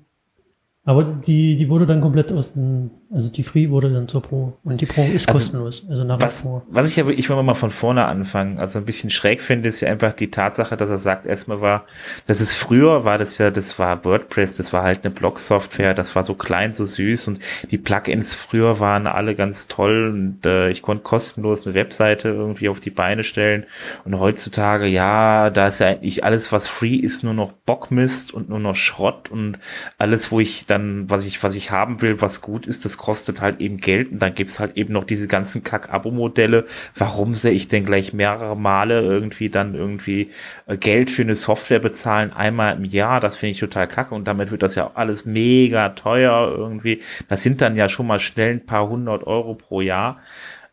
aber 0.89 1.05
die, 1.05 1.57
die 1.57 1.69
wurde 1.69 1.85
dann 1.85 2.01
komplett 2.01 2.33
aus 2.33 2.55
dem, 2.55 2.91
also 3.13 3.29
die 3.29 3.43
Free 3.43 3.69
wurde 3.69 3.93
dann 3.93 4.09
zur 4.09 4.23
Pro 4.23 4.57
und 4.65 4.81
die 4.81 4.87
Pro 4.87 5.03
ist 5.03 5.29
also 5.29 5.41
kostenlos. 5.41 5.85
Also 5.87 6.03
nach 6.03 6.19
was, 6.19 6.45
Pro. 6.45 6.63
was 6.71 6.89
ich 6.89 6.99
aber, 6.99 7.11
ich 7.11 7.29
will 7.29 7.43
mal 7.43 7.53
von 7.53 7.71
vorne 7.71 8.07
anfangen, 8.07 8.59
also 8.59 8.79
ein 8.79 8.87
bisschen 8.87 9.11
schräg 9.11 9.43
finde, 9.43 9.69
ist 9.69 9.83
ja 9.83 9.91
einfach 9.91 10.15
die 10.15 10.31
Tatsache, 10.31 10.79
dass 10.79 10.89
er 10.89 10.97
sagt, 10.97 11.27
erstmal 11.27 11.61
war, 11.61 11.85
dass 12.27 12.41
es 12.41 12.55
früher 12.55 13.05
war 13.05 13.19
das 13.19 13.37
ja, 13.37 13.51
das 13.51 13.79
war 13.79 14.03
WordPress, 14.03 14.57
das 14.57 14.73
war 14.73 14.83
halt 14.83 15.05
eine 15.05 15.13
Blog-Software, 15.13 15.93
das 15.93 16.17
war 16.17 16.23
so 16.23 16.33
klein, 16.33 16.73
so 16.73 16.87
süß 16.87 17.29
und 17.29 17.41
die 17.71 17.77
Plugins 17.77 18.33
früher 18.33 18.81
waren 18.81 19.07
alle 19.07 19.35
ganz 19.35 19.67
toll 19.67 20.09
und 20.09 20.47
äh, 20.47 20.71
ich 20.71 20.81
konnte 20.81 21.03
kostenlos 21.03 21.67
eine 21.67 21.75
Webseite 21.75 22.31
irgendwie 22.31 22.71
auf 22.71 22.81
die 22.81 22.89
Beine 22.89 23.25
stellen 23.25 23.67
und 24.07 24.19
heutzutage, 24.19 24.87
ja, 24.87 25.51
da 25.51 25.67
ist 25.67 25.81
ja 25.81 25.89
eigentlich 25.89 26.25
alles, 26.25 26.51
was 26.51 26.67
free 26.67 26.97
ist, 26.97 27.25
nur 27.25 27.35
noch 27.35 27.53
Bockmist 27.53 28.33
und 28.33 28.49
nur 28.49 28.59
noch 28.59 28.75
Schrott 28.75 29.31
und 29.31 29.59
alles, 29.99 30.33
wo 30.33 30.41
ich 30.41 30.65
dann 30.65 30.78
dann, 30.79 31.11
was 31.11 31.27
ich, 31.27 31.43
was 31.43 31.55
ich 31.55 31.71
haben 31.71 32.01
will, 32.03 32.21
was 32.21 32.41
gut 32.41 32.67
ist, 32.67 32.85
das 32.85 32.97
kostet 32.97 33.41
halt 33.41 33.61
eben 33.61 33.77
Geld 33.77 34.13
und 34.13 34.21
dann 34.21 34.35
gibt's 34.35 34.61
halt 34.61 34.77
eben 34.77 34.93
noch 34.93 35.05
diese 35.05 35.29
ganzen 35.29 35.63
Kack-Abo-Modelle. 35.63 36.65
Warum 36.95 37.35
sehe 37.35 37.53
ich 37.53 37.69
denn 37.69 37.85
gleich 37.85 38.13
mehrere 38.13 38.57
Male 38.57 39.01
irgendwie 39.01 39.51
dann 39.51 39.75
irgendwie 39.75 40.31
äh, 40.67 40.77
Geld 40.77 41.11
für 41.11 41.23
eine 41.23 41.35
Software 41.35 41.81
bezahlen, 41.81 42.33
einmal 42.33 42.77
im 42.77 42.85
Jahr? 42.85 43.21
Das 43.21 43.37
finde 43.37 43.53
ich 43.53 43.61
total 43.61 43.89
kacke 43.89 44.15
und 44.15 44.27
damit 44.27 44.51
wird 44.51 44.63
das 44.63 44.75
ja 44.75 44.93
alles 44.95 45.25
mega 45.25 45.91
teuer 45.91 46.55
irgendwie. 46.57 47.03
Das 47.29 47.43
sind 47.43 47.61
dann 47.61 47.77
ja 47.77 47.89
schon 47.89 48.07
mal 48.07 48.19
schnell 48.19 48.53
ein 48.55 48.67
paar 48.67 48.89
hundert 48.89 49.27
Euro 49.27 49.55
pro 49.55 49.81
Jahr. 49.81 50.21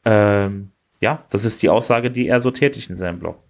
Ähm, 0.06 0.72
ja, 1.02 1.26
das 1.30 1.46
ist 1.46 1.62
die 1.64 1.70
Aussage, 1.70 2.12
die 2.12 2.28
er 2.28 2.42
so 2.42 2.52
tätigt 2.52 2.90
in 2.90 2.98
seinem 2.98 3.20
Blog. 3.20 3.42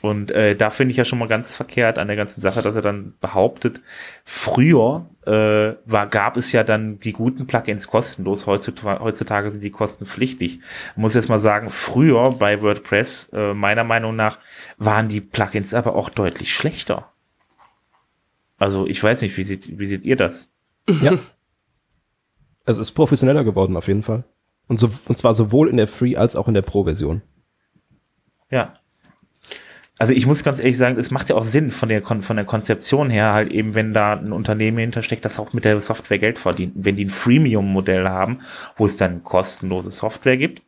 Und 0.00 0.32
äh, 0.32 0.56
da 0.56 0.70
finde 0.70 0.90
ich 0.90 0.96
ja 0.96 1.04
schon 1.04 1.20
mal 1.20 1.28
ganz 1.28 1.54
verkehrt 1.54 1.96
an 1.96 2.08
der 2.08 2.16
ganzen 2.16 2.40
Sache, 2.40 2.60
dass 2.60 2.74
er 2.74 2.82
dann 2.82 3.14
behauptet, 3.20 3.80
früher 4.24 5.08
äh, 5.26 5.76
war, 5.84 6.08
gab 6.08 6.36
es 6.36 6.50
ja 6.50 6.64
dann 6.64 6.98
die 6.98 7.12
guten 7.12 7.46
Plugins 7.46 7.86
kostenlos, 7.86 8.46
heutzutage, 8.46 9.00
heutzutage 9.00 9.50
sind 9.50 9.62
die 9.62 9.70
kostenpflichtig. 9.70 10.58
Ich 10.58 10.96
muss 10.96 11.14
jetzt 11.14 11.28
mal 11.28 11.38
sagen, 11.38 11.70
früher 11.70 12.30
bei 12.30 12.60
WordPress, 12.62 13.30
äh, 13.32 13.54
meiner 13.54 13.84
Meinung 13.84 14.16
nach, 14.16 14.40
waren 14.76 15.06
die 15.06 15.20
Plugins 15.20 15.72
aber 15.72 15.94
auch 15.94 16.10
deutlich 16.10 16.52
schlechter. 16.52 17.12
Also 18.58 18.86
ich 18.86 19.02
weiß 19.02 19.22
nicht, 19.22 19.36
wie 19.36 19.42
seht, 19.42 19.78
wie 19.78 19.86
seht 19.86 20.04
ihr 20.04 20.16
das? 20.16 20.48
Ja. 21.00 21.18
Es 22.64 22.78
ist 22.78 22.92
professioneller 22.92 23.44
geworden 23.44 23.76
auf 23.76 23.86
jeden 23.88 24.02
Fall. 24.02 24.24
Und, 24.66 24.78
so, 24.78 24.90
und 25.06 25.18
zwar 25.18 25.34
sowohl 25.34 25.68
in 25.68 25.76
der 25.76 25.88
Free- 25.88 26.16
als 26.16 26.34
auch 26.34 26.48
in 26.48 26.54
der 26.54 26.62
Pro-Version. 26.62 27.22
Ja. 28.50 28.74
Also 30.02 30.14
ich 30.14 30.26
muss 30.26 30.42
ganz 30.42 30.58
ehrlich 30.58 30.78
sagen, 30.78 30.98
es 30.98 31.12
macht 31.12 31.28
ja 31.28 31.36
auch 31.36 31.44
Sinn 31.44 31.70
von 31.70 31.88
der, 31.88 32.02
von 32.02 32.36
der 32.36 32.44
Konzeption 32.44 33.08
her, 33.08 33.34
halt 33.34 33.52
eben, 33.52 33.76
wenn 33.76 33.92
da 33.92 34.14
ein 34.14 34.32
Unternehmen 34.32 34.78
hintersteckt, 34.78 35.24
das 35.24 35.38
auch 35.38 35.52
mit 35.52 35.64
der 35.64 35.80
Software 35.80 36.18
Geld 36.18 36.40
verdient. 36.40 36.72
Wenn 36.74 36.96
die 36.96 37.04
ein 37.04 37.08
Freemium-Modell 37.08 38.08
haben, 38.08 38.40
wo 38.76 38.84
es 38.84 38.96
dann 38.96 39.22
kostenlose 39.22 39.92
Software 39.92 40.36
gibt, 40.36 40.62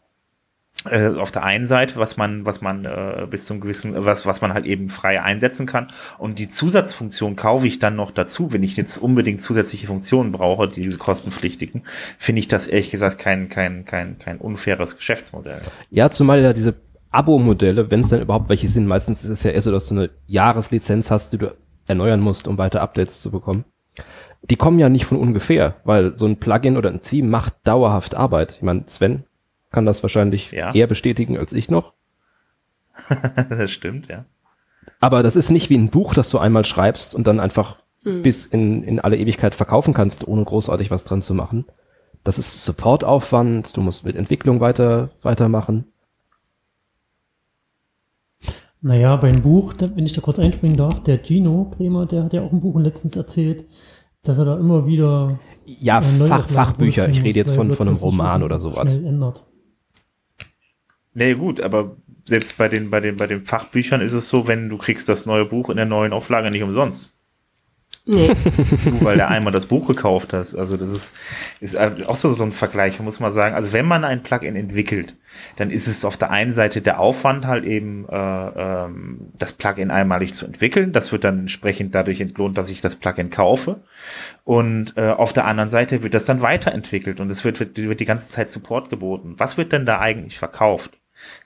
äh, 0.89 1.09
auf 1.09 1.33
der 1.33 1.43
einen 1.43 1.67
Seite, 1.67 1.97
was 1.97 2.17
man, 2.17 2.47
was 2.47 2.61
man 2.61 2.85
äh, 2.85 3.27
bis 3.29 3.47
zum 3.47 3.59
gewissen, 3.59 3.95
was, 4.05 4.25
was 4.25 4.41
man 4.41 4.55
halt 4.55 4.67
eben 4.67 4.89
frei 4.89 5.21
einsetzen 5.21 5.67
kann. 5.67 5.89
Und 6.17 6.39
die 6.39 6.49
Zusatzfunktion 6.49 7.35
kaufe 7.35 7.67
ich 7.67 7.81
dann 7.81 7.97
noch 7.97 8.13
dazu, 8.13 8.53
wenn 8.53 8.63
ich 8.63 8.77
jetzt 8.77 8.99
unbedingt 8.99 9.43
zusätzliche 9.43 9.89
Funktionen 9.89 10.31
brauche, 10.31 10.69
diese 10.69 10.97
kostenpflichtigen, 10.97 11.83
finde 12.21 12.39
ich 12.39 12.47
das 12.47 12.69
ehrlich 12.69 12.93
gesagt 12.93 13.19
kein, 13.19 13.49
kein, 13.49 13.85
kein, 13.85 14.17
kein 14.21 14.39
unfaires 14.39 14.97
Geschäftsmodell. 14.97 15.61
Ja, 15.91 16.09
zumal 16.09 16.41
ja 16.41 16.53
diese 16.53 16.77
Abo-Modelle, 17.15 17.91
wenn 17.91 18.01
es 18.01 18.09
dann 18.09 18.21
überhaupt 18.21 18.49
welche 18.49 18.69
sind, 18.69 18.87
meistens 18.87 19.25
ist 19.25 19.31
es 19.31 19.43
ja 19.43 19.51
eher 19.53 19.63
so, 19.63 19.71
dass 19.73 19.89
du 19.89 19.95
eine 19.95 20.11
Jahreslizenz 20.27 21.11
hast, 21.11 21.33
die 21.33 21.39
du 21.39 21.55
erneuern 21.89 22.21
musst, 22.21 22.49
um 22.49 22.59
weiter 22.59 22.83
Updates 22.83 23.21
zu 23.21 23.31
bekommen. 23.31 23.65
Die 24.43 24.57
kommen 24.57 24.79
ja 24.79 24.89
nicht 24.89 25.07
von 25.07 25.19
ungefähr, 25.19 25.77
weil 25.85 26.19
so 26.19 26.27
ein 26.27 26.39
Plugin 26.39 26.77
oder 26.77 26.91
ein 26.91 27.03
Theme 27.03 27.29
macht 27.29 27.55
dauerhaft 27.65 28.15
Arbeit. 28.15 28.55
Ich 28.57 28.63
meine, 28.63 28.85
Sven 28.87 29.25
kann 29.71 29.87
das 29.87 30.03
wahrscheinlich 30.03 30.53
Ja. 30.53 30.73
eher 30.75 30.87
bestätigen 30.87 31.39
als 31.39 31.53
ich 31.53 31.71
noch. 31.71 31.93
das 33.49 33.71
stimmt, 33.71 34.09
ja. 34.09 34.25
Aber 35.01 35.23
das 35.23 35.37
ist 35.37 35.51
nicht 35.51 35.71
wie 35.71 35.79
ein 35.79 35.91
Buch, 35.91 36.15
das 36.15 36.31
du 36.31 36.39
einmal 36.39 36.65
schreibst 36.65 37.15
und 37.15 37.27
dann 37.27 37.41
einfach 37.41 37.79
bis 38.05 38.45
in, 38.45 38.83
in 38.83 39.01
alle 39.01 39.17
Ewigkeit 39.17 39.55
verkaufen 39.55 39.95
kannst, 39.95 40.29
ohne 40.29 40.45
großartig 40.45 40.91
was 40.91 41.05
dran 41.05 41.23
zu 41.23 41.33
machen. 41.33 41.65
Das 42.23 42.39
ist 42.39 42.63
Supportaufwand, 42.65 43.77
du 43.77 43.81
musst 43.81 44.05
mit 44.05 44.15
Entwicklung 44.15 44.61
weiter, 44.61 45.11
weitermachen. 45.23 45.87
Naja, 48.87 49.17
beim 49.17 49.41
Buch, 49.41 49.73
da- 49.73 49.89
wenn 49.97 50.05
ich 50.05 50.13
da 50.13 50.21
kurz 50.21 50.39
einspringen 50.39 50.77
darf, 50.77 51.03
der 51.03 51.19
Gino 51.25 51.71
Kremer, 51.75 52.05
der 52.05 52.25
hat 52.25 52.35
ja 52.35 52.43
auch 52.43 52.53
ein 52.53 52.61
Buch 52.61 52.79
letztens 52.79 53.17
erzählt, 53.17 53.65
dass 54.23 54.39
er 54.39 54.45
da 54.45 54.59
immer 54.59 54.87
wieder 54.87 55.39
Ja, 55.65 56.01
äh, 56.01 56.03
Fach, 56.29 56.47
Fachbücher, 56.51 57.09
ich 57.09 57.23
rede 57.25 57.39
jetzt 57.39 57.55
von, 57.55 57.73
von 57.73 57.89
einem 57.89 57.97
Roman 57.97 58.43
oder 58.43 58.61
sowas. 58.61 58.93
Ändert. 58.93 59.47
Nee, 61.15 61.33
gut, 61.35 61.63
aber 61.63 61.97
selbst 62.27 62.59
bei 62.59 62.69
den, 62.69 62.91
bei 62.91 63.01
den, 63.01 63.17
bei 63.17 63.27
den 63.27 63.47
Fachbüchern 63.47 64.03
ist 64.03 64.13
es 64.13 64.29
so, 64.29 64.47
wenn 64.47 64.69
du 64.69 64.77
kriegst 64.77 65.09
das 65.09 65.25
neue 65.25 65.47
Buch 65.47 65.71
in 65.71 65.77
der 65.77 65.87
neuen 65.87 66.13
Auflage 66.13 66.51
nicht 66.51 66.63
umsonst. 66.63 67.11
Nee. 68.07 68.29
Nur 68.85 69.03
weil 69.03 69.17
du 69.17 69.27
einmal 69.27 69.53
das 69.53 69.65
Buch 69.65 69.87
gekauft 69.87 70.35
hast. 70.35 70.55
Also 70.55 70.77
das 70.77 70.93
ist, 70.93 71.15
ist 71.61 71.77
auch 71.79 72.17
so, 72.17 72.35
so 72.35 72.45
ein 72.45 72.53
Vergleich, 72.53 73.01
muss 73.01 73.19
man 73.19 73.33
sagen. 73.33 73.55
Also 73.55 73.73
wenn 73.73 73.87
man 73.87 74.05
ein 74.05 74.23
Plugin 74.23 74.57
entwickelt, 74.57 75.17
dann 75.57 75.71
ist 75.71 75.87
es 75.87 76.05
auf 76.05 76.19
der 76.19 76.31
einen 76.31 76.53
Seite 76.53 76.83
der 76.83 77.01
Aufwand 77.01 77.47
halt 77.47 77.65
eben, 77.65 78.07
äh, 78.11 78.15
ähm, 78.15 79.33
das 79.39 79.55
Plugin 79.55 79.91
einmalig 79.91 80.35
zu 80.35 80.45
entwickeln. 80.45 80.93
Das 80.93 81.13
wird 81.13 81.25
dann 81.25 81.41
entsprechend 81.41 81.95
dadurch 81.95 82.21
entlohnt, 82.21 82.59
dass 82.59 82.69
ich 82.69 82.83
das 82.83 82.97
Plugin 82.97 83.31
kaufe. 83.31 83.81
Und 84.45 84.93
äh, 84.97 85.09
auf 85.09 85.33
der 85.33 85.47
anderen 85.47 85.71
Seite 85.71 86.03
wird 86.03 86.13
das 86.13 86.27
dann 86.27 86.43
weiterentwickelt 86.43 87.21
und 87.21 87.31
es 87.31 87.43
wird, 87.43 87.59
wird, 87.59 87.79
wird 87.79 88.01
die 88.01 88.05
ganze 88.05 88.29
Zeit 88.29 88.51
Support 88.51 88.91
geboten. 88.91 89.35
Was 89.39 89.57
wird 89.57 89.73
denn 89.73 89.87
da 89.87 90.01
eigentlich 90.01 90.39
verkauft? 90.39 90.99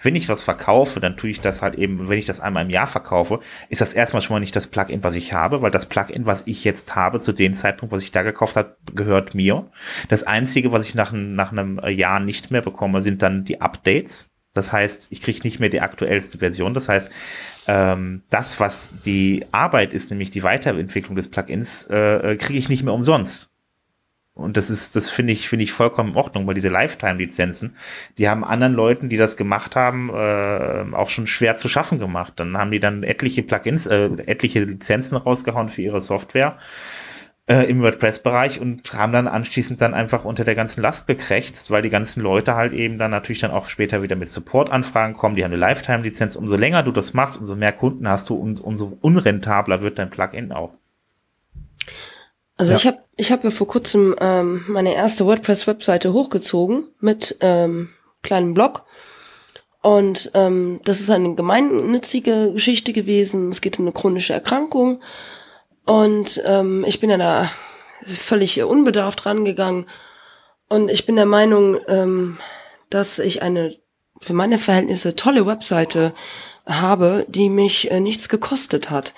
Wenn 0.03 0.15
ich 0.15 0.29
was 0.29 0.43
verkaufe, 0.43 1.01
dann 1.01 1.17
tue 1.17 1.31
ich 1.31 1.41
das 1.41 1.63
halt 1.63 1.75
eben, 1.75 2.09
wenn 2.09 2.19
ich 2.19 2.27
das 2.27 2.41
einmal 2.41 2.65
im 2.65 2.71
Jahr 2.71 2.87
verkaufe, 2.87 3.41
ist 3.69 3.81
das 3.81 3.93
erstmal 3.93 4.23
schon 4.23 4.35
mal 4.35 4.41
nicht 4.41 4.57
das 4.57 4.67
Plugin, 4.67 5.05
was 5.05 5.17
ich 5.17 5.33
habe, 5.33 5.63
weil 5.63 5.71
das 5.71 5.87
Plugin, 5.87 6.27
was 6.27 6.43
ich 6.47 6.65
jetzt 6.65 6.95
habe, 6.95 7.21
zu 7.21 7.33
dem 7.33 7.55
Zeitpunkt, 7.55 7.95
was 7.95 8.03
ich 8.03 8.13
da 8.13 8.23
gekauft 8.23 8.57
habe, 8.57 8.77
gehört 8.95 9.35
mir. 9.35 9.71
Das 10.09 10.25
Einzige, 10.25 10.73
was 10.73 10.87
ich 10.87 10.95
nach, 10.95 11.13
nach 11.13 11.53
einem 11.53 11.81
Jahr 11.89 12.21
nicht 12.21 12.51
mehr 12.51 12.63
bekomme, 12.63 13.01
sind 13.01 13.23
dann 13.23 13.45
die 13.45 13.61
Updates. 13.61 14.31
Das 14.55 14.73
heißt, 14.73 15.09
ich 15.11 15.21
kriege 15.21 15.41
nicht 15.45 15.61
mehr 15.61 15.69
die 15.69 15.81
aktuellste 15.81 16.39
Version. 16.39 16.75
Das 16.75 16.89
heißt, 16.89 17.11
ähm, 17.69 18.23
das, 18.31 18.59
was 18.59 18.93
die 19.05 19.45
Arbeit 19.53 19.93
ist, 19.93 20.11
nämlich 20.11 20.31
die 20.31 20.43
Weiterentwicklung 20.43 21.17
des 21.17 21.29
Plugins, 21.29 21.87
äh, 21.91 22.33
äh, 22.33 22.37
kriege 22.37 22.59
ich 22.59 22.69
nicht 22.69 22.83
mehr 22.83 22.95
umsonst. 22.95 23.51
Und 24.39 24.57
das 24.57 24.71
ist, 24.71 24.95
das 24.97 25.11
finde 25.11 25.33
ich, 25.33 25.49
finde 25.49 25.65
ich 25.65 25.73
vollkommen 25.73 26.11
in 26.11 26.17
Ordnung, 26.17 26.47
weil 26.47 26.55
diese 26.55 26.69
Lifetime-Lizenzen, 26.69 27.75
die 28.19 28.29
haben 28.29 28.45
anderen 28.45 28.75
Leuten, 28.75 29.09
die 29.09 29.17
das 29.17 29.37
gemacht 29.37 29.75
haben, 29.77 30.11
äh, 30.11 30.95
auch 30.95 31.09
schon 31.09 31.27
schwer 31.27 31.57
zu 31.57 31.69
schaffen 31.69 31.99
gemacht. 31.99 32.35
Dann 32.37 32.57
haben 32.57 32.71
die 32.71 32.81
dann 32.81 33.03
etliche 33.03 33.43
Plugins, 33.43 33.87
äh, 33.87 34.11
etliche 34.27 34.65
Lizenzen 34.65 35.17
rausgehauen 35.17 35.69
für 35.69 35.83
ihre 35.83 36.01
Software 36.01 36.57
äh, 37.49 37.65
im 37.65 37.83
WordPress-Bereich 37.83 38.61
und 38.61 38.93
haben 38.93 39.13
dann 39.13 39.27
anschließend 39.27 39.81
dann 39.81 39.95
einfach 39.95 40.25
unter 40.25 40.45
der 40.45 40.55
ganzen 40.55 40.83
Last 40.83 41.07
gekrächzt, 41.07 41.71
weil 41.71 41.83
die 41.83 41.91
ganzen 41.91 42.21
Leute 42.21 42.55
halt 42.55 42.73
eben 42.73 42.99
dann 42.99 43.11
natürlich 43.11 43.41
dann 43.41 43.51
auch 43.51 43.69
später 43.69 44.03
wieder 44.03 44.17
mit 44.17 44.29
Support-Anfragen 44.29 45.15
kommen, 45.15 45.35
die 45.35 45.43
haben 45.43 45.53
eine 45.53 45.61
Lifetime-Lizenz. 45.61 46.37
Umso 46.37 46.57
länger 46.57 46.83
du 46.83 46.93
das 46.93 47.15
machst, 47.15 47.39
umso 47.39 47.57
mehr 47.57 47.73
Kunden 47.73 48.07
hast 48.07 48.29
du 48.29 48.35
und 48.37 48.61
umso 48.61 48.99
unrentabler 49.01 49.81
wird 49.81 49.99
dein 49.99 50.11
Plugin 50.11 50.53
auch. 50.53 50.75
Also 52.59 52.73
Ja. 52.73 52.77
ich 52.77 52.87
habe 52.87 52.99
ich 53.17 53.33
hab 53.33 53.45
ja 53.45 53.51
vor 53.51 53.67
kurzem 53.67 54.15
ähm, 54.21 54.65
meine 54.69 54.95
erste 54.95 55.25
WordPress-Webseite 55.25 56.13
hochgezogen 56.13 56.85
mit 57.01 57.37
ähm, 57.41 57.91
kleinem 58.23 58.53
Blog. 58.53 58.85
Und 59.81 60.31
ähm, 60.35 60.81
das 60.85 61.01
ist 61.01 61.09
eine 61.09 61.35
gemeinnützige 61.35 62.53
Geschichte 62.53 62.93
gewesen. 62.93 63.51
Es 63.51 63.61
geht 63.61 63.79
um 63.79 63.85
eine 63.87 63.93
chronische 63.93 64.33
Erkrankung. 64.35 65.01
Und 65.87 66.43
ähm, 66.45 66.85
ich 66.87 67.01
bin 67.01 67.11
ja 67.11 67.17
da 67.17 67.51
völlig 68.05 68.63
unbedarft 68.63 69.25
rangegangen. 69.25 69.87
Und 70.69 70.91
ich 70.91 71.07
bin 71.07 71.17
der 71.17 71.27
Meinung, 71.27 71.79
ähm, 71.87 72.39
dass 72.91 73.19
ich 73.19 73.41
eine 73.41 73.77
für 74.21 74.33
meine 74.33 74.59
Verhältnisse 74.59 75.15
tolle 75.15 75.47
Webseite 75.47 76.13
habe, 76.67 77.25
die 77.29 77.49
mich 77.49 77.91
äh, 77.91 78.01
nichts 78.01 78.29
gekostet 78.29 78.91
hat. 78.91 79.15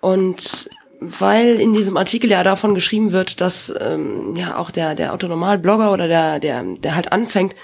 Und 0.00 0.70
weil 1.00 1.58
in 1.58 1.72
diesem 1.72 1.96
Artikel 1.96 2.30
ja 2.30 2.44
davon 2.44 2.74
geschrieben 2.74 3.10
wird, 3.10 3.40
dass 3.40 3.72
ähm, 3.80 4.34
ja 4.36 4.56
auch 4.56 4.70
der 4.70 4.94
der 4.94 5.12
Autonormal-Blogger 5.12 5.92
oder 5.92 6.08
der 6.08 6.38
der 6.38 6.62
der 6.62 6.94
halt 6.94 7.12
anfängt 7.12 7.54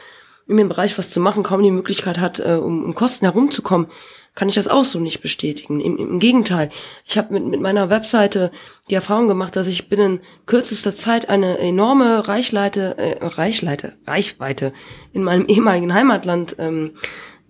in 0.49 0.57
dem 0.57 0.69
Bereich 0.69 0.97
was 0.97 1.11
zu 1.11 1.21
machen, 1.21 1.43
kaum 1.43 1.63
die 1.63 1.71
Möglichkeit 1.71 2.19
hat, 2.19 2.39
äh, 2.39 2.55
um, 2.55 2.85
um 2.85 2.95
Kosten 2.95 3.27
herumzukommen, 3.27 3.89
kann 4.37 4.49
ich 4.49 4.55
das 4.55 4.69
auch 4.69 4.85
so 4.85 5.01
nicht 5.01 5.23
bestätigen. 5.23 5.81
Im, 5.81 5.97
im 5.97 6.19
Gegenteil, 6.21 6.71
ich 7.05 7.19
habe 7.19 7.33
mit, 7.33 7.47
mit 7.47 7.61
meiner 7.61 7.91
Webseite 7.91 8.53
die 8.91 8.95
Erfahrung 8.95 9.29
gemacht, 9.29 9.57
dass 9.57 9.67
ich 9.67 9.89
binnen 9.89 10.21
kürzester 10.45 10.95
Zeit 10.95 11.29
eine 11.29 11.59
enorme 11.59 12.29
Reichleite, 12.29 12.97
äh, 12.99 13.27
Reichleite, 13.27 13.95
Reichweite 14.07 14.73
in 15.13 15.25
meinem 15.25 15.47
ehemaligen 15.49 15.93
Heimatland 15.93 16.57
ähm, 16.59 16.93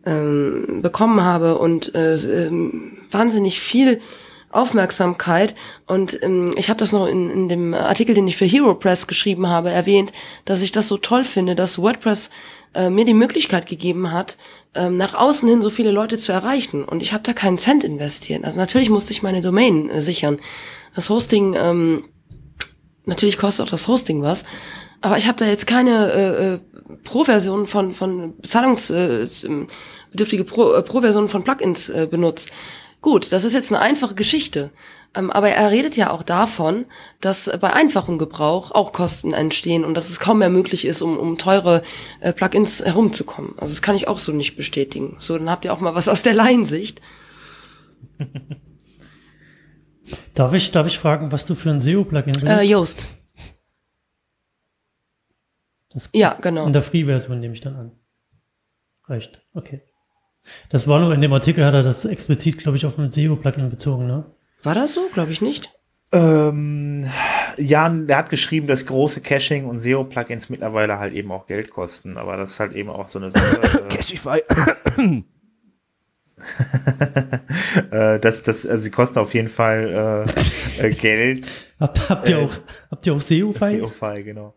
ähm, 0.07 0.81
bekommen 0.81 1.21
habe 1.21 1.59
und 1.59 1.95
äh, 1.95 2.15
ähm, 2.15 2.99
wahnsinnig 3.11 3.61
viel 3.61 4.01
Aufmerksamkeit. 4.57 5.55
Und 5.87 6.23
ähm, 6.23 6.55
ich 6.57 6.69
habe 6.69 6.79
das 6.79 6.93
noch 6.93 7.07
in, 7.07 7.31
in 7.31 7.49
dem 7.49 7.75
Artikel, 7.75 8.15
den 8.15 8.29
ich 8.29 8.37
für 8.37 8.47
HeroPress 8.47 9.07
geschrieben 9.07 9.49
habe, 9.49 9.71
erwähnt, 9.71 10.13
dass 10.45 10.63
ich 10.63 10.73
das 10.73 10.89
so 10.89 10.97
toll 10.97 11.25
finde, 11.25 11.55
dass 11.55 11.79
WordPress 11.79 12.31
äh, 12.75 12.91
mir 12.91 13.05
die 13.05 13.15
Möglichkeit 13.15 13.67
gegeben 13.67 14.13
hat, 14.13 14.37
ähm, 14.75 14.97
nach 14.97 15.15
außen 15.15 15.49
hin 15.49 15.63
so 15.63 15.71
viele 15.71 15.91
Leute 15.91 16.19
zu 16.19 16.33
erreichen. 16.33 16.85
Und 16.85 17.03
ich 17.03 17.13
habe 17.13 17.23
da 17.23 17.33
keinen 17.33 17.59
Cent 17.59 17.85
investiert. 17.85 18.45
Also 18.45 18.57
natürlich 18.57 18.91
musste 18.91 19.13
ich 19.13 19.23
meine 19.23 19.41
Domain 19.41 19.89
äh, 19.91 20.03
sichern. 20.03 20.39
Das 20.95 21.11
Hosting, 21.11 21.55
ähm, 21.59 22.05
natürlich 23.05 23.39
kostet 23.39 23.67
auch 23.67 23.71
das 23.71 23.89
Hosting 23.89 24.23
was. 24.23 24.45
Aber 25.01 25.19
ich 25.19 25.27
habe 25.27 25.39
da 25.39 25.47
jetzt 25.47 25.67
keine 25.67 26.13
äh, 26.13 26.55
äh, 26.55 26.59
Pro-Version 27.05 27.67
von, 27.67 27.95
von 27.95 28.35
bezahlungsbedürftige 28.41 29.63
äh, 29.63 29.67
bedürftige 30.11 30.45
Pro, 30.45 30.73
äh, 30.73 30.83
Pro-Version 30.83 31.29
von 31.29 31.45
Plugins 31.45 31.89
äh, 31.89 32.07
benutzt. 32.11 32.51
Gut, 33.07 33.31
das 33.31 33.45
ist 33.45 33.53
jetzt 33.53 33.71
eine 33.71 33.81
einfache 33.81 34.17
Geschichte. 34.17 34.73
Ähm, 35.15 35.31
aber 35.31 35.49
er 35.51 35.71
redet 35.71 35.97
ja 35.97 36.11
auch 36.11 36.25
davon, 36.25 36.87
dass 37.21 37.49
bei 37.61 37.73
einfachem 37.73 38.19
Gebrauch 38.19 38.73
auch 38.73 38.93
Kosten 38.93 39.33
entstehen 39.33 39.85
und 39.85 39.95
dass 39.95 40.11
es 40.11 40.19
kaum 40.19 40.41
mehr 40.41 40.51
möglich 40.51 40.85
ist, 40.85 41.03
um, 41.03 41.17
um 41.17 41.39
teure 41.39 41.85
äh, 42.19 42.33
Plugins 42.33 42.85
herumzukommen. 42.85 43.53
Also 43.59 43.73
das 43.73 43.81
kann 43.81 43.95
ich 43.95 44.09
auch 44.09 44.19
so 44.19 44.33
nicht 44.33 44.57
bestätigen. 44.57 45.15
So, 45.21 45.39
dann 45.39 45.49
habt 45.49 45.65
ihr 45.65 45.73
auch 45.73 45.79
mal 45.79 45.95
was 45.95 46.09
aus 46.09 46.25
der 46.25 46.35
Laiensicht. 46.35 47.01
Darf 50.35 50.53
ich, 50.53 50.73
darf 50.73 50.89
ich 50.89 50.99
fragen, 50.99 51.31
was 51.31 51.47
du 51.47 51.55
für 51.55 51.71
ein 51.71 51.81
SEO-Plugin 51.81 52.33
benutzt? 52.33 52.61
Äh, 52.61 52.65
Yoast. 52.65 53.07
Das 55.91 56.11
ja, 56.13 56.37
genau. 56.43 56.67
In 56.67 56.73
der 56.73 56.83
Free-Version 56.83 57.39
nehme 57.39 57.55
ich 57.55 57.61
dann 57.61 57.77
an. 57.77 57.93
Reicht. 59.05 59.47
Okay. 59.55 59.83
Das 60.69 60.87
war 60.89 61.01
nur 61.01 61.13
in 61.13 61.21
dem 61.21 61.33
Artikel, 61.33 61.65
hat 61.65 61.75
er 61.75 61.83
das 61.83 62.05
explizit, 62.05 62.59
glaube 62.59 62.77
ich, 62.77 62.87
auf 62.87 62.99
ein 62.99 63.13
SEO-Plugin 63.13 63.71
bezogen, 63.71 64.07
ne? 64.07 64.25
War 64.63 64.75
das 64.75 64.95
so? 64.95 65.09
Glaube 65.13 65.33
ich 65.33 65.41
nicht. 65.43 65.71
Ähm, 66.13 67.09
Jan, 67.59 68.07
der 68.07 68.19
hat 68.19 68.31
geschrieben, 68.31 68.67
dass 68.69 68.87
große 68.87 69.21
Caching 69.21 69.67
und 69.67 69.81
SEO-Plugins 69.81 70.49
mittlerweile 70.51 70.99
halt 70.99 71.15
eben 71.15 71.33
auch 71.33 71.47
Geld 71.47 71.71
kosten, 71.71 72.17
aber 72.17 72.37
das 72.37 72.53
ist 72.53 72.61
halt 72.61 72.75
eben 72.75 72.91
auch 72.91 73.09
so 73.09 73.19
eine 73.19 73.31
Sache. 73.31 73.85
äh, 73.85 73.89
Cashify. 73.89 74.43
äh, 77.91 78.21
das, 78.21 78.43
das, 78.43 78.67
also 78.67 78.83
sie 78.83 78.91
kosten 78.91 79.19
auf 79.19 79.35
jeden 79.35 79.49
Fall 79.49 80.25
äh, 80.81 80.87
äh, 80.87 80.91
Geld. 80.95 81.47
Habt, 81.81 82.09
habt 82.09 82.29
ihr 82.29 82.39
Äh, 82.39 82.45
auch, 82.45 82.53
habt 82.91 83.07
ihr 83.07 83.15
auch 83.15 83.21
SEO-File? 83.21 83.81
SEO-File, 83.81 84.25
genau. 84.25 84.55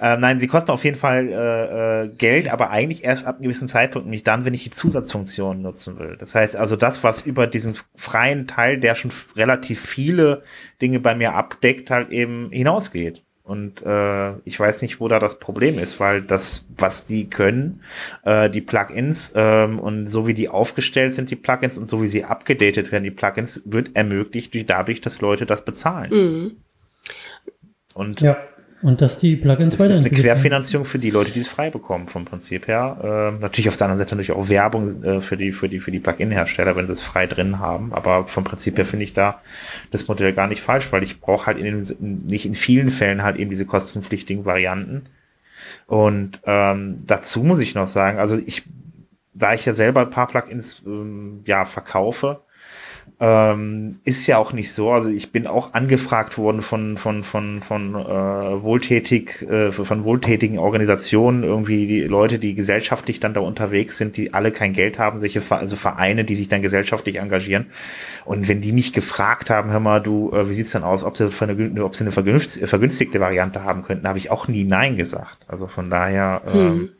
Ähm, 0.00 0.20
nein, 0.20 0.38
sie 0.38 0.46
kosten 0.46 0.70
auf 0.70 0.84
jeden 0.84 0.96
Fall 0.96 1.28
äh, 1.28 2.04
äh, 2.04 2.08
Geld, 2.08 2.52
aber 2.52 2.70
eigentlich 2.70 3.04
erst 3.04 3.26
ab 3.26 3.36
einem 3.36 3.44
gewissen 3.44 3.68
Zeitpunkt, 3.68 4.06
nämlich 4.06 4.24
dann, 4.24 4.44
wenn 4.44 4.54
ich 4.54 4.64
die 4.64 4.70
Zusatzfunktionen 4.70 5.62
nutzen 5.62 5.98
will. 5.98 6.16
Das 6.18 6.34
heißt 6.34 6.56
also, 6.56 6.76
das, 6.76 7.02
was 7.02 7.22
über 7.22 7.46
diesen 7.46 7.74
freien 7.96 8.46
Teil, 8.46 8.78
der 8.78 8.94
schon 8.94 9.10
relativ 9.36 9.80
viele 9.80 10.42
Dinge 10.80 11.00
bei 11.00 11.14
mir 11.14 11.34
abdeckt, 11.34 11.90
halt 11.90 12.10
eben 12.10 12.50
hinausgeht. 12.50 13.22
Und 13.48 13.80
äh, 13.80 14.34
ich 14.44 14.60
weiß 14.60 14.82
nicht, 14.82 15.00
wo 15.00 15.08
da 15.08 15.18
das 15.18 15.38
Problem 15.38 15.78
ist, 15.78 15.98
weil 16.00 16.20
das, 16.20 16.68
was 16.76 17.06
die 17.06 17.30
können, 17.30 17.80
äh, 18.24 18.50
die 18.50 18.60
Plugins 18.60 19.32
ähm, 19.34 19.78
und 19.78 20.06
so 20.08 20.26
wie 20.26 20.34
die 20.34 20.50
aufgestellt 20.50 21.14
sind, 21.14 21.30
die 21.30 21.36
Plugins 21.36 21.78
und 21.78 21.88
so 21.88 22.02
wie 22.02 22.08
sie 22.08 22.24
abgedatet 22.24 22.92
werden, 22.92 23.04
die 23.04 23.10
Plugins, 23.10 23.62
wird 23.64 23.96
ermöglicht 23.96 24.52
durch 24.52 24.66
dadurch, 24.66 25.00
dass 25.00 25.22
Leute 25.22 25.46
das 25.46 25.64
bezahlen. 25.64 26.10
Mhm. 26.10 26.56
Und 27.94 28.20
Ja. 28.20 28.36
Und 28.80 29.00
dass 29.00 29.18
die 29.18 29.34
Plugins 29.34 29.74
das 29.74 29.80
ist 29.80 29.86
eine 29.86 29.94
weiterentwickelt. 29.94 30.22
Querfinanzierung 30.22 30.84
für 30.84 31.00
die 31.00 31.10
Leute, 31.10 31.32
die 31.32 31.40
es 31.40 31.48
frei 31.48 31.68
bekommen, 31.68 32.06
vom 32.06 32.24
Prinzip 32.24 32.68
her. 32.68 32.98
Ähm, 33.02 33.40
natürlich 33.40 33.68
auf 33.68 33.76
der 33.76 33.86
anderen 33.86 33.98
Seite 33.98 34.14
natürlich 34.14 34.32
auch 34.32 34.48
Werbung 34.48 35.02
äh, 35.02 35.20
für 35.20 35.36
die, 35.36 35.50
für 35.50 35.68
die, 35.68 35.80
für 35.80 35.90
die 35.90 35.98
Plugin-Hersteller, 35.98 36.76
wenn 36.76 36.86
sie 36.86 36.92
es 36.92 37.02
frei 37.02 37.26
drin 37.26 37.58
haben. 37.58 37.92
Aber 37.92 38.28
vom 38.28 38.44
Prinzip 38.44 38.78
her 38.78 38.86
finde 38.86 39.04
ich 39.04 39.14
da 39.14 39.40
das 39.90 40.06
Modell 40.06 40.32
gar 40.32 40.46
nicht 40.46 40.62
falsch, 40.62 40.92
weil 40.92 41.02
ich 41.02 41.20
brauche 41.20 41.46
halt 41.46 41.58
in 41.58 41.64
den, 41.64 41.82
in, 42.00 42.18
nicht 42.18 42.46
in 42.46 42.54
vielen 42.54 42.90
Fällen 42.90 43.24
halt 43.24 43.36
eben 43.36 43.50
diese 43.50 43.66
kostenpflichtigen 43.66 44.44
Varianten. 44.44 45.06
Und 45.88 46.40
ähm, 46.44 46.96
dazu 47.04 47.42
muss 47.42 47.58
ich 47.60 47.74
noch 47.74 47.88
sagen, 47.88 48.18
also 48.18 48.38
ich, 48.46 48.62
da 49.34 49.54
ich 49.54 49.66
ja 49.66 49.72
selber 49.72 50.02
ein 50.02 50.10
paar 50.10 50.28
Plugins 50.28 50.82
ähm, 50.86 51.40
ja 51.46 51.64
verkaufe, 51.64 52.42
ähm, 53.20 53.96
ist 54.04 54.26
ja 54.28 54.38
auch 54.38 54.52
nicht 54.52 54.72
so. 54.72 54.90
Also 54.90 55.10
ich 55.10 55.32
bin 55.32 55.46
auch 55.46 55.74
angefragt 55.74 56.38
worden 56.38 56.62
von 56.62 56.96
von 56.96 57.24
von 57.24 57.62
von 57.62 57.94
äh, 57.96 58.62
wohltätig 58.62 59.42
äh, 59.42 59.72
von 59.72 60.04
wohltätigen 60.04 60.58
Organisationen 60.58 61.42
irgendwie 61.42 61.86
die 61.86 62.02
Leute, 62.04 62.38
die 62.38 62.54
gesellschaftlich 62.54 63.18
dann 63.18 63.34
da 63.34 63.40
unterwegs 63.40 63.98
sind, 63.98 64.16
die 64.16 64.34
alle 64.34 64.52
kein 64.52 64.72
Geld 64.72 64.98
haben, 65.00 65.18
solche 65.18 65.42
also 65.50 65.74
Vereine, 65.74 66.24
die 66.24 66.36
sich 66.36 66.48
dann 66.48 66.62
gesellschaftlich 66.62 67.16
engagieren. 67.16 67.66
Und 68.24 68.46
wenn 68.46 68.60
die 68.60 68.72
mich 68.72 68.92
gefragt 68.92 69.50
haben, 69.50 69.72
hör 69.72 69.80
mal, 69.80 70.00
du, 70.00 70.30
äh, 70.32 70.48
wie 70.48 70.54
sieht's 70.54 70.70
dann 70.70 70.84
aus, 70.84 71.02
ob 71.02 71.16
sie, 71.16 71.26
ob 71.26 71.34
sie 71.94 72.04
eine 72.04 72.12
vergünst- 72.12 72.64
vergünstigte 72.66 73.18
Variante 73.20 73.64
haben 73.64 73.82
könnten, 73.82 74.06
habe 74.06 74.18
ich 74.18 74.30
auch 74.30 74.46
nie 74.46 74.64
nein 74.64 74.96
gesagt. 74.96 75.38
Also 75.48 75.66
von 75.66 75.90
daher. 75.90 76.42
Ähm, 76.46 76.90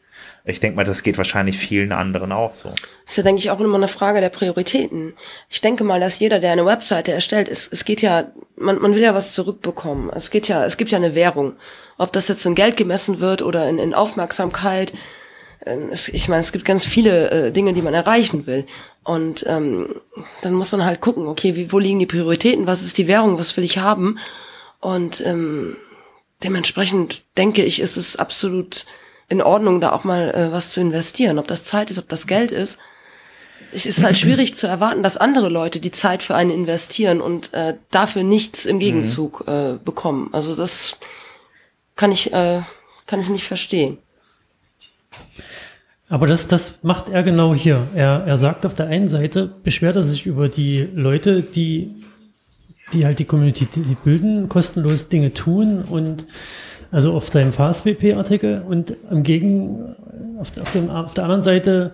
ich 0.49 0.61
denke 0.61 0.77
mal, 0.77 0.85
das 0.85 1.03
geht 1.03 1.19
wahrscheinlich 1.19 1.59
vielen 1.59 1.93
anderen 1.93 2.33
auch 2.33 2.53
so. 2.53 2.71
Das 2.71 3.13
ist 3.13 3.17
ja, 3.19 3.23
denke 3.23 3.41
ich, 3.41 3.51
auch 3.51 3.61
immer 3.61 3.77
eine 3.77 3.89
Frage 3.89 4.21
der 4.21 4.31
Prioritäten. 4.31 5.15
Ich 5.49 5.61
denke 5.61 5.85
mal, 5.85 6.01
dass 6.01 6.19
jeder, 6.19 6.39
der 6.39 6.53
eine 6.53 6.65
Webseite 6.65 7.13
erstellt, 7.13 7.49
es, 7.49 7.69
es 7.71 7.85
geht 7.85 8.03
ja, 8.03 8.33
man, 8.57 8.81
man 8.81 8.95
will 8.95 9.03
ja 9.03 9.15
was 9.15 9.35
zurückbekommen. 9.35 10.11
Es 10.15 10.31
geht 10.31 10.49
ja, 10.49 10.65
es 10.65 10.77
gibt 10.77 10.91
ja 10.91 10.99
eine 10.99 11.15
Währung. 11.15 11.55
Ob 11.99 12.13
das 12.13 12.29
jetzt 12.29 12.47
in 12.47 12.55
Geld 12.55 12.77
gemessen 12.77 13.21
wird 13.21 13.43
oder 13.43 13.69
in, 13.69 13.79
in 13.79 13.93
Aufmerksamkeit. 13.95 14.93
Ähm, 15.67 15.91
Es, 15.93 16.09
ich 16.09 16.29
meine, 16.29 16.43
es 16.43 16.53
gibt 16.53 16.65
ganz 16.65 16.87
viele 16.87 17.31
äh, 17.31 17.53
Dinge, 17.53 17.75
die 17.75 17.83
man 17.83 17.95
erreichen 17.95 18.47
will. 18.47 18.67
Und 19.05 19.45
ähm, 19.47 20.01
dann 20.43 20.55
muss 20.55 20.73
man 20.73 20.85
halt 20.85 21.01
gucken, 21.01 21.27
okay, 21.27 21.57
wie, 21.57 21.73
wo 21.73 21.79
liegen 21.79 21.99
die 21.99 22.07
Prioritäten, 22.07 22.67
was 22.67 22.83
ist 22.83 22.99
die 22.99 23.09
Währung, 23.09 23.39
was 23.39 23.57
will 23.57 23.65
ich 23.65 23.79
haben? 23.79 24.19
Und 24.81 25.21
ähm, 25.27 25.77
dementsprechend 26.45 27.23
denke 27.37 27.65
ich, 27.65 27.81
ist 27.81 27.97
es 27.97 28.17
absolut 28.17 28.87
in 29.29 29.43
Ordnung, 29.43 29.81
da 29.81 29.93
auch 29.93 30.05
mal 30.05 30.31
äh, 30.35 30.53
was 30.53 30.71
zu 30.71 30.81
investieren. 30.81 31.39
Ob 31.39 31.47
das 31.47 31.65
Zeit 31.65 31.91
ist, 31.91 31.99
ob 31.99 32.09
das 32.09 32.27
Geld 32.27 32.51
ist. 32.51 32.79
Es 33.73 33.85
ist 33.85 34.03
halt 34.03 34.17
schwierig 34.17 34.57
zu 34.57 34.67
erwarten, 34.67 35.03
dass 35.03 35.19
andere 35.19 35.51
Leute 35.51 35.79
die 35.79 35.91
Zeit 35.91 36.23
für 36.23 36.35
einen 36.35 36.51
investieren 36.51 37.21
und 37.21 37.53
äh, 37.53 37.75
dafür 37.91 38.23
nichts 38.23 38.65
im 38.65 38.79
Gegenzug 38.79 39.45
äh, 39.47 39.75
bekommen. 39.85 40.31
Also 40.33 40.57
das 40.57 40.97
kann 41.95 42.11
ich, 42.11 42.33
äh, 42.33 42.63
kann 43.07 43.21
ich 43.21 43.29
nicht 43.29 43.45
verstehen. 43.45 43.99
Aber 46.09 46.27
das, 46.27 46.47
das 46.47 46.79
macht 46.83 47.11
er 47.11 47.23
genau 47.23 47.55
hier. 47.55 47.87
Er, 47.95 48.25
er 48.27 48.37
sagt 48.39 48.65
auf 48.65 48.75
der 48.75 48.87
einen 48.87 49.11
Seite, 49.11 49.53
beschwert 49.63 49.97
er 49.97 50.03
sich 50.03 50.25
über 50.25 50.49
die 50.49 50.89
Leute, 50.95 51.43
die, 51.43 51.91
die 52.95 53.05
halt 53.05 53.19
die 53.19 53.27
Community, 53.27 53.67
die 53.67 53.83
sie 53.83 53.97
bilden, 53.97 54.49
kostenlos 54.49 55.09
Dinge 55.09 55.35
tun 55.35 55.83
und 55.83 56.25
also 56.91 57.13
auf 57.13 57.29
seinem 57.29 57.53
FastWP-Artikel 57.53 58.63
und 58.69 58.95
im 59.11 59.23
Gegen, 59.23 59.95
auf, 60.39 60.57
auf, 60.59 60.73
dem, 60.73 60.91
auf 60.91 61.15
der 61.15 61.25
anderen 61.25 61.43
Seite 61.43 61.93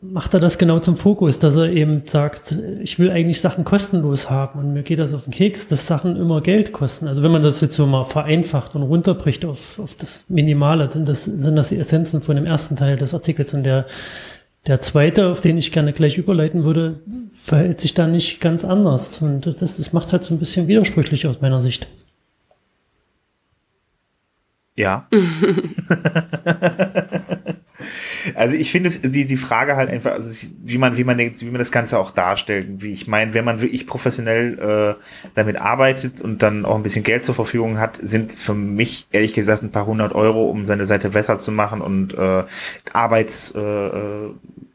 macht 0.00 0.32
er 0.32 0.40
das 0.40 0.58
genau 0.58 0.78
zum 0.78 0.96
Fokus, 0.96 1.40
dass 1.40 1.56
er 1.56 1.68
eben 1.70 2.02
sagt, 2.06 2.56
ich 2.82 3.00
will 3.00 3.10
eigentlich 3.10 3.40
Sachen 3.40 3.64
kostenlos 3.64 4.30
haben 4.30 4.60
und 4.60 4.72
mir 4.72 4.82
geht 4.82 5.00
das 5.00 5.12
auf 5.12 5.24
den 5.24 5.32
Keks, 5.32 5.66
dass 5.66 5.88
Sachen 5.88 6.16
immer 6.16 6.40
Geld 6.40 6.72
kosten. 6.72 7.08
Also 7.08 7.22
wenn 7.24 7.32
man 7.32 7.42
das 7.42 7.60
jetzt 7.60 7.74
so 7.74 7.86
mal 7.86 8.04
vereinfacht 8.04 8.76
und 8.76 8.82
runterbricht 8.82 9.44
auf, 9.44 9.80
auf 9.80 9.96
das 9.96 10.24
Minimale, 10.28 10.88
sind 10.88 11.08
das, 11.08 11.24
sind 11.24 11.56
das 11.56 11.70
die 11.70 11.78
Essenzen 11.78 12.20
von 12.22 12.36
dem 12.36 12.46
ersten 12.46 12.76
Teil 12.76 12.96
des 12.96 13.12
Artikels. 13.12 13.54
Und 13.54 13.64
der, 13.64 13.86
der 14.68 14.80
zweite, 14.80 15.26
auf 15.26 15.40
den 15.40 15.58
ich 15.58 15.72
gerne 15.72 15.92
gleich 15.92 16.16
überleiten 16.16 16.62
würde, 16.62 17.00
verhält 17.34 17.80
sich 17.80 17.92
da 17.92 18.06
nicht 18.06 18.40
ganz 18.40 18.64
anders. 18.64 19.20
Und 19.20 19.46
das, 19.60 19.78
das 19.78 19.92
macht 19.92 20.12
halt 20.12 20.22
so 20.22 20.32
ein 20.32 20.38
bisschen 20.38 20.68
widersprüchlich 20.68 21.26
aus 21.26 21.40
meiner 21.40 21.60
Sicht. 21.60 21.88
Ja. 24.74 25.06
also 28.34 28.54
ich 28.54 28.70
finde 28.70 28.88
es 28.88 29.02
die 29.02 29.26
die 29.26 29.36
Frage 29.36 29.76
halt 29.76 29.90
einfach, 29.90 30.12
also 30.12 30.30
wie 30.62 30.78
man 30.78 30.96
wie 30.96 31.04
man 31.04 31.18
denkt, 31.18 31.40
wie 31.40 31.50
man 31.50 31.58
das 31.58 31.72
Ganze 31.72 31.98
auch 31.98 32.10
darstellt. 32.10 32.82
Wie 32.82 32.92
ich 32.92 33.06
meine, 33.06 33.34
wenn 33.34 33.44
man 33.44 33.60
wirklich 33.60 33.86
professionell 33.86 34.58
äh, 34.58 34.94
damit 35.34 35.56
arbeitet 35.56 36.22
und 36.22 36.42
dann 36.42 36.64
auch 36.64 36.76
ein 36.76 36.82
bisschen 36.82 37.04
Geld 37.04 37.24
zur 37.24 37.34
Verfügung 37.34 37.78
hat, 37.78 37.98
sind 38.00 38.32
für 38.32 38.54
mich 38.54 39.08
ehrlich 39.12 39.34
gesagt 39.34 39.62
ein 39.62 39.72
paar 39.72 39.86
hundert 39.86 40.14
Euro, 40.14 40.48
um 40.48 40.64
seine 40.64 40.86
Seite 40.86 41.10
besser 41.10 41.36
zu 41.36 41.52
machen 41.52 41.80
und 41.82 42.14
äh, 42.14 42.44
Arbeits 42.92 43.54
äh, 43.54 43.60
äh, 43.60 44.30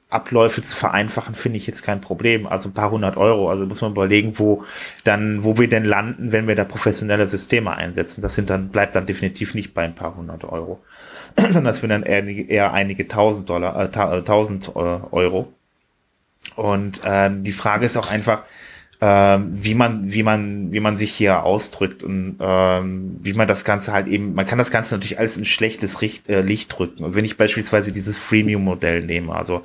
Abläufe 0.10 0.62
zu 0.62 0.76
vereinfachen, 0.76 1.36
finde 1.36 1.58
ich 1.58 1.68
jetzt 1.68 1.84
kein 1.84 2.00
Problem. 2.00 2.48
Also 2.48 2.70
ein 2.70 2.74
paar 2.74 2.92
hundert 2.92 3.18
Euro. 3.18 3.50
Also 3.50 3.66
muss 3.66 3.82
man 3.82 3.92
überlegen, 3.92 4.40
wo 4.40 4.64
dann, 5.04 5.44
wo 5.44 5.58
wir 5.58 5.68
denn 5.68 5.84
landen, 5.84 6.32
wenn 6.32 6.48
wir 6.48 6.56
da 6.56 6.64
professionelle 6.64 7.28
Systeme 7.28 7.76
einsetzen. 7.76 8.22
Das 8.22 8.36
sind 8.36 8.50
dann, 8.50 8.70
bleibt 8.70 8.96
dann 8.96 9.06
definitiv 9.06 9.54
nicht 9.54 9.74
bei 9.74 9.84
ein 9.84 9.96
paar 9.96 10.16
hundert 10.16 10.46
Euro, 10.46 10.82
sondern 11.38 11.66
das 11.66 11.80
sind 11.80 11.90
dann 11.90 12.04
eher, 12.04 12.26
eher 12.26 12.74
einige 12.74 13.08
tausend 13.08 13.50
Dollar, 13.50 13.80
äh, 13.80 13.92
ta 13.92 14.18
äh, 14.18 14.24
tausend 14.24 14.70
äh, 14.70 14.80
Euro. 14.80 15.54
Und 16.56 17.02
ähm, 17.04 17.44
die 17.44 17.52
Frage 17.52 17.86
ist 17.86 17.98
auch 17.98 18.10
einfach, 18.10 18.44
ähm, 19.00 19.50
wie 19.52 19.76
man, 19.76 20.12
wie 20.12 20.24
man, 20.24 20.72
wie 20.72 20.80
man 20.80 20.98
sich 20.98 21.12
hier 21.12 21.44
ausdrückt 21.44 22.04
und 22.04 22.38
ähm, 22.40 23.18
wie 23.22 23.34
man 23.34 23.48
das 23.48 23.64
Ganze 23.64 23.94
halt 23.94 24.08
eben, 24.08 24.34
man 24.34 24.48
kann 24.48 24.58
das 24.58 24.72
Ganze 24.72 24.96
natürlich 24.96 25.20
alles 25.20 25.38
in 25.38 25.46
schlechtes 25.46 26.02
Richt, 26.02 26.30
äh, 26.30 26.42
Licht 26.42 26.76
drücken. 26.76 27.04
Und 27.04 27.14
wenn 27.14 27.24
ich 27.24 27.38
beispielsweise 27.38 27.92
dieses 27.92 28.18
Freemium-Modell 28.18 29.04
nehme, 29.04 29.36
also 29.36 29.62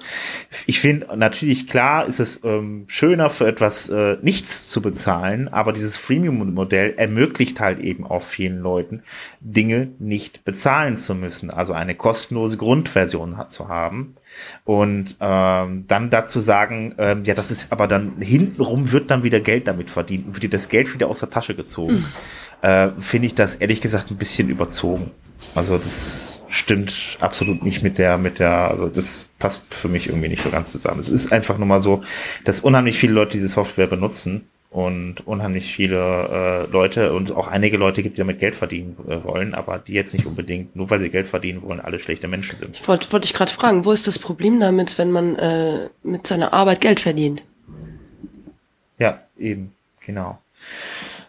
ich 0.67 0.81
finde 0.81 1.17
natürlich 1.17 1.67
klar, 1.67 2.07
ist 2.07 2.21
es 2.21 2.45
ähm, 2.45 2.85
schöner 2.89 3.31
für 3.31 3.47
etwas 3.47 3.89
äh, 3.89 4.19
nichts 4.21 4.69
zu 4.69 4.83
bezahlen, 4.83 5.49
aber 5.49 5.73
dieses 5.73 5.97
Freemium-Modell 5.97 6.95
ermöglicht 6.99 7.59
halt 7.59 7.79
eben 7.79 8.05
auch 8.07 8.23
vielen 8.23 8.59
Leuten 8.59 9.03
Dinge 9.41 9.89
nicht 9.99 10.45
bezahlen 10.45 10.95
zu 10.95 11.15
müssen, 11.15 11.51
also 11.51 11.73
eine 11.73 11.95
kostenlose 11.95 12.59
Grundversion 12.59 13.35
zu 13.49 13.69
haben 13.69 14.15
und 14.65 15.17
ähm, 15.21 15.85
dann 15.89 16.11
dazu 16.11 16.41
sagen, 16.41 16.95
ähm, 16.99 17.25
ja, 17.25 17.35
das 17.35 17.51
ist 17.51 17.73
aber 17.73 17.87
dann 17.87 18.17
hintenrum 18.19 18.93
wird 18.93 19.11
dann 19.11 19.23
wieder 19.23 19.41
Geld 19.41 19.69
damit 19.69 19.91
verdient, 19.91 20.35
wird 20.35 20.43
dir 20.43 20.51
das 20.51 20.69
Geld 20.69 20.93
wieder 20.95 21.09
aus 21.09 21.21
der 21.21 21.31
Tasche 21.31 21.55
gezogen. 21.55 22.07
Äh, 22.63 22.91
Finde 22.99 23.27
ich 23.27 23.35
das 23.35 23.57
ehrlich 23.57 23.81
gesagt 23.81 24.11
ein 24.11 24.17
bisschen 24.17 24.49
überzogen. 24.49 25.11
Also 25.55 25.77
das 25.77 26.45
stimmt 26.49 27.19
absolut 27.21 27.63
nicht 27.65 27.83
mit 27.83 27.99
der, 27.99 28.19
mit 28.19 28.39
der, 28.39 28.71
also 28.71 28.87
das 28.89 29.29
passt 29.39 29.63
für 29.75 29.89
mich 29.89 30.09
irgendwie 30.09 30.29
nicht 30.29 30.43
so 30.43 30.51
ganz 30.51 30.71
zusammen. 30.71 31.01
Es 31.01 31.09
ist 31.09 31.33
einfach 31.33 31.59
nur 31.59 31.67
mal 31.67 31.81
so, 31.81 32.03
dass 32.45 32.61
unheimlich 32.61 32.99
viele 32.99 33.15
Leute 33.15 33.33
diese 33.33 33.49
Software 33.49 33.89
benutzen 33.89 34.49
und 34.73 35.27
unheimlich 35.27 35.71
viele 35.71 36.67
äh, 36.67 36.71
Leute 36.73 37.13
und 37.13 37.31
auch 37.33 37.47
einige 37.47 37.77
Leute 37.77 38.03
gibt, 38.03 38.17
die 38.17 38.21
damit 38.21 38.39
Geld 38.39 38.55
verdienen 38.55 38.97
äh, 39.07 39.23
wollen, 39.23 39.53
aber 39.53 39.79
die 39.79 39.93
jetzt 39.93 40.15
nicht 40.15 40.25
unbedingt, 40.25 40.75
nur 40.75 40.89
weil 40.89 40.99
sie 40.99 41.11
Geld 41.11 41.29
verdienen 41.29 41.61
wollen, 41.63 41.79
alle 41.79 42.01
schlechte 42.01 42.27
Menschen 42.27 42.59
sind. 42.59 42.77
Ich 42.77 42.89
wollte 42.89 43.13
wollte 43.13 43.27
ich 43.27 43.35
gerade 43.35 43.53
fragen, 43.53 43.85
wo 43.85 43.93
ist 43.93 44.07
das 44.07 44.19
Problem 44.19 44.61
damit, 44.61 44.97
wenn 44.97 45.11
man 45.11 45.37
äh, 45.37 45.91
mit 46.03 46.27
seiner 46.27 46.55
Arbeit 46.55 46.81
Geld 46.81 47.01
verdient? 47.01 47.43
Ja, 48.99 49.21
eben, 49.39 49.73
genau. 50.07 50.39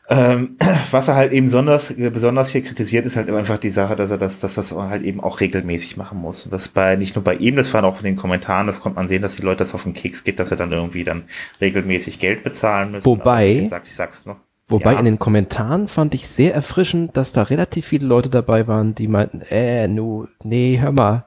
Ähm, 0.10 0.58
was 0.92 1.08
er 1.08 1.16
halt 1.16 1.32
eben 1.32 1.46
besonders, 1.46 1.94
besonders 1.94 2.50
hier 2.50 2.62
kritisiert, 2.62 3.06
ist 3.06 3.16
halt 3.16 3.30
einfach 3.30 3.58
die 3.58 3.70
Sache, 3.70 3.96
dass 3.96 4.12
er 4.12 4.18
das, 4.18 4.40
dass 4.40 4.56
das 4.56 4.72
halt 4.74 5.04
eben 5.04 5.22
auch 5.22 5.40
regelmäßig 5.40 5.96
machen 5.98 6.20
muss. 6.20 6.46
Und 6.46 6.52
das 6.52 6.68
bei, 6.68 6.96
nicht 6.96 7.16
nur 7.16 7.24
bei 7.24 7.36
ihm, 7.36 7.56
das 7.56 7.74
war 7.74 7.84
auch 7.86 8.00
in 8.00 8.06
den 8.06 8.16
Kommentaren, 8.16 8.68
das 8.68 8.82
konnte 8.82 8.98
man 8.98 9.08
sehen, 9.08 9.22
dass 9.22 9.38
die 9.38 9.44
Leute 9.44 9.60
das 9.60 9.74
auf 9.74 9.84
den 9.84 9.94
Keks 9.94 10.24
geht, 10.24 10.40
dass 10.40 10.52
er 10.52 10.58
dann 10.58 10.72
irgendwie 10.72 11.04
dann 11.04 11.24
regelmäßig 11.62 12.20
Geld 12.20 12.44
bezahlen 12.44 12.92
müssen. 12.92 13.06
Wobei, 13.06 13.52
Aber 13.52 13.62
gesagt, 13.62 13.88
ich 13.88 13.96
sag's 13.96 14.26
noch. 14.26 14.38
Wobei 14.68 14.94
Ja. 14.94 15.00
in 15.00 15.06
den 15.06 15.20
Kommentaren 15.20 15.88
fand 15.88 16.14
ich 16.14 16.28
sehr 16.28 16.54
erfrischend, 16.54 17.16
dass 17.16 17.34
da 17.34 17.44
relativ 17.44 17.86
viele 17.86 18.08
Leute 18.08 18.30
dabei 18.30 18.68
waren, 18.68 18.96
die 18.96 19.08
meinten, 19.08 19.42
äh, 19.50 19.88
nu, 19.88 20.28
nee, 20.44 20.80
hör 20.82 20.92
mal, 20.92 21.26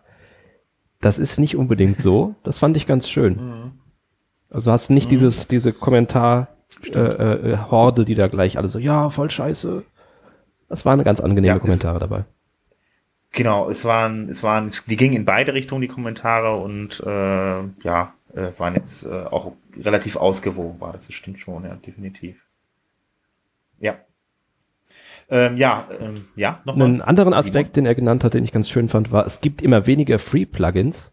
das 1.01 1.19
ist 1.19 1.39
nicht 1.39 1.57
unbedingt 1.57 2.01
so. 2.01 2.35
Das 2.43 2.59
fand 2.59 2.77
ich 2.77 2.87
ganz 2.87 3.09
schön. 3.09 3.73
Also 4.49 4.71
hast 4.71 4.91
nicht 4.91 5.11
dieses, 5.11 5.49
diese 5.49 5.73
Kommentar, 5.73 6.56
äh, 6.85 6.99
äh, 7.53 7.57
Horde, 7.71 8.05
die 8.05 8.15
da 8.15 8.29
gleich 8.29 8.59
alle 8.59 8.69
so, 8.69 8.79
ja, 8.79 9.11
voll 9.11 9.31
scheiße. 9.31 9.83
Das 10.69 10.85
waren 10.85 11.03
ganz 11.05 11.21
angenehme 11.21 11.47
Ja, 11.49 11.57
es- 11.57 11.61
Kommentare 11.63 11.99
dabei. 11.99 12.25
Genau, 13.33 13.69
es 13.69 13.85
waren, 13.85 14.29
es 14.31 14.43
waren, 14.43 14.65
es, 14.67 14.85
die 14.87 14.97
gingen 14.97 15.15
in 15.15 15.25
beide 15.27 15.53
Richtungen, 15.53 15.83
die 15.83 15.89
Kommentare, 15.89 16.57
und 16.57 17.01
äh, 17.01 17.63
ja, 17.85 18.15
äh, 18.35 18.49
waren 18.57 18.75
jetzt 18.75 19.05
äh, 19.05 19.11
auch 19.25 19.53
relativ 19.79 20.17
ausgewogen, 20.17 20.81
war 20.81 20.93
das, 20.95 21.07
das 21.07 21.15
stimmt 21.17 21.41
schon, 21.41 21.65
ja, 21.65 21.75
definitiv. 21.75 22.37
Ja. 23.79 23.97
Ähm, 25.29 25.57
ja, 25.57 25.87
ähm, 26.01 26.27
ja, 26.37 26.61
nochmal. 26.65 26.87
Einen 26.89 27.03
anderen 27.03 27.35
Aspekt, 27.35 27.77
den 27.77 27.85
er 27.85 27.95
genannt 27.95 28.25
hat, 28.25 28.33
den 28.35 28.45
ich 28.45 28.53
ganz 28.53 28.71
schön 28.71 28.89
fand, 28.89 29.13
war, 29.13 29.27
es 29.27 29.41
gibt 29.41 29.61
immer 29.61 29.87
weniger 29.87 30.19
Free-Plugins. 30.19 31.13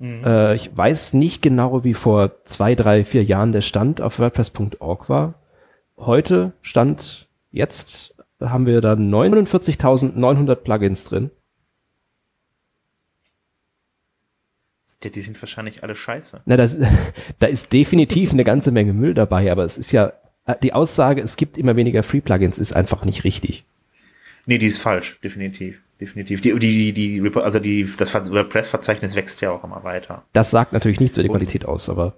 Äh, 0.00 0.54
ich 0.54 0.76
weiß 0.76 1.14
nicht 1.14 1.42
genau, 1.42 1.84
wie 1.84 1.94
vor 1.94 2.44
zwei, 2.44 2.74
drei, 2.74 3.04
vier 3.04 3.24
Jahren 3.24 3.52
der 3.52 3.62
Stand 3.62 4.00
auf 4.00 4.18
WordPress.org 4.18 5.08
war. 5.08 5.34
Heute, 5.96 6.52
Stand 6.62 7.28
jetzt, 7.50 8.14
haben 8.40 8.66
wir 8.66 8.80
da 8.80 8.92
49.900 8.92 10.54
Plugins 10.56 11.04
drin. 11.04 11.30
Ja, 15.02 15.10
die 15.10 15.20
sind 15.20 15.40
wahrscheinlich 15.40 15.82
alle 15.82 15.94
scheiße. 15.94 16.42
Na, 16.44 16.56
das, 16.56 16.78
da 17.38 17.46
ist 17.46 17.72
definitiv 17.72 18.32
eine 18.32 18.44
ganze 18.44 18.70
Menge 18.70 18.92
Müll 18.92 19.14
dabei, 19.14 19.50
aber 19.50 19.64
es 19.64 19.78
ist 19.78 19.92
ja, 19.92 20.12
die 20.62 20.72
Aussage, 20.72 21.20
es 21.20 21.36
gibt 21.36 21.58
immer 21.58 21.76
weniger 21.76 22.02
Free-Plugins, 22.02 22.58
ist 22.58 22.72
einfach 22.72 23.04
nicht 23.04 23.24
richtig. 23.24 23.64
Nee, 24.46 24.58
die 24.58 24.66
ist 24.66 24.78
falsch, 24.78 25.20
definitiv. 25.22 25.80
Definitiv. 26.00 26.40
Die, 26.40 26.56
die, 26.58 26.92
die, 26.92 27.20
die 27.20 27.36
also 27.36 27.58
die, 27.58 27.90
das 27.98 28.14
WordPress-Verzeichnis 28.14 29.16
wächst 29.16 29.40
ja 29.40 29.50
auch 29.50 29.64
immer 29.64 29.82
weiter. 29.82 30.22
Das 30.32 30.50
sagt 30.50 30.72
natürlich 30.72 31.00
nichts 31.00 31.16
über 31.16 31.24
die 31.24 31.28
Qualität 31.28 31.66
aus, 31.66 31.88
aber 31.88 32.14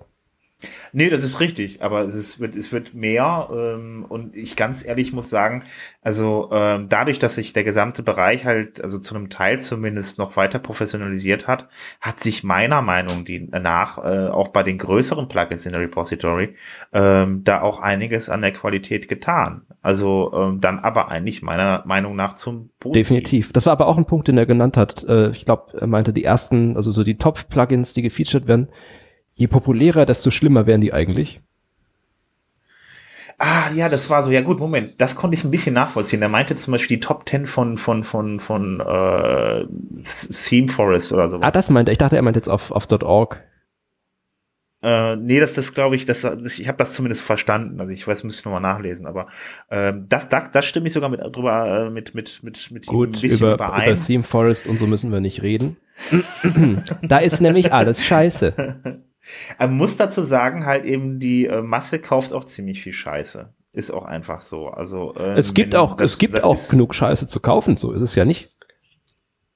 Nee, 0.93 1.09
das 1.09 1.25
ist 1.25 1.41
richtig, 1.41 1.83
aber 1.83 2.03
es, 2.03 2.15
ist, 2.15 2.41
wird, 2.41 2.55
es 2.55 2.71
wird 2.73 2.95
mehr 2.95 3.49
ähm, 3.53 4.05
und 4.09 4.37
ich 4.37 4.57
ganz 4.57 4.85
ehrlich 4.85 5.13
muss 5.13 5.31
sagen, 5.31 5.65
also 6.03 6.51
ähm, 6.53 6.89
dadurch, 6.89 7.19
dass 7.19 7.37
sich 7.37 7.53
der 7.53 7.65
gesamte 7.65 8.03
Bereich 8.03 8.45
halt, 8.45 8.83
also 8.83 8.99
zu 8.99 9.15
einem 9.15 9.31
Teil 9.31 9.61
zumindest 9.61 10.19
noch 10.19 10.37
weiter 10.37 10.59
professionalisiert 10.59 11.47
hat, 11.47 11.69
hat 12.01 12.21
sich 12.21 12.45
meiner 12.45 12.83
Meinung 12.83 13.25
nach 13.51 13.99
äh, 13.99 14.29
auch 14.29 14.49
bei 14.49 14.63
den 14.63 14.79
größeren 14.79 15.29
Plugins 15.29 15.65
in 15.67 15.73
der 15.73 15.81
Repository 15.81 16.55
ähm, 16.93 17.43
da 17.45 17.63
auch 17.63 17.81
einiges 17.81 18.29
an 18.29 18.43
der 18.43 18.53
Qualität 18.53 19.09
getan. 19.09 19.63
Also 19.83 20.33
ähm, 20.35 20.61
dann 20.61 20.79
aber 20.79 21.11
eigentlich 21.11 21.41
meiner 21.41 21.83
Meinung 21.87 22.17
nach 22.17 22.35
zum 22.35 22.71
Positiven. 22.81 22.93
Definitiv. 22.93 23.53
Das 23.53 23.67
war 23.67 23.73
aber 23.73 23.87
auch 23.87 23.97
ein 23.97 24.05
Punkt, 24.05 24.29
den 24.29 24.37
er 24.37 24.47
genannt 24.47 24.77
hat. 24.77 25.05
Äh, 25.05 25.31
Ich 25.31 25.47
glaube, 25.47 25.79
er 25.79 25.87
meinte 25.87 26.13
die 26.13 26.25
ersten, 26.25 26.77
also 26.77 26.93
so 26.93 27.03
die 27.03 27.17
Top-Plugins, 27.17 27.95
die 27.95 28.03
gefeatured 28.03 28.47
werden, 28.47 28.69
je 29.41 29.49
populärer, 29.49 30.05
desto 30.05 30.31
schlimmer 30.31 30.67
werden 30.67 30.83
die 30.83 30.93
eigentlich. 30.93 31.41
Ah, 33.39 33.71
ja, 33.75 33.89
das 33.89 34.11
war 34.11 34.23
so. 34.23 34.31
Ja 34.31 34.43
gut, 34.43 34.59
Moment, 34.59 35.01
das 35.01 35.17
konnte 35.17 35.35
ich 35.35 35.45
ein 35.45 35.51
bisschen 35.51 35.73
nachvollziehen. 35.73 36.21
Er 36.21 36.29
meinte 36.29 36.57
zum 36.57 36.73
Beispiel 36.73 36.99
die 36.99 37.01
Top 37.01 37.27
10 37.27 37.47
von 37.47 37.79
von 37.79 38.05
von 38.05 38.39
von 38.39 38.81
äh, 38.81 39.65
Theme 40.05 40.69
Forest 40.69 41.15
oder 41.15 41.31
so. 41.31 41.39
Ah, 41.41 41.51
das 41.51 41.71
meinte 41.71 41.91
er. 41.91 41.93
Ich 41.93 41.99
dachte, 41.99 42.17
er 42.17 42.23
meinte 42.23 42.39
jetzt 42.39 42.51
auf, 42.51 42.71
auf 42.71 42.87
.org. 43.03 43.43
Äh, 44.83 45.17
nee, 45.17 45.41
das 45.41 45.55
das 45.55 45.73
glaube 45.73 45.97
ich, 45.97 46.05
das, 46.05 46.23
ich 46.25 46.69
habe 46.69 46.77
das 46.77 46.93
zumindest 46.93 47.23
verstanden. 47.23 47.81
Also 47.81 47.95
ich 47.95 48.07
weiß, 48.07 48.25
müsste 48.25 48.41
ich 48.41 48.45
nochmal 48.45 48.61
nachlesen, 48.61 49.07
aber 49.07 49.29
ähm, 49.71 50.05
das, 50.11 50.29
das 50.29 50.51
das 50.51 50.67
stimme 50.67 50.89
ich 50.89 50.93
sogar 50.93 51.09
mit 51.09 51.21
drüber 51.21 51.87
äh, 51.87 51.91
mit 51.91 52.15
mit 52.15 52.43
mit 52.43 52.71
mit 52.71 52.87
Gut, 52.87 53.09
ein 53.09 53.13
bisschen 53.13 53.39
über, 53.39 53.55
überein. 53.55 53.93
über 53.93 54.05
Theme 54.05 54.23
Forest 54.23 54.67
und 54.67 54.79
so 54.79 54.87
müssen 54.87 55.11
wir 55.11 55.21
nicht 55.21 55.41
reden. 55.41 55.79
da 57.03 57.19
ist 57.19 57.41
nämlich 57.41 57.73
alles 57.73 58.05
scheiße. 58.05 59.01
Man 59.59 59.77
muss 59.77 59.97
dazu 59.97 60.23
sagen, 60.23 60.67
halt 60.67 60.85
eben 60.85 61.19
die 61.19 61.47
äh, 61.47 61.63
Masse 61.63 61.99
kauft 61.99 62.33
auch 62.33 62.45
ziemlich 62.45 62.83
viel 62.83 62.93
Scheiße. 62.93 63.53
Ist 63.73 63.91
auch 63.93 64.05
einfach 64.05 64.41
so. 64.41 64.69
Also 64.69 65.15
ähm, 65.17 65.37
Es 65.37 65.55
gibt 65.55 65.77
auch, 65.77 65.97
das- 65.97 66.13
es 66.13 66.19
gibt 66.19 66.35
das 66.35 66.45
auch 66.45 66.69
genug 66.69 66.95
Scheiße 66.95 67.29
zu 67.29 67.41
kaufen, 67.41 67.77
so 67.77 67.93
ist 67.93 68.03
es 68.03 68.15
ja 68.15 68.25
nicht. 68.25 68.51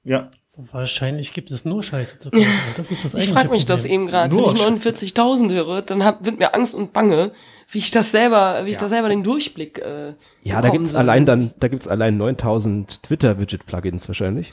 Ja, 0.04 0.30
Wahrscheinlich 0.56 1.32
gibt 1.32 1.50
es 1.50 1.64
nur 1.64 1.82
Scheiße 1.82 2.20
zu 2.20 2.30
kaufen. 2.30 2.46
Das 2.76 2.92
ist 2.92 3.04
das 3.04 3.14
Ich 3.14 3.28
frage 3.28 3.48
mich 3.48 3.66
das 3.66 3.80
Problem. 3.82 4.02
eben 4.02 4.06
gerade, 4.08 4.36
wenn 4.36 4.54
ich 4.76 4.84
49.000 4.84 5.52
höre, 5.52 5.82
dann 5.82 6.04
hab, 6.04 6.24
wird 6.24 6.38
mir 6.38 6.54
Angst 6.54 6.76
und 6.76 6.92
Bange, 6.92 7.32
wie 7.72 7.78
ich 7.78 7.90
das 7.90 8.12
selber, 8.12 8.64
wie 8.64 8.68
ich 8.68 8.74
Ja. 8.76 8.82
da 8.82 8.88
selber 8.88 9.08
den 9.08 9.24
Durchblick 9.24 9.80
äh, 9.80 10.14
Ja, 10.42 10.62
da 10.62 10.68
gibt's 10.68 10.92
soll. 10.92 11.00
allein 11.00 11.26
dann, 11.26 11.52
da 11.58 11.66
gibt's 11.66 11.88
allein 11.88 12.16
9000 12.18 13.02
Twitter-Widget-Plugins 13.02 14.06
wahrscheinlich. 14.06 14.52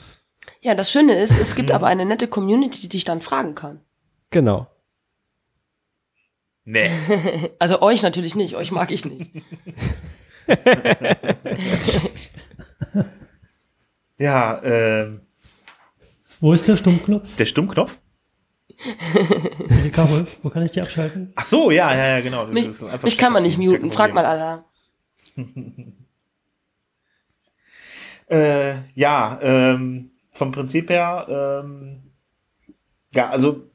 Ja, 0.60 0.74
das 0.74 0.90
Schöne 0.90 1.14
ist, 1.20 1.38
es 1.38 1.54
gibt 1.54 1.70
aber 1.70 1.86
eine 1.86 2.04
nette 2.04 2.26
Community, 2.26 2.80
die 2.80 2.88
dich 2.88 3.04
dann 3.04 3.20
fragen 3.20 3.54
kann. 3.54 3.78
Genau. 4.30 4.66
Nee. 6.64 6.90
Also 7.58 7.80
euch 7.82 8.02
natürlich 8.02 8.34
nicht, 8.34 8.54
euch 8.56 8.70
mag 8.72 8.90
ich 8.90 9.04
nicht. 9.04 9.30
Ja, 14.18 14.62
ähm, 14.62 15.22
Wo 16.40 16.52
ist 16.52 16.68
der 16.68 16.76
Stummknopf? 16.76 17.34
der 17.36 17.46
Stummknopf. 17.46 17.98
Die 19.84 19.90
Carol, 19.90 20.26
wo 20.42 20.48
kann 20.50 20.62
ich 20.64 20.70
die 20.72 20.80
abschalten? 20.80 21.32
Ach 21.36 21.44
so, 21.44 21.70
ja, 21.70 21.92
ja, 21.94 22.16
ja, 22.16 22.20
genau. 22.20 22.44
Das 22.46 22.54
Mich, 22.54 22.66
ist 22.66 22.82
einfach 22.82 23.02
mich 23.02 23.18
kann 23.18 23.32
man 23.32 23.42
nicht 23.42 23.58
muten, 23.58 23.90
frag 23.90 24.12
mal. 24.14 24.24
Allah. 24.24 24.64
Äh, 28.28 28.84
ja, 28.94 29.38
ähm, 29.42 30.12
vom 30.30 30.52
Prinzip 30.52 30.88
her, 30.88 31.26
ähm, 31.28 32.12
ja, 33.12 33.28
also 33.28 33.68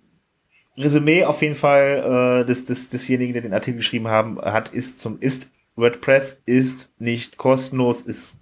Resümee 0.78 1.25
auf 1.25 1.41
jeden 1.41 1.55
Fall 1.55 2.41
äh, 2.41 2.45
des, 2.45 2.65
des, 2.65 2.89
desjenigen, 2.89 3.34
der 3.34 3.41
den 3.41 3.53
Artikel 3.53 3.78
geschrieben 3.78 4.07
haben, 4.07 4.39
hat, 4.39 4.69
ist 4.69 4.99
zum 4.99 5.19
ist 5.19 5.49
WordPress 5.75 6.41
ist 6.45 6.91
nicht 6.99 7.38
kostenlos, 7.38 8.01
ist 8.01 8.38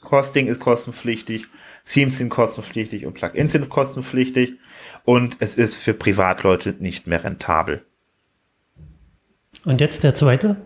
Costing 0.00 0.46
ist 0.46 0.60
kostenpflichtig, 0.60 1.46
Themes 1.84 2.16
sind 2.16 2.30
kostenpflichtig 2.30 3.04
und 3.04 3.14
Plugins 3.14 3.52
sind 3.52 3.68
kostenpflichtig 3.68 4.54
und 5.04 5.36
es 5.40 5.56
ist 5.56 5.76
für 5.76 5.92
Privatleute 5.92 6.74
nicht 6.78 7.06
mehr 7.06 7.22
rentabel. 7.22 7.84
Und 9.66 9.80
jetzt 9.80 10.02
der 10.04 10.14
zweite. 10.14 10.56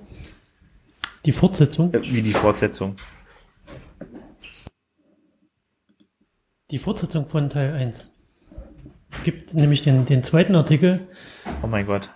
Die 1.25 1.33
Fortsetzung. 1.33 1.93
Äh, 1.95 2.03
Wie 2.05 2.23
die 2.23 2.33
Fortsetzung. 2.33 2.97
Die 6.71 6.79
Fortsetzung 6.79 7.27
von 7.27 7.51
Teil 7.51 7.73
1. 7.73 8.14
Es 9.15 9.23
gibt 9.23 9.55
nämlich 9.55 9.83
den, 9.83 10.05
den 10.05 10.25
zweiten 10.25 10.57
Artikel, 10.57 11.07
Oh 11.63 11.69
mein 11.69 11.87
Gott. 11.87 12.11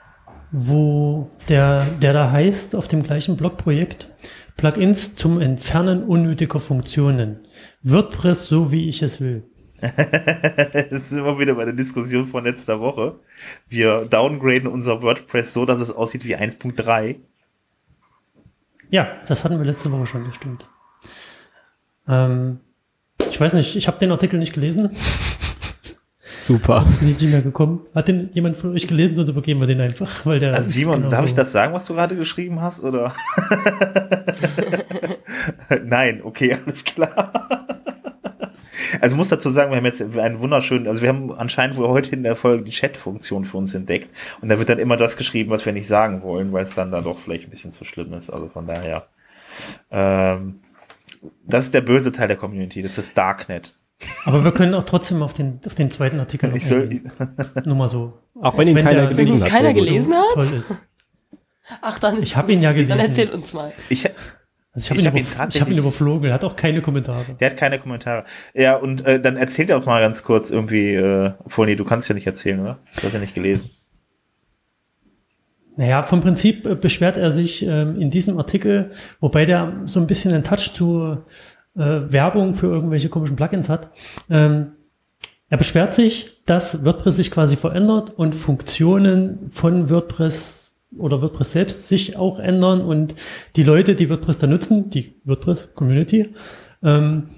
wo 0.50 1.30
der, 1.48 1.84
der 2.02 2.12
da 2.12 2.30
heißt, 2.32 2.74
auf 2.74 2.88
dem 2.88 3.04
gleichen 3.04 3.36
Blogprojekt, 3.36 4.10
Plugins 4.56 5.14
zum 5.14 5.40
Entfernen 5.40 6.02
unnötiger 6.02 6.58
Funktionen. 6.58 7.46
WordPress 7.84 8.48
so, 8.48 8.72
wie 8.72 8.88
ich 8.88 9.02
es 9.02 9.20
will. 9.20 9.44
Das 10.90 11.02
ist 11.02 11.12
immer 11.12 11.38
wieder 11.38 11.54
bei 11.54 11.64
der 11.66 11.72
Diskussion 11.74 12.26
von 12.26 12.42
letzter 12.42 12.80
Woche. 12.80 13.20
Wir 13.68 14.04
downgraden 14.06 14.66
unser 14.66 15.00
WordPress 15.00 15.52
so, 15.54 15.64
dass 15.64 15.78
es 15.78 15.94
aussieht 15.94 16.24
wie 16.24 16.36
1.3. 16.36 17.14
Ja, 18.90 19.06
das 19.28 19.44
hatten 19.44 19.58
wir 19.58 19.64
letzte 19.64 19.92
Woche 19.92 20.06
schon, 20.06 20.24
das 20.24 20.34
stimmt. 20.34 20.68
Ähm, 22.08 22.58
ich 23.30 23.40
weiß 23.40 23.54
nicht, 23.54 23.76
ich 23.76 23.86
habe 23.86 23.98
den 23.98 24.10
Artikel 24.10 24.40
nicht 24.40 24.52
gelesen, 24.52 24.90
Super. 26.48 26.82
bin 26.98 27.08
nicht 27.08 27.20
mehr 27.20 27.42
gekommen. 27.42 27.86
Hat 27.94 28.08
den 28.08 28.30
jemand 28.32 28.56
von 28.56 28.72
euch 28.72 28.86
gelesen 28.86 29.18
oder 29.18 29.28
übergeben 29.28 29.60
wir 29.60 29.66
den 29.66 29.82
einfach? 29.82 30.24
Weil 30.24 30.38
der 30.38 30.54
Also 30.54 30.70
Simon, 30.70 31.00
genau 31.00 31.10
darf 31.10 31.20
so. 31.20 31.26
ich 31.26 31.34
das 31.34 31.52
sagen, 31.52 31.74
was 31.74 31.84
du 31.84 31.92
gerade 31.92 32.16
geschrieben 32.16 32.62
hast, 32.62 32.82
oder? 32.82 33.12
Nein, 35.84 36.22
okay, 36.24 36.56
alles 36.64 36.84
klar. 36.84 37.32
Also 39.02 39.14
muss 39.14 39.28
dazu 39.28 39.50
sagen, 39.50 39.70
wir 39.72 39.76
haben 39.76 39.84
jetzt 39.84 40.00
einen 40.00 40.40
wunderschönen, 40.40 40.88
also 40.88 41.02
wir 41.02 41.10
haben 41.10 41.34
anscheinend 41.34 41.76
wohl 41.76 41.88
heute 41.88 42.12
in 42.12 42.22
der 42.22 42.34
Folge 42.34 42.64
die 42.64 42.70
Chat-Funktion 42.70 43.44
für 43.44 43.58
uns 43.58 43.74
entdeckt 43.74 44.08
und 44.40 44.48
da 44.48 44.58
wird 44.58 44.70
dann 44.70 44.78
immer 44.78 44.96
das 44.96 45.18
geschrieben, 45.18 45.50
was 45.50 45.66
wir 45.66 45.74
nicht 45.74 45.86
sagen 45.86 46.22
wollen, 46.22 46.50
weil 46.54 46.62
es 46.62 46.74
dann 46.74 46.90
da 46.90 47.02
doch 47.02 47.18
vielleicht 47.18 47.44
ein 47.44 47.50
bisschen 47.50 47.72
zu 47.74 47.84
schlimm 47.84 48.14
ist. 48.14 48.30
Also 48.30 48.48
von 48.48 48.66
daher, 48.66 49.06
ähm, 49.90 50.60
das 51.44 51.66
ist 51.66 51.74
der 51.74 51.82
böse 51.82 52.10
Teil 52.10 52.28
der 52.28 52.38
Community, 52.38 52.80
das 52.80 52.96
ist 52.96 53.18
Darknet. 53.18 53.74
Aber 54.24 54.44
wir 54.44 54.52
können 54.52 54.74
auch 54.74 54.84
trotzdem 54.84 55.22
auf 55.22 55.32
den, 55.32 55.60
auf 55.66 55.74
den 55.74 55.90
zweiten 55.90 56.20
Artikel 56.20 56.50
noch 56.50 56.56
Ich 56.56 56.66
soll, 56.66 56.82
eingehen. 56.82 57.10
Nur 57.64 57.76
mal 57.76 57.88
so. 57.88 58.18
Auch 58.40 58.56
wenn 58.56 58.68
ihn 58.68 58.76
keiner 58.76 59.06
der- 59.06 59.06
gelesen 59.14 59.28
Wenn 59.32 59.36
ihn 59.38 59.42
hat. 59.42 59.48
keiner 59.50 59.72
gelesen 59.74 60.14
hat? 60.14 60.24
Toll 60.34 60.48
ist. 60.56 60.78
Ach, 61.82 61.98
dann, 61.98 62.22
Ich 62.22 62.36
habe 62.36 62.52
ihn 62.52 62.60
ja 62.62 62.72
dann 62.72 62.86
gelesen. 62.86 63.00
erzähl 63.00 63.30
uns 63.30 63.52
mal. 63.52 63.72
ich, 63.88 64.06
Also 64.72 64.94
ich 64.94 65.06
habe 65.06 65.18
Ich 65.18 65.24
ihn, 65.26 65.38
hab 65.38 65.44
ihn 65.46 65.48
ich 65.50 65.60
hab 65.60 65.68
ihn 65.70 65.78
überflogen, 65.78 66.28
er 66.28 66.34
hat 66.34 66.44
auch 66.44 66.54
keine 66.56 66.80
Kommentare. 66.80 67.24
Der 67.40 67.50
hat 67.50 67.56
keine 67.56 67.78
Kommentare. 67.80 68.24
Ja, 68.54 68.76
und 68.76 69.04
äh, 69.04 69.20
dann 69.20 69.36
erzähl 69.36 69.66
doch 69.66 69.84
mal 69.84 70.00
ganz 70.00 70.22
kurz 70.22 70.50
irgendwie, 70.50 70.94
äh, 70.94 71.32
obwohl, 71.44 71.66
nee, 71.66 71.74
du 71.76 71.84
kannst 71.84 72.08
ja 72.08 72.14
nicht 72.14 72.26
erzählen, 72.26 72.60
oder? 72.60 72.78
Du 72.96 73.02
hast 73.02 73.12
ja 73.14 73.18
nicht 73.18 73.34
gelesen. 73.34 73.70
Naja, 75.76 76.02
vom 76.02 76.20
Prinzip 76.20 76.66
äh, 76.66 76.74
beschwert 76.74 77.16
er 77.16 77.30
sich 77.30 77.64
ähm, 77.64 78.00
in 78.00 78.10
diesem 78.10 78.36
Artikel, 78.38 78.90
wobei 79.20 79.44
der 79.44 79.80
so 79.84 80.00
ein 80.00 80.06
bisschen 80.06 80.32
einen 80.34 80.42
Touch 80.44 80.72
zu 80.74 81.18
äh, 81.78 82.12
Werbung 82.12 82.54
für 82.54 82.66
irgendwelche 82.66 83.08
komischen 83.08 83.36
Plugins 83.36 83.68
hat. 83.68 83.90
Ähm, 84.28 84.72
er 85.48 85.56
beschwert 85.56 85.94
sich, 85.94 86.42
dass 86.44 86.84
WordPress 86.84 87.16
sich 87.16 87.30
quasi 87.30 87.56
verändert 87.56 88.10
und 88.10 88.34
Funktionen 88.34 89.48
von 89.48 89.88
WordPress 89.88 90.72
oder 90.98 91.22
WordPress 91.22 91.52
selbst 91.52 91.88
sich 91.88 92.16
auch 92.16 92.38
ändern 92.38 92.82
und 92.82 93.14
die 93.56 93.62
Leute, 93.62 93.94
die 93.94 94.10
WordPress 94.10 94.38
da 94.38 94.46
nutzen, 94.46 94.90
die 94.90 95.14
WordPress-Community, 95.24 96.34
ähm, 96.82 97.28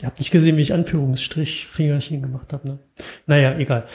ihr 0.00 0.06
habt 0.06 0.18
nicht 0.18 0.30
gesehen, 0.30 0.56
wie 0.56 0.62
ich 0.62 0.72
Anführungsstrich 0.72 1.66
Fingerchen 1.66 2.22
gemacht 2.22 2.52
habe. 2.52 2.68
Ne? 2.68 2.78
Naja, 3.26 3.58
egal 3.58 3.86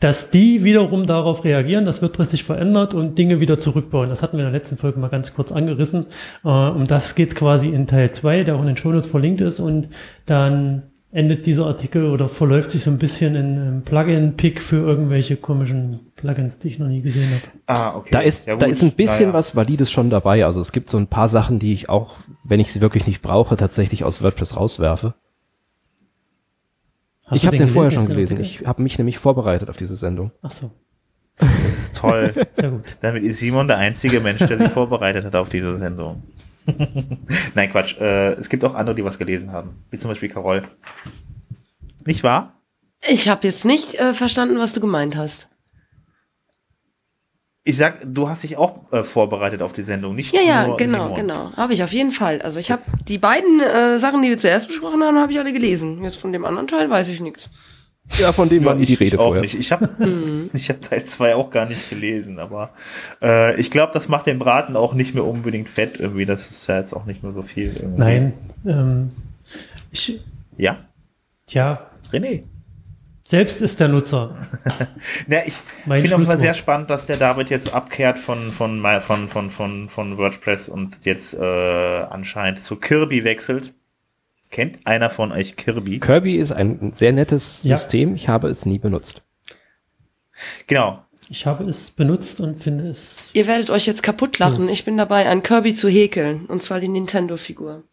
dass 0.00 0.30
die 0.30 0.64
wiederum 0.64 1.06
darauf 1.06 1.44
reagieren, 1.44 1.84
dass 1.84 2.00
WordPress 2.02 2.30
sich 2.30 2.42
verändert 2.42 2.94
und 2.94 3.18
Dinge 3.18 3.40
wieder 3.40 3.58
zurückbauen. 3.58 4.08
Das 4.08 4.22
hatten 4.22 4.38
wir 4.38 4.46
in 4.46 4.50
der 4.50 4.58
letzten 4.58 4.78
Folge 4.78 4.98
mal 4.98 5.08
ganz 5.08 5.34
kurz 5.34 5.52
angerissen. 5.52 6.06
Äh, 6.42 6.48
um 6.48 6.86
das 6.86 7.14
geht's 7.14 7.34
quasi 7.34 7.68
in 7.68 7.86
Teil 7.86 8.10
2, 8.10 8.44
der 8.44 8.56
auch 8.56 8.60
in 8.60 8.66
den 8.66 8.78
Shownotes 8.78 9.10
verlinkt 9.10 9.42
ist. 9.42 9.60
Und 9.60 9.88
dann 10.24 10.84
endet 11.12 11.44
dieser 11.44 11.66
Artikel 11.66 12.06
oder 12.06 12.28
verläuft 12.28 12.70
sich 12.70 12.82
so 12.82 12.90
ein 12.90 12.96
bisschen 12.98 13.34
in 13.34 13.58
einem 13.58 13.82
Plugin-Pick 13.82 14.62
für 14.62 14.76
irgendwelche 14.76 15.36
komischen 15.36 16.00
Plugins, 16.16 16.58
die 16.58 16.68
ich 16.68 16.78
noch 16.78 16.86
nie 16.86 17.02
gesehen 17.02 17.28
habe. 17.30 17.42
Ah, 17.66 17.96
okay. 17.96 18.08
Da 18.12 18.20
ist, 18.20 18.46
Ja, 18.46 18.56
da 18.56 18.66
ist 18.66 18.82
ein 18.82 18.92
bisschen 18.92 19.26
Naja. 19.26 19.34
was 19.34 19.54
Valides 19.54 19.90
schon 19.90 20.08
dabei. 20.08 20.46
Also 20.46 20.60
es 20.62 20.72
gibt 20.72 20.88
so 20.88 20.96
ein 20.96 21.08
paar 21.08 21.28
Sachen, 21.28 21.58
die 21.58 21.74
ich 21.74 21.90
auch, 21.90 22.14
wenn 22.44 22.60
ich 22.60 22.72
sie 22.72 22.80
wirklich 22.80 23.06
nicht 23.06 23.20
brauche, 23.20 23.56
tatsächlich 23.56 24.04
aus 24.04 24.22
WordPress 24.22 24.56
rauswerfe. 24.56 25.14
Hast 27.30 27.38
ich 27.38 27.46
habe 27.46 27.56
den 27.56 27.68
vorher 27.68 27.90
gelesen, 27.90 27.94
schon 27.94 28.16
den 28.16 28.36
gelesen. 28.36 28.40
Ich 28.40 28.66
habe 28.66 28.82
mich 28.82 28.98
nämlich 28.98 29.18
vorbereitet 29.18 29.70
auf 29.70 29.76
diese 29.76 29.94
Sendung. 29.94 30.32
Ach 30.42 30.50
so, 30.50 30.72
Das 31.38 31.78
ist 31.78 31.96
toll. 31.96 32.34
sehr 32.52 32.70
gut. 32.70 32.82
Damit 33.00 33.22
ist 33.22 33.38
Simon 33.38 33.68
der 33.68 33.78
einzige 33.78 34.18
Mensch, 34.18 34.38
der 34.38 34.58
sich 34.58 34.68
vorbereitet 34.68 35.24
hat 35.24 35.36
auf 35.36 35.48
diese 35.48 35.76
Sendung. 35.76 36.24
Nein, 37.54 37.70
Quatsch. 37.70 37.96
Äh, 38.00 38.32
es 38.32 38.48
gibt 38.48 38.64
auch 38.64 38.74
andere, 38.74 38.96
die 38.96 39.04
was 39.04 39.16
gelesen 39.16 39.52
haben. 39.52 39.84
Wie 39.90 39.98
zum 39.98 40.10
Beispiel 40.10 40.28
Carol. 40.28 40.62
Nicht 42.04 42.24
wahr? 42.24 42.60
Ich 43.08 43.28
habe 43.28 43.46
jetzt 43.46 43.64
nicht 43.64 43.94
äh, 43.94 44.12
verstanden, 44.12 44.58
was 44.58 44.72
du 44.72 44.80
gemeint 44.80 45.16
hast. 45.16 45.48
Ich 47.62 47.76
sag, 47.76 47.98
du 48.06 48.28
hast 48.28 48.42
dich 48.42 48.56
auch 48.56 48.90
äh, 48.90 49.02
vorbereitet 49.04 49.60
auf 49.60 49.72
die 49.74 49.82
Sendung, 49.82 50.14
nicht 50.14 50.32
Ja, 50.34 50.40
ja, 50.40 50.66
nur 50.66 50.76
genau, 50.78 51.04
Simon. 51.04 51.14
genau. 51.14 51.52
Habe 51.56 51.74
ich 51.74 51.84
auf 51.84 51.92
jeden 51.92 52.10
Fall. 52.10 52.40
Also 52.40 52.58
ich 52.58 52.70
habe 52.70 52.80
die 53.06 53.18
beiden 53.18 53.60
äh, 53.60 53.98
Sachen, 53.98 54.22
die 54.22 54.30
wir 54.30 54.38
zuerst 54.38 54.68
besprochen 54.68 55.02
haben, 55.02 55.18
habe 55.18 55.30
ich 55.30 55.38
alle 55.38 55.52
gelesen. 55.52 56.02
Jetzt 56.02 56.16
von 56.16 56.32
dem 56.32 56.44
anderen 56.46 56.68
Teil 56.68 56.88
weiß 56.88 57.08
ich 57.08 57.20
nichts. 57.20 57.50
Ja, 58.18 58.32
von 58.32 58.48
dem 58.48 58.62
Ja, 58.62 58.68
war 58.70 58.74
nie 58.76 58.86
die 58.86 58.94
ich, 58.94 59.00
Rede 59.00 59.14
ich 59.16 59.20
auch 59.20 59.24
vorher. 59.26 59.42
nicht. 59.42 59.54
Ich 59.56 59.72
habe 59.72 59.88
Mhm. 60.04 60.48
ich 60.54 60.70
hab 60.70 60.80
Teil 60.80 61.04
2 61.04 61.34
auch 61.36 61.50
gar 61.50 61.66
nicht 61.68 61.90
gelesen, 61.90 62.38
aber 62.38 62.70
äh, 63.22 63.60
ich 63.60 63.70
glaube, 63.70 63.92
das 63.92 64.08
macht 64.08 64.24
den 64.26 64.38
Braten 64.38 64.74
auch 64.74 64.94
nicht 64.94 65.14
mehr 65.14 65.24
unbedingt 65.26 65.68
fett 65.68 66.00
irgendwie. 66.00 66.24
Das 66.24 66.50
ist 66.50 66.66
ja 66.66 66.78
jetzt 66.78 66.94
auch 66.94 67.04
nicht 67.04 67.22
mehr 67.22 67.32
so 67.32 67.42
viel. 67.42 67.76
Irgendwie. 67.76 67.98
Nein, 68.00 68.32
ähm, 68.66 69.10
ich, 69.92 70.18
Ja, 70.56 70.78
ja, 71.50 71.90
René. 72.10 72.44
Selbst 73.30 73.60
ist 73.62 73.78
der 73.80 73.88
Nutzer. 73.88 74.36
Ja, 75.28 75.40
ich 75.46 75.54
finde 75.54 75.64
auf 75.86 75.96
jeden 75.96 76.08
Fall 76.10 76.18
Schlusswort. 76.18 76.38
sehr 76.40 76.54
spannend, 76.54 76.90
dass 76.90 77.06
der 77.06 77.16
David 77.16 77.48
jetzt 77.50 77.72
abkehrt 77.72 78.18
von, 78.18 78.52
von, 78.52 78.82
von, 79.02 79.28
von, 79.28 79.50
von, 79.50 79.88
von 79.88 80.18
WordPress 80.18 80.68
und 80.68 80.98
jetzt 81.04 81.34
äh, 81.34 81.40
anscheinend 82.10 82.60
zu 82.60 82.76
Kirby 82.76 83.24
wechselt. 83.24 83.72
Kennt 84.50 84.84
einer 84.86 85.10
von 85.10 85.30
euch 85.30 85.56
Kirby? 85.56 86.00
Kirby 86.00 86.36
ist 86.36 86.50
ein 86.52 86.92
sehr 86.92 87.12
nettes 87.12 87.60
Ja. 87.62 87.76
System. 87.76 88.14
Ich 88.16 88.28
habe 88.28 88.48
es 88.48 88.66
nie 88.66 88.78
benutzt. 88.80 89.22
Genau. 90.66 91.04
Ich 91.28 91.46
habe 91.46 91.62
es 91.64 91.92
benutzt 91.92 92.40
und 92.40 92.56
finde 92.56 92.88
es 92.88 93.30
Ihr 93.34 93.46
werdet 93.46 93.70
euch 93.70 93.86
jetzt 93.86 94.02
kaputt 94.02 94.38
lachen. 94.40 94.68
Ich 94.68 94.84
bin 94.84 94.96
dabei, 94.96 95.28
ein 95.28 95.44
Kirby 95.44 95.74
zu 95.74 95.88
häkeln. 95.88 96.46
Und 96.46 96.62
zwar 96.64 96.80
die 96.80 96.88
Nintendo-Figur. 96.88 97.84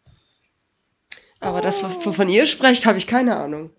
Aber 1.40 1.62
das, 1.62 1.84
was- 1.84 2.04
wovon 2.04 2.30
ihr 2.30 2.48
sprecht, 2.48 2.88
habe 2.88 2.98
ich 2.98 3.06
keine 3.06 3.36
Ahnung. 3.36 3.70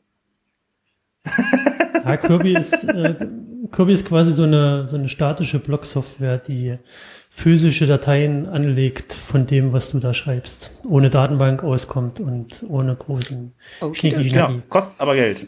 Ja, 2.04 2.16
Kirby 2.16 2.54
ist, 2.54 2.84
äh, 2.84 3.14
Kirby 3.70 3.92
ist 3.92 4.06
quasi 4.06 4.32
so 4.32 4.44
eine, 4.44 4.88
so 4.88 4.96
eine 4.96 5.08
statische 5.08 5.58
Blocksoftware, 5.58 6.38
die 6.38 6.78
physische 7.28 7.86
Dateien 7.86 8.46
anlegt 8.46 9.12
von 9.12 9.46
dem, 9.46 9.72
was 9.72 9.90
du 9.90 9.98
da 9.98 10.14
schreibst. 10.14 10.70
Ohne 10.88 11.10
Datenbank 11.10 11.62
auskommt 11.62 12.20
und 12.20 12.64
ohne 12.68 12.96
großen 12.96 13.52
Okay, 13.80 14.10
Schnicki 14.10 14.30
Genau. 14.30 14.62
Kostet 14.68 14.94
aber 14.98 15.14
Geld. 15.14 15.46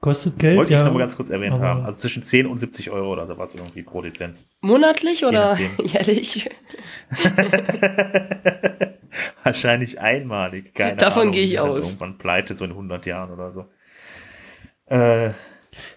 Kostet 0.00 0.38
Geld, 0.38 0.56
Wollte 0.56 0.72
ja. 0.72 0.78
ich 0.78 0.84
noch 0.84 0.92
mal 0.92 1.00
ganz 1.00 1.16
kurz 1.16 1.28
erwähnt 1.28 1.54
aber- 1.56 1.66
haben. 1.66 1.84
Also 1.84 1.98
zwischen 1.98 2.22
10 2.22 2.46
und 2.46 2.60
70 2.60 2.90
Euro 2.90 3.12
oder 3.12 3.26
sowas 3.26 3.54
irgendwie 3.54 3.82
pro 3.82 4.00
Lizenz. 4.00 4.44
Monatlich 4.60 5.24
oder 5.24 5.58
jährlich? 5.82 6.48
Wahrscheinlich 9.42 10.00
einmalig. 10.00 10.74
Keine 10.74 10.96
Davon 10.96 11.22
Ahnung, 11.22 11.32
gehe 11.32 11.42
ich 11.44 11.58
aus. 11.58 11.84
Irgendwann 11.84 12.18
pleite, 12.18 12.54
so 12.54 12.64
in 12.64 12.70
100 12.72 13.06
Jahren 13.06 13.30
oder 13.32 13.50
so. 13.50 13.66
Äh, 14.86 15.30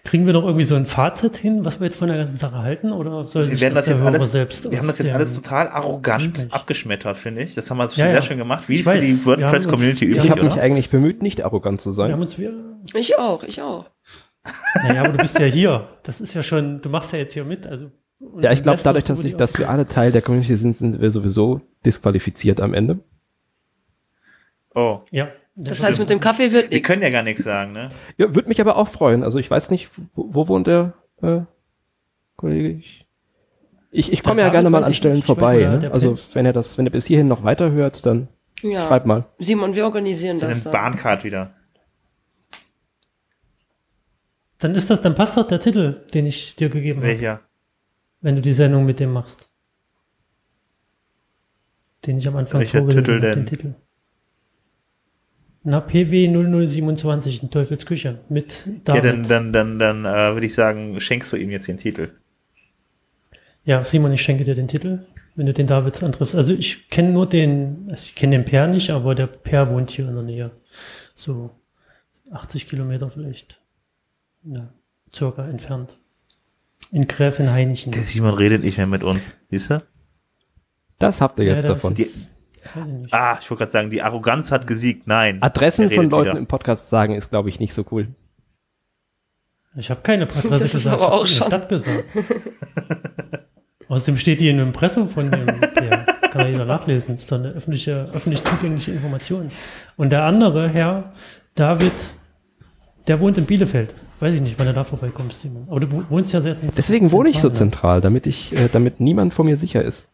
Kriegen 0.04 0.26
wir 0.26 0.32
noch 0.32 0.44
irgendwie 0.44 0.64
so 0.64 0.74
ein 0.74 0.86
Fazit 0.86 1.36
hin, 1.36 1.64
was 1.64 1.80
wir 1.80 1.86
jetzt 1.86 1.96
von 1.96 2.08
der 2.08 2.16
ganzen 2.16 2.36
Sache 2.36 2.58
halten? 2.58 2.92
Oder 2.92 3.26
soll 3.26 3.42
wir 3.44 3.48
sich 3.50 3.60
werden 3.60 3.74
das 3.74 3.86
der 3.86 3.94
jetzt 3.94 4.04
alles, 4.04 4.32
selbst 4.32 4.70
wir 4.70 4.78
haben 4.78 4.86
das 4.86 4.98
jetzt 4.98 5.10
alles 5.10 5.34
total 5.34 5.68
arrogant 5.68 6.34
Gespräch. 6.34 6.52
abgeschmettert, 6.52 7.16
finde 7.16 7.42
ich. 7.42 7.54
Das 7.54 7.70
haben 7.70 7.78
wir 7.78 7.84
Ja, 7.84 7.90
sehr 7.90 8.12
ja. 8.12 8.22
schön 8.22 8.38
gemacht, 8.38 8.68
wie 8.68 8.74
Ich 8.76 8.82
für 8.84 8.90
weiß, 8.90 9.04
die 9.04 9.12
wir 9.20 9.26
WordPress-Community 9.26 10.04
üblich, 10.06 10.24
Ich 10.24 10.30
habe 10.30 10.42
mich 10.44 10.60
eigentlich 10.60 10.90
bemüht, 10.90 11.22
nicht 11.22 11.44
arrogant 11.44 11.80
zu 11.80 11.90
Wir 11.90 11.94
sein. 11.94 12.12
haben 12.12 12.20
uns 12.22 12.38
wir, 12.38 12.52
Ich 12.94 13.18
auch, 13.18 13.42
ich 13.44 13.60
auch. 13.62 13.90
naja, 14.86 15.02
aber 15.02 15.12
du 15.12 15.18
bist 15.18 15.38
ja 15.38 15.46
hier. 15.46 15.88
Das 16.02 16.20
ist 16.20 16.34
ja 16.34 16.42
schon, 16.42 16.80
du 16.80 16.88
machst 16.88 17.12
ja 17.12 17.18
jetzt 17.18 17.32
hier 17.34 17.44
mit. 17.44 17.66
Also, 17.66 17.90
Ja, 18.40 18.50
ich 18.52 18.62
glaube, 18.62 18.80
dadurch, 18.82 19.04
das 19.04 19.18
dass, 19.18 19.24
ich, 19.24 19.36
dass 19.36 19.58
wir 19.58 19.68
alle 19.70 19.86
Teil 19.86 20.10
der 20.12 20.22
Community 20.22 20.56
sind, 20.56 20.74
sind 20.76 21.00
wir 21.00 21.10
sowieso 21.10 21.60
disqualifiziert 21.86 22.60
am 22.60 22.74
Ende. 22.74 22.98
Oh, 24.74 25.00
Ja. 25.10 25.28
Das 25.54 25.82
heißt, 25.82 25.98
mit 25.98 26.08
dem 26.08 26.18
Kaffee 26.20 26.50
wird 26.52 26.64
wir 26.70 26.76
nichts. 26.76 26.86
können 26.86 27.02
ja 27.02 27.10
gar 27.10 27.22
nichts 27.22 27.44
sagen, 27.44 27.72
ne? 27.72 27.88
Ja, 28.16 28.34
würde 28.34 28.48
mich 28.48 28.60
aber 28.60 28.76
auch 28.76 28.88
freuen. 28.88 29.22
Also 29.22 29.38
ich 29.38 29.50
weiß 29.50 29.70
nicht, 29.70 29.90
wo, 30.14 30.28
wo 30.34 30.48
wohnt 30.48 30.66
der 30.66 30.94
äh, 31.20 31.40
Kollege? 32.36 32.70
Ich, 32.70 33.06
ich, 33.90 34.12
ich 34.12 34.22
komme 34.22 34.40
ja 34.40 34.48
gerne 34.48 34.70
mal 34.70 34.82
an 34.82 34.94
Stellen 34.94 35.22
vorbei. 35.22 35.58
der- 35.58 35.78
Ne? 35.78 35.90
Also 35.92 36.18
wenn 36.32 36.46
er 36.46 36.54
das, 36.54 36.78
wenn 36.78 36.86
er 36.86 36.90
bis 36.92 37.06
hierhin 37.06 37.28
noch 37.28 37.44
weiterhört, 37.44 38.06
dann 38.06 38.28
Ja. 38.62 38.80
schreib 38.80 39.04
mal. 39.04 39.26
Simon, 39.38 39.74
wir 39.74 39.84
organisieren 39.84 40.38
So 40.38 40.46
das 40.46 40.54
eine 40.56 40.64
dann. 40.64 40.72
Bahncard 40.72 41.22
wieder. 41.24 41.52
Dann 44.58 44.74
ist 44.74 44.90
das, 44.90 45.00
dann 45.00 45.14
passt 45.14 45.36
doch 45.36 45.46
der 45.46 45.60
Titel, 45.60 46.06
den 46.14 46.24
ich 46.26 46.54
dir 46.54 46.68
gegeben 46.68 47.00
habe, 47.00 47.08
Welcher? 47.08 47.40
wenn 48.20 48.36
du 48.36 48.42
die 48.42 48.52
Sendung 48.52 48.86
mit 48.86 49.00
dem 49.00 49.12
machst. 49.12 49.48
Den 52.06 52.18
ich 52.18 52.26
am 52.28 52.36
Anfang 52.36 52.60
Welcher 52.60 52.78
vorgelesen 52.78 53.04
Titel 53.04 53.16
habe, 53.18 53.26
denn? 53.34 53.44
den 53.44 53.46
Titel. 53.46 53.74
Na, 55.64 55.80
PW 55.80 56.26
0027 56.28 57.42
in 57.44 57.50
Teufels 57.50 57.86
Küche 57.86 58.18
mit 58.28 58.66
Ja, 58.66 58.72
David. 59.00 59.04
dann, 59.04 59.52
dann, 59.52 59.52
dann, 59.52 59.78
dann 59.78 60.04
äh, 60.04 60.34
würde 60.34 60.46
ich 60.46 60.54
sagen, 60.54 60.98
schenkst 61.00 61.32
du 61.32 61.36
ihm 61.36 61.50
jetzt 61.50 61.68
den 61.68 61.78
Titel. 61.78 62.10
Ja, 63.64 63.84
Simon, 63.84 64.12
ich 64.12 64.22
schenke 64.22 64.42
dir 64.44 64.56
den 64.56 64.66
Titel, 64.66 65.06
wenn 65.36 65.46
du 65.46 65.52
den 65.52 65.68
David 65.68 66.02
antriffst. 66.02 66.34
Also 66.34 66.52
ich 66.52 66.88
kenne 66.90 67.10
nur 67.12 67.28
den, 67.28 67.86
also 67.90 68.06
ich 68.06 68.14
kenne 68.16 68.36
den 68.36 68.44
Per 68.44 68.66
nicht, 68.66 68.90
aber 68.90 69.14
der 69.14 69.28
Per 69.28 69.70
wohnt 69.70 69.90
hier 69.92 70.08
in 70.08 70.14
der 70.16 70.24
Nähe. 70.24 70.50
So 71.14 71.50
80 72.32 72.68
Kilometer 72.68 73.08
vielleicht. 73.10 73.60
Ja, 74.42 74.72
circa 75.14 75.46
entfernt. 75.48 75.96
In 76.90 77.06
Gräfenhainichen. 77.06 77.92
Der 77.92 78.02
Simon 78.02 78.34
redet 78.34 78.64
nicht 78.64 78.78
mehr 78.78 78.88
mit 78.88 79.04
uns. 79.04 79.36
Siehst 79.50 79.70
du? 79.70 79.82
Das 80.98 81.20
habt 81.20 81.38
ihr 81.38 81.46
Ja, 81.46 81.52
jetzt 81.54 81.68
das 81.68 81.80
davon. 81.80 81.94
ist- 81.94 82.22
weiß 82.22 82.28
ich. 83.06 83.12
Ah, 83.14 83.38
ich 83.40 83.50
wollte 83.50 83.60
gerade 83.60 83.72
sagen, 83.72 83.90
die 83.90 84.02
Arroganz 84.02 84.52
hat 84.52 84.66
gesiegt. 84.66 85.06
Nein. 85.06 85.42
Adressen 85.42 85.90
von 85.90 86.08
Leuten 86.10 86.30
wieder. 86.30 86.38
im 86.38 86.46
Podcast 86.46 86.88
sagen 86.88 87.14
ist, 87.14 87.30
glaube 87.30 87.48
ich, 87.48 87.60
nicht 87.60 87.74
so 87.74 87.84
cool. 87.90 88.08
Ich 89.76 89.90
habe 89.90 90.02
keine 90.02 90.24
Adresse 90.24 90.48
Das 90.50 90.62
ist 90.62 90.72
gesagt, 90.72 91.00
aber 91.00 91.04
ich 91.06 91.08
auch 91.12 91.18
habe 91.20 91.28
schon. 91.28 91.46
Stadt 91.46 91.68
gesagt. 91.68 92.04
Außerdem 93.88 94.16
steht 94.16 94.40
die 94.40 94.48
in 94.48 94.58
einem 94.58 94.68
Impressum 94.68 95.08
von 95.08 95.30
dem 95.30 95.46
Per. 95.46 96.06
Kann 96.30 96.46
jeder 96.50 96.64
nachlesen. 96.64 97.14
Das 97.14 97.22
ist 97.22 97.32
doch 97.32 97.38
eine 97.38 97.48
öffentliche, 97.50 98.08
öffentlich 98.12 98.42
zugängliche 98.42 98.92
Information. 98.92 99.50
Und 99.96 100.10
der 100.10 100.24
andere 100.24 100.68
Herr, 100.68 101.12
David, 101.54 101.92
der 103.06 103.20
wohnt 103.20 103.36
in 103.36 103.44
Bielefeld. 103.44 103.94
Weiß 104.20 104.32
ich 104.34 104.40
nicht, 104.40 104.58
wann 104.58 104.66
er 104.66 104.72
da 104.72 104.84
vorbeikommst, 104.84 105.40
Simon. 105.42 105.66
Aber 105.68 105.80
du 105.80 105.92
wo- 105.92 106.04
wohnst 106.08 106.32
ja 106.32 106.40
sehr 106.40 106.54
zentral. 106.56 106.74
Deswegen 106.76 107.10
wohne 107.12 107.28
ich 107.28 107.40
so 107.40 107.48
ne? 107.48 107.54
zentral, 107.54 108.00
damit 108.00 108.26
ich, 108.26 108.56
äh, 108.56 108.68
damit 108.72 109.00
niemand 109.00 109.34
vor 109.34 109.44
mir 109.44 109.56
sicher 109.56 109.82
ist. 109.82 110.08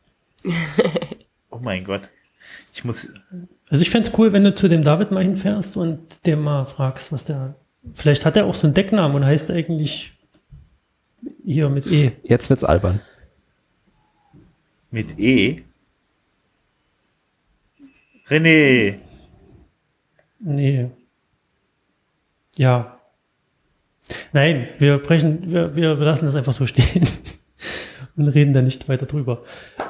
Oh 1.51 1.59
mein 1.61 1.85
Gott. 1.85 2.11
Ich 2.75 2.85
muss. 2.85 3.09
Also 3.71 3.83
ich 3.83 3.91
fänd's 3.91 4.13
cool, 4.17 4.33
wenn 4.33 4.45
du 4.45 4.55
zu 4.55 4.69
dem 4.69 4.85
David 4.85 5.11
mal 5.11 5.23
hinfährst 5.23 5.77
und 5.77 6.27
dem 6.27 6.43
mal 6.43 6.67
fragst, 6.67 7.13
was 7.13 7.25
der. 7.25 7.55
Vielleicht 7.95 8.27
hat 8.27 8.37
er 8.37 8.47
auch 8.47 8.55
so 8.55 8.67
einen 8.67 8.75
Decknamen 8.75 9.17
und 9.17 9.25
heißt 9.25 9.51
eigentlich 9.51 10.13
hier 11.45 11.69
mit 11.69 11.87
E. 11.87 12.13
Jetzt 12.23 12.51
wird's 12.51 12.65
albern. 12.65 13.01
Mit 14.91 15.19
E. 15.19 15.63
René. 18.29 18.99
Nee. 20.41 20.91
Ja. 22.57 22.99
Nein, 24.33 24.69
wir 24.79 24.99
brechen, 24.99 25.51
wir, 25.51 25.77
wir 25.77 25.95
lassen 25.97 26.27
das 26.27 26.35
einfach 26.35 26.53
so 26.53 26.67
stehen 26.67 27.07
und 28.17 28.29
reden 28.29 28.53
da 28.53 28.63
nicht 28.63 28.89
weiter 28.89 29.07
drüber. 29.07 29.45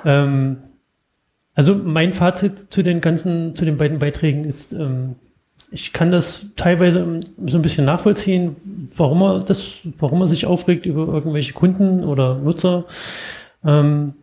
Ähm, 0.05 0.59
also 1.59 1.75
mein 1.75 2.15
Fazit 2.15 2.67
zu 2.71 2.83
den 2.83 3.01
ganzen, 3.01 3.57
zu 3.57 3.65
den 3.65 3.79
beiden 3.79 3.99
Beiträgen 3.99 4.45
ist, 4.45 4.73
ähm, 4.73 5.17
ich 5.73 5.93
kann 5.93 6.13
das 6.13 6.47
teilweise 6.55 7.21
so 7.47 7.59
ein 7.59 7.63
bisschen 7.63 7.85
nachvollziehen, 7.85 8.55
warum 8.97 9.23
er 9.23 9.41
das, 9.41 9.79
warum 9.99 10.21
er 10.21 10.29
sich 10.29 10.47
aufregt 10.47 10.87
über 10.87 11.09
irgendwelche 11.09 11.55
Kunden 11.55 12.05
oder 12.05 12.37
Nutzer. 12.37 12.85
Ähm, 13.65 14.15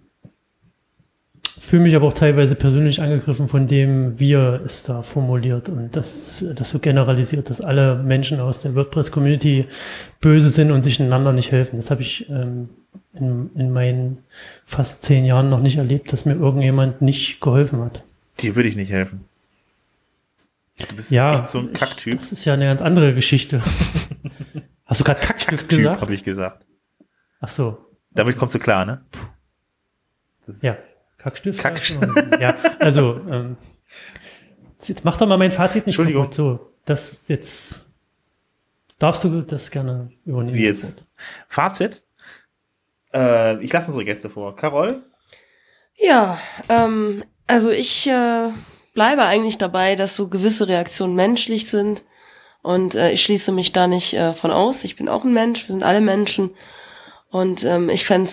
fühle 1.66 1.84
mich 1.84 1.96
aber 1.96 2.08
auch 2.08 2.14
teilweise 2.14 2.56
persönlich 2.56 3.02
angegriffen 3.02 3.48
von 3.48 3.68
dem, 3.68 4.20
wie 4.20 4.34
er 4.34 4.62
es 4.64 4.84
da 4.84 5.02
formuliert 5.02 5.70
und 5.70 5.96
das, 5.96 6.46
das 6.56 6.70
so 6.70 6.80
generalisiert, 6.80 7.50
dass 7.50 7.62
alle 7.62 7.96
Menschen 7.96 8.40
aus 8.40 8.60
der 8.60 8.76
WordPress-Community 8.76 9.66
böse 10.22 10.50
sind 10.50 10.72
und 10.72 10.84
sich 10.84 11.02
einander 11.02 11.34
nicht 11.34 11.52
helfen. 11.52 11.78
Das 11.78 11.92
habe 11.92 12.02
ich 12.02 12.30
ähm, 12.30 12.70
in, 13.14 13.50
in 13.56 13.72
meinen 13.72 14.20
fast 14.64 15.04
zehn 15.04 15.26
Jahren 15.26 15.50
noch 15.50 15.62
nicht 15.62 15.78
erlebt, 15.78 16.14
dass 16.14 16.26
mir 16.26 16.36
irgendjemand 16.36 17.02
nicht 17.02 17.42
geholfen 17.42 17.82
hat. 17.82 18.04
Dir 18.40 18.56
würde 18.56 18.70
ich 18.70 18.76
nicht 18.76 18.92
helfen. 18.92 19.26
Du 20.90 20.96
bist 20.96 21.10
ja, 21.10 21.36
echt 21.36 21.48
so 21.48 21.60
ein 21.60 21.74
Kacktyp. 21.74 22.16
Das 22.16 22.32
ist 22.32 22.46
ja 22.46 22.54
eine 22.54 22.66
ganz 22.66 22.82
andere 22.82 23.14
Geschichte. 23.14 23.64
Hast 24.86 25.00
du 25.00 25.06
gerade 25.06 25.20
Kackstift 25.20 25.64
Kacktyp, 25.64 25.80
gesagt? 25.80 26.02
habe 26.02 26.14
ich 26.14 26.24
gesagt. 26.24 26.66
Ach 27.40 27.50
so. 27.50 27.78
Damit 28.12 28.38
kommst 28.38 28.56
du 28.56 28.60
klar, 28.60 28.86
ne? 28.86 29.02
ja, 30.62 30.78
Kackstift. 31.26 31.60
Kackstift. 31.60 32.40
ja, 32.40 32.56
also 32.78 33.20
ähm, 33.32 33.58
jetzt 34.84 35.04
mach 35.04 35.18
doch 35.18 35.26
mal 35.26 35.40
mein 35.40 35.50
Fazit 35.50 35.88
nicht 35.88 35.94
Entschuldigung. 35.94 36.26
Kaputt. 36.26 36.36
So, 36.36 36.72
das 36.86 37.28
jetzt 37.30 37.88
darfst 39.00 39.24
du 39.24 39.42
das 39.42 39.72
gerne 39.72 40.12
übernehmen. 40.24 40.56
Wie 40.56 40.66
jetzt? 40.66 41.04
Fazit? 41.48 42.04
Äh, 43.12 43.60
ich 43.64 43.74
lasse 43.74 43.88
unsere 43.88 44.06
Gäste 44.06 44.30
vor. 44.30 44.56
Carol? 44.56 45.02
Ja, 45.96 46.38
ähm, 46.70 47.24
also 47.48 47.72
ich 47.72 48.06
äh, 48.06 48.50
bleibe 48.94 49.24
eigentlich 49.24 49.58
dabei, 49.58 49.96
dass 49.96 50.16
so 50.16 50.28
gewisse 50.28 50.68
Reaktionen 50.68 51.16
menschlich 51.16 51.68
sind. 51.68 52.04
Und 52.62 52.94
äh, 52.94 53.14
ich 53.14 53.24
schließe 53.24 53.52
mich 53.52 53.72
da 53.72 53.88
nicht 53.88 54.14
äh, 54.14 54.34
von 54.34 54.52
aus. 54.52 54.84
Ich 54.84 54.96
bin 54.96 55.10
auch 55.10 55.24
ein 55.24 55.34
Mensch, 55.34 55.64
wir 55.64 55.74
sind 55.74 55.84
alle 55.84 56.02
Menschen. 56.02 56.52
Und 57.32 57.64
ähm, 57.64 57.90
ich 57.90 58.06
fände 58.06 58.30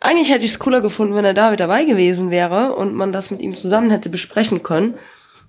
eigentlich 0.00 0.30
hätte 0.30 0.44
ich 0.44 0.52
es 0.52 0.58
cooler 0.58 0.80
gefunden, 0.80 1.14
wenn 1.14 1.24
er 1.24 1.34
da 1.34 1.50
mit 1.50 1.60
dabei 1.60 1.84
gewesen 1.84 2.30
wäre 2.30 2.74
und 2.74 2.94
man 2.94 3.12
das 3.12 3.30
mit 3.30 3.40
ihm 3.40 3.56
zusammen 3.56 3.90
hätte 3.90 4.08
besprechen 4.08 4.62
können, 4.62 4.94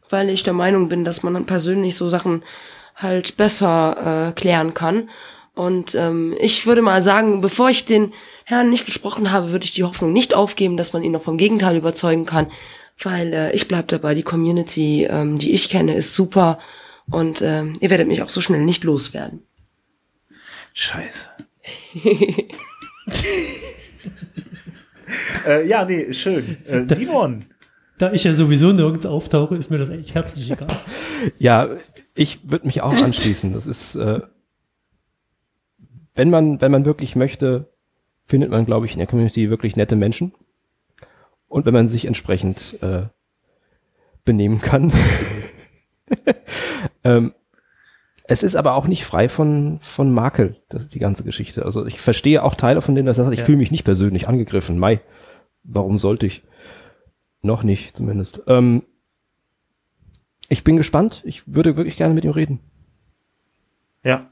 weil 0.10 0.30
ich 0.30 0.43
der 0.43 0.54
Meinung 0.54 0.89
bin, 0.89 1.06
dass 1.06 1.24
man 1.24 1.34
dann 1.34 1.45
persönlich 1.45 1.95
so 1.95 2.10
Sachen 2.10 2.43
halt 2.95 3.38
besser 3.38 4.30
äh, 4.30 4.34
klären 4.34 4.74
kann. 4.74 5.10
Und 5.54 5.93
ähm, 5.95 6.36
ich 6.39 6.66
würde 6.66 6.82
mal 6.82 7.02
sagen, 7.02 7.41
bevor 7.41 7.70
ich 7.70 7.86
den 7.86 8.14
Herrn 8.45 8.70
nicht 8.70 8.86
gesprochen 8.86 9.32
habe, 9.32 9.52
würde 9.52 9.66
ich 9.66 9.74
die 9.74 9.84
Hoffnung 9.84 10.14
nicht 10.14 10.34
aufgeben, 10.34 10.78
dass 10.78 10.93
man 10.93 11.04
ihn 11.04 11.12
noch 11.12 11.24
vom 11.24 11.38
Gegenteil 11.38 11.76
überzeugen 11.76 12.26
kann 12.26 12.47
weil 13.04 13.34
äh, 13.34 13.52
ich 13.54 13.68
bleib 13.68 13.88
dabei, 13.88 14.14
die 14.14 14.24
Community, 14.24 15.06
ähm, 15.06 15.38
die 15.38 15.52
ich 15.52 15.70
kenne, 15.70 15.95
ist 15.95 16.14
super 16.14 16.60
und 17.10 17.41
äh, 17.41 17.66
ihr 17.66 17.89
werdet 17.89 18.08
mich 18.08 18.22
auch 18.22 18.30
so 18.30 18.41
schnell 18.41 18.62
nicht 18.62 18.84
loswerden. 18.84 19.43
Scheiße. 20.74 21.30
äh, 25.45 25.68
ja, 25.68 25.86
nee, 25.86 26.14
schön. 26.14 26.57
Äh, 26.66 26.93
Simon. 26.93 27.45
Da 27.97 28.14
ich 28.14 28.24
ja 28.24 28.34
sowieso 28.34 28.72
nirgends 28.72 29.05
auftauche, 29.05 29.57
ist 29.57 29.70
mir 29.70 29.78
das 29.78 29.89
eigentlich 29.89 30.16
herzlich 30.16 30.49
egal. 30.49 30.68
ja, 31.38 31.70
ich 32.16 32.49
würde 32.49 32.66
mich 32.66 32.82
auch 32.82 32.93
anschließen. 32.93 33.53
Das 33.53 33.68
ist, 33.68 33.95
äh, 33.95 34.22
wenn 36.16 36.30
man, 36.30 36.62
wenn 36.62 36.72
man 36.72 36.86
wirklich 36.86 37.16
möchte, 37.16 37.74
findet 38.26 38.51
man, 38.51 38.66
glaube 38.66 38.86
ich, 38.86 38.93
in 38.93 38.99
der 38.99 39.07
Community 39.07 39.49
wirklich 39.49 39.76
nette 39.76 39.95
Menschen 39.95 40.34
und 41.47 41.66
wenn 41.66 41.74
man 41.74 41.88
sich 41.88 42.05
entsprechend 42.05 42.78
äh, 42.82 43.07
benehmen 44.24 44.62
kann. 44.62 44.93
ähm, 47.03 47.34
es 48.32 48.44
ist 48.44 48.56
aber 48.56 48.76
auch 48.76 48.88
nicht 48.88 49.06
frei 49.06 49.28
von, 49.28 49.80
von 49.82 50.14
Makel, 50.14 50.56
das 50.70 50.84
ist 50.84 50.94
die 50.94 51.00
ganze 51.00 51.24
Geschichte. 51.24 51.66
Also 51.66 51.88
ich 51.88 52.00
verstehe 52.00 52.44
auch 52.44 52.54
Teile 52.54 52.84
von 52.84 52.94
denen, 52.94 53.08
dass 53.08 53.18
das 53.18 53.26
heißt, 53.26 53.34
ich 53.34 53.40
ja. 53.40 53.46
fühle 53.46 53.58
mich 53.58 53.72
nicht 53.72 53.86
persönlich 53.86 54.28
angegriffen. 54.28 54.78
Mai, 54.78 55.02
warum 55.64 55.98
sollte 55.98 56.28
ich? 56.28 56.44
Noch 57.42 57.64
nicht, 57.64 57.98
zumindest. 57.98 58.44
Ähm, 58.46 58.84
ich 60.48 60.64
bin 60.64 60.78
gespannt. 60.78 61.24
Ich 61.26 61.48
würde 61.48 61.76
wirklich 61.76 61.98
gerne 61.98 62.14
mit 62.14 62.24
ihm 62.24 62.30
reden. 62.30 62.60
Ja. 64.04 64.32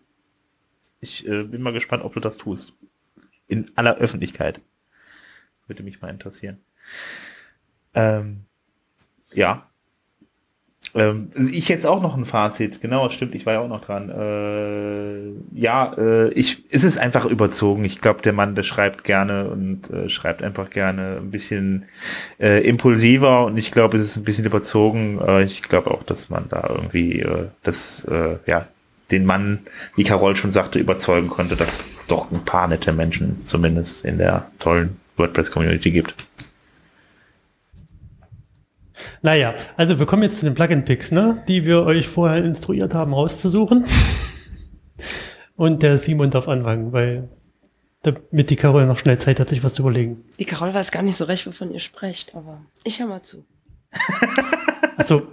Ich 0.99 1.27
äh, 1.27 1.43
bin 1.43 1.63
mal 1.63 1.73
gespannt, 1.73 2.03
ob 2.03 2.13
du 2.13 2.19
das 2.19 2.37
tust. 2.37 2.73
In 3.47 3.71
aller 3.75 3.95
Öffentlichkeit. 3.95 4.61
Würde 5.65 5.81
mich 5.81 6.01
mal 6.01 6.09
interessieren. 6.09 6.59
Ähm, 7.95 8.45
ja. 9.33 9.66
Ähm, 10.97 11.29
ich 11.35 11.69
jetzt 11.69 11.85
auch 11.85 12.01
noch 12.01 12.17
ein 12.17 12.25
Fazit. 12.25 12.81
Genau, 12.81 13.09
stimmt, 13.09 13.35
ich 13.35 13.45
war 13.45 13.53
ja 13.53 13.59
auch 13.59 13.67
noch 13.67 13.81
dran. 13.81 14.09
Äh, 14.09 15.59
ja, 15.59 15.93
äh, 15.95 16.29
ich, 16.29 16.63
es 16.71 16.83
ist 16.83 16.97
einfach 16.97 17.25
überzogen. 17.25 17.85
Ich 17.85 18.01
glaube, 18.01 18.23
der 18.23 18.33
Mann, 18.33 18.55
der 18.55 18.63
schreibt 18.63 19.03
gerne 19.03 19.47
und 19.47 19.91
äh, 19.91 20.09
schreibt 20.09 20.41
einfach 20.41 20.71
gerne 20.71 21.17
ein 21.17 21.29
bisschen 21.29 21.85
äh, 22.39 22.67
impulsiver 22.67 23.45
und 23.45 23.59
ich 23.59 23.71
glaube, 23.71 23.97
es 23.97 24.03
ist 24.03 24.17
ein 24.17 24.23
bisschen 24.23 24.45
überzogen. 24.45 25.21
Äh, 25.21 25.43
ich 25.43 25.61
glaube 25.61 25.91
auch, 25.91 26.01
dass 26.01 26.31
man 26.31 26.49
da 26.49 26.67
irgendwie 26.67 27.19
äh, 27.19 27.45
das, 27.61 28.03
äh, 28.05 28.37
ja, 28.47 28.67
den 29.11 29.25
Mann, 29.25 29.59
wie 29.95 30.03
Carol 30.03 30.35
schon 30.35 30.51
sagte, 30.51 30.79
überzeugen 30.79 31.29
konnte, 31.29 31.55
dass 31.55 31.83
doch 32.07 32.31
ein 32.31 32.43
paar 32.43 32.67
nette 32.67 32.91
Menschen 32.91 33.45
zumindest 33.45 34.03
in 34.03 34.17
der 34.17 34.49
tollen 34.57 34.97
WordPress-Community 35.15 35.91
gibt. 35.91 36.15
Naja, 39.27 39.55
also 39.75 39.99
wir 39.99 40.05
kommen 40.05 40.23
jetzt 40.23 40.39
zu 40.39 40.45
den 40.45 40.55
Plugin-Picks, 40.55 41.11
ne, 41.11 41.43
die 41.49 41.65
wir 41.65 41.83
euch 41.83 42.07
vorher 42.07 42.45
instruiert 42.45 42.93
haben, 42.93 43.13
rauszusuchen. 43.13 43.83
Und 45.57 45.83
der 45.83 45.97
Simon 45.97 46.29
darf 46.29 46.47
anfangen, 46.47 46.93
weil 46.93 47.27
damit 48.03 48.49
die 48.49 48.55
Carol 48.55 48.85
noch 48.85 48.97
schnell 48.97 49.17
Zeit 49.17 49.41
hat, 49.41 49.49
sich 49.49 49.65
was 49.65 49.73
zu 49.73 49.81
überlegen. 49.81 50.23
Die 50.39 50.45
Carol 50.45 50.73
weiß 50.73 50.91
gar 50.91 51.03
nicht 51.03 51.17
so 51.17 51.25
recht, 51.25 51.45
wovon 51.45 51.73
ihr 51.73 51.79
sprecht, 51.79 52.35
aber 52.35 52.61
ich 52.85 53.01
höre 53.01 53.07
mal 53.07 53.21
zu. 53.21 53.43
also, 54.95 55.27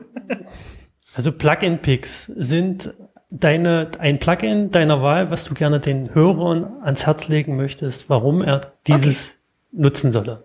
also 1.15 1.31
Plugin-Picks 1.31 2.33
sind 2.35 2.93
deine, 3.31 3.93
ein 4.01 4.19
Plugin 4.19 4.73
deiner 4.73 5.03
Wahl, 5.03 5.31
was 5.31 5.45
du 5.45 5.55
gerne 5.55 5.79
den 5.79 6.13
Hörern 6.13 6.83
ans 6.83 7.07
Herz 7.07 7.29
legen 7.29 7.55
möchtest, 7.55 8.11
warum 8.11 8.43
er 8.43 8.73
dieses 8.89 9.37
okay. 9.71 9.83
nutzen 9.83 10.11
solle. 10.11 10.43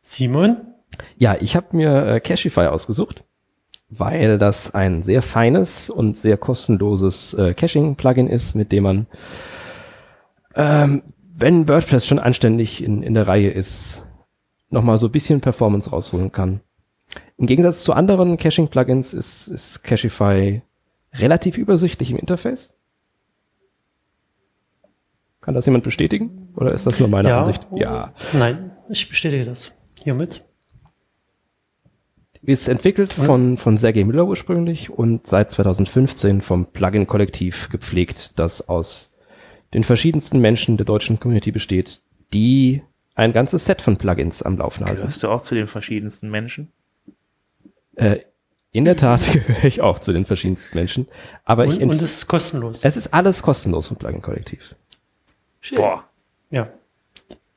Simon? 0.00 0.72
Ja, 1.18 1.36
ich 1.40 1.56
habe 1.56 1.76
mir 1.76 2.06
äh, 2.06 2.20
Cashify 2.20 2.66
ausgesucht, 2.66 3.24
weil 3.88 4.38
das 4.38 4.74
ein 4.74 5.02
sehr 5.02 5.22
feines 5.22 5.90
und 5.90 6.16
sehr 6.16 6.36
kostenloses 6.36 7.34
äh, 7.34 7.54
Caching-Plugin 7.54 8.28
ist, 8.28 8.54
mit 8.54 8.72
dem 8.72 8.84
man, 8.84 9.06
ähm, 10.54 11.02
wenn 11.34 11.68
WordPress 11.68 12.06
schon 12.06 12.18
anständig 12.18 12.82
in, 12.82 13.02
in 13.02 13.14
der 13.14 13.28
Reihe 13.28 13.50
ist, 13.50 14.02
nochmal 14.70 14.98
so 14.98 15.06
ein 15.06 15.12
bisschen 15.12 15.40
Performance 15.40 15.90
rausholen 15.90 16.32
kann. 16.32 16.60
Im 17.38 17.46
Gegensatz 17.46 17.82
zu 17.82 17.92
anderen 17.92 18.36
Caching-Plugins 18.36 19.14
ist, 19.14 19.48
ist 19.48 19.84
Cashify 19.84 20.62
relativ 21.14 21.58
übersichtlich 21.58 22.10
im 22.10 22.16
Interface. 22.16 22.72
Kann 25.40 25.54
das 25.54 25.66
jemand 25.66 25.84
bestätigen? 25.84 26.48
Oder 26.56 26.72
ist 26.72 26.86
das 26.86 26.98
nur 26.98 27.08
meine 27.08 27.28
ja. 27.28 27.38
Ansicht? 27.38 27.66
Ja. 27.74 28.12
Nein, 28.32 28.72
ich 28.88 29.08
bestätige 29.08 29.44
das 29.44 29.70
hiermit. 30.02 30.42
Ist 32.46 32.68
entwickelt 32.68 33.12
von, 33.12 33.56
von 33.56 33.76
Sergey 33.76 34.04
Müller 34.04 34.26
ursprünglich 34.26 34.88
und 34.90 35.26
seit 35.26 35.50
2015 35.50 36.40
vom 36.40 36.66
Plugin-Kollektiv 36.66 37.68
gepflegt, 37.70 38.38
das 38.38 38.68
aus 38.68 39.16
den 39.74 39.82
verschiedensten 39.82 40.40
Menschen 40.40 40.76
der 40.76 40.86
deutschen 40.86 41.18
Community 41.18 41.50
besteht, 41.50 42.00
die 42.32 42.82
ein 43.16 43.32
ganzes 43.32 43.64
Set 43.64 43.82
von 43.82 43.96
Plugins 43.96 44.42
am 44.42 44.58
Laufen 44.58 44.84
halten. 44.84 44.98
Gehörst 44.98 45.24
du 45.24 45.28
auch 45.28 45.42
zu 45.42 45.56
den 45.56 45.66
verschiedensten 45.66 46.30
Menschen? 46.30 46.70
Äh, 47.96 48.18
in 48.70 48.84
der 48.84 48.96
Tat 48.96 49.32
gehöre 49.32 49.64
ich 49.64 49.80
auch 49.80 49.98
zu 49.98 50.12
den 50.12 50.24
verschiedensten 50.24 50.78
Menschen. 50.78 51.08
Aber 51.44 51.64
und, 51.64 51.72
ich 51.72 51.80
und 51.80 51.94
es 51.94 52.02
ist 52.02 52.26
kostenlos. 52.28 52.80
Es 52.82 52.96
ist 52.96 53.12
alles 53.12 53.42
kostenlos 53.42 53.88
vom 53.88 53.96
Plugin-Kollektiv. 53.96 54.76
Boah. 55.74 56.04
Ja. 56.50 56.68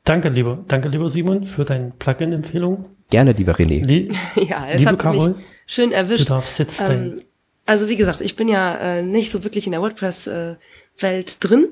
Danke, 0.04 0.30
lieber, 0.30 0.64
danke, 0.68 0.90
lieber 0.90 1.10
Simon, 1.10 1.44
für 1.44 1.64
deine 1.64 1.92
Plugin-Empfehlung. 1.92 2.86
Gerne, 3.10 3.32
lieber 3.32 3.54
René. 3.54 3.84
Lie 3.84 4.12
ja, 4.36 4.68
es 4.68 4.80
Liebe 4.80 4.92
hat 4.92 5.00
Carol, 5.00 5.30
mich 5.30 5.46
schön 5.66 5.92
erwischt. 5.92 6.22
Du 6.22 6.34
darfst 6.34 6.60
jetzt 6.60 6.82
ähm, 6.88 7.22
Also 7.66 7.90
wie 7.90 7.96
gesagt, 7.96 8.22
ich 8.22 8.36
bin 8.36 8.48
ja 8.48 8.76
äh, 8.76 9.02
nicht 9.02 9.32
so 9.32 9.44
wirklich 9.44 9.66
in 9.66 9.72
der 9.72 9.82
WordPress-Welt 9.82 10.58
äh, 11.02 11.48
drin. 11.48 11.68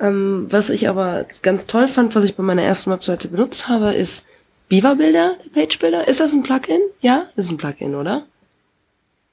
Ähm, 0.00 0.46
was 0.50 0.70
ich 0.70 0.88
aber 0.88 1.26
ganz 1.42 1.66
toll 1.66 1.88
fand, 1.88 2.14
was 2.14 2.24
ich 2.24 2.36
bei 2.36 2.42
meiner 2.42 2.62
ersten 2.62 2.90
Webseite 2.90 3.28
benutzt 3.28 3.68
habe, 3.68 3.94
ist 3.94 4.24
Beaver 4.68 4.96
Builder, 4.96 5.36
Page 5.54 5.78
Builder, 5.78 6.08
ist 6.08 6.20
das 6.20 6.32
ein 6.32 6.42
Plugin? 6.42 6.80
Ja, 7.00 7.26
ist 7.36 7.50
ein 7.50 7.56
Plugin, 7.56 7.94
oder? 7.94 8.26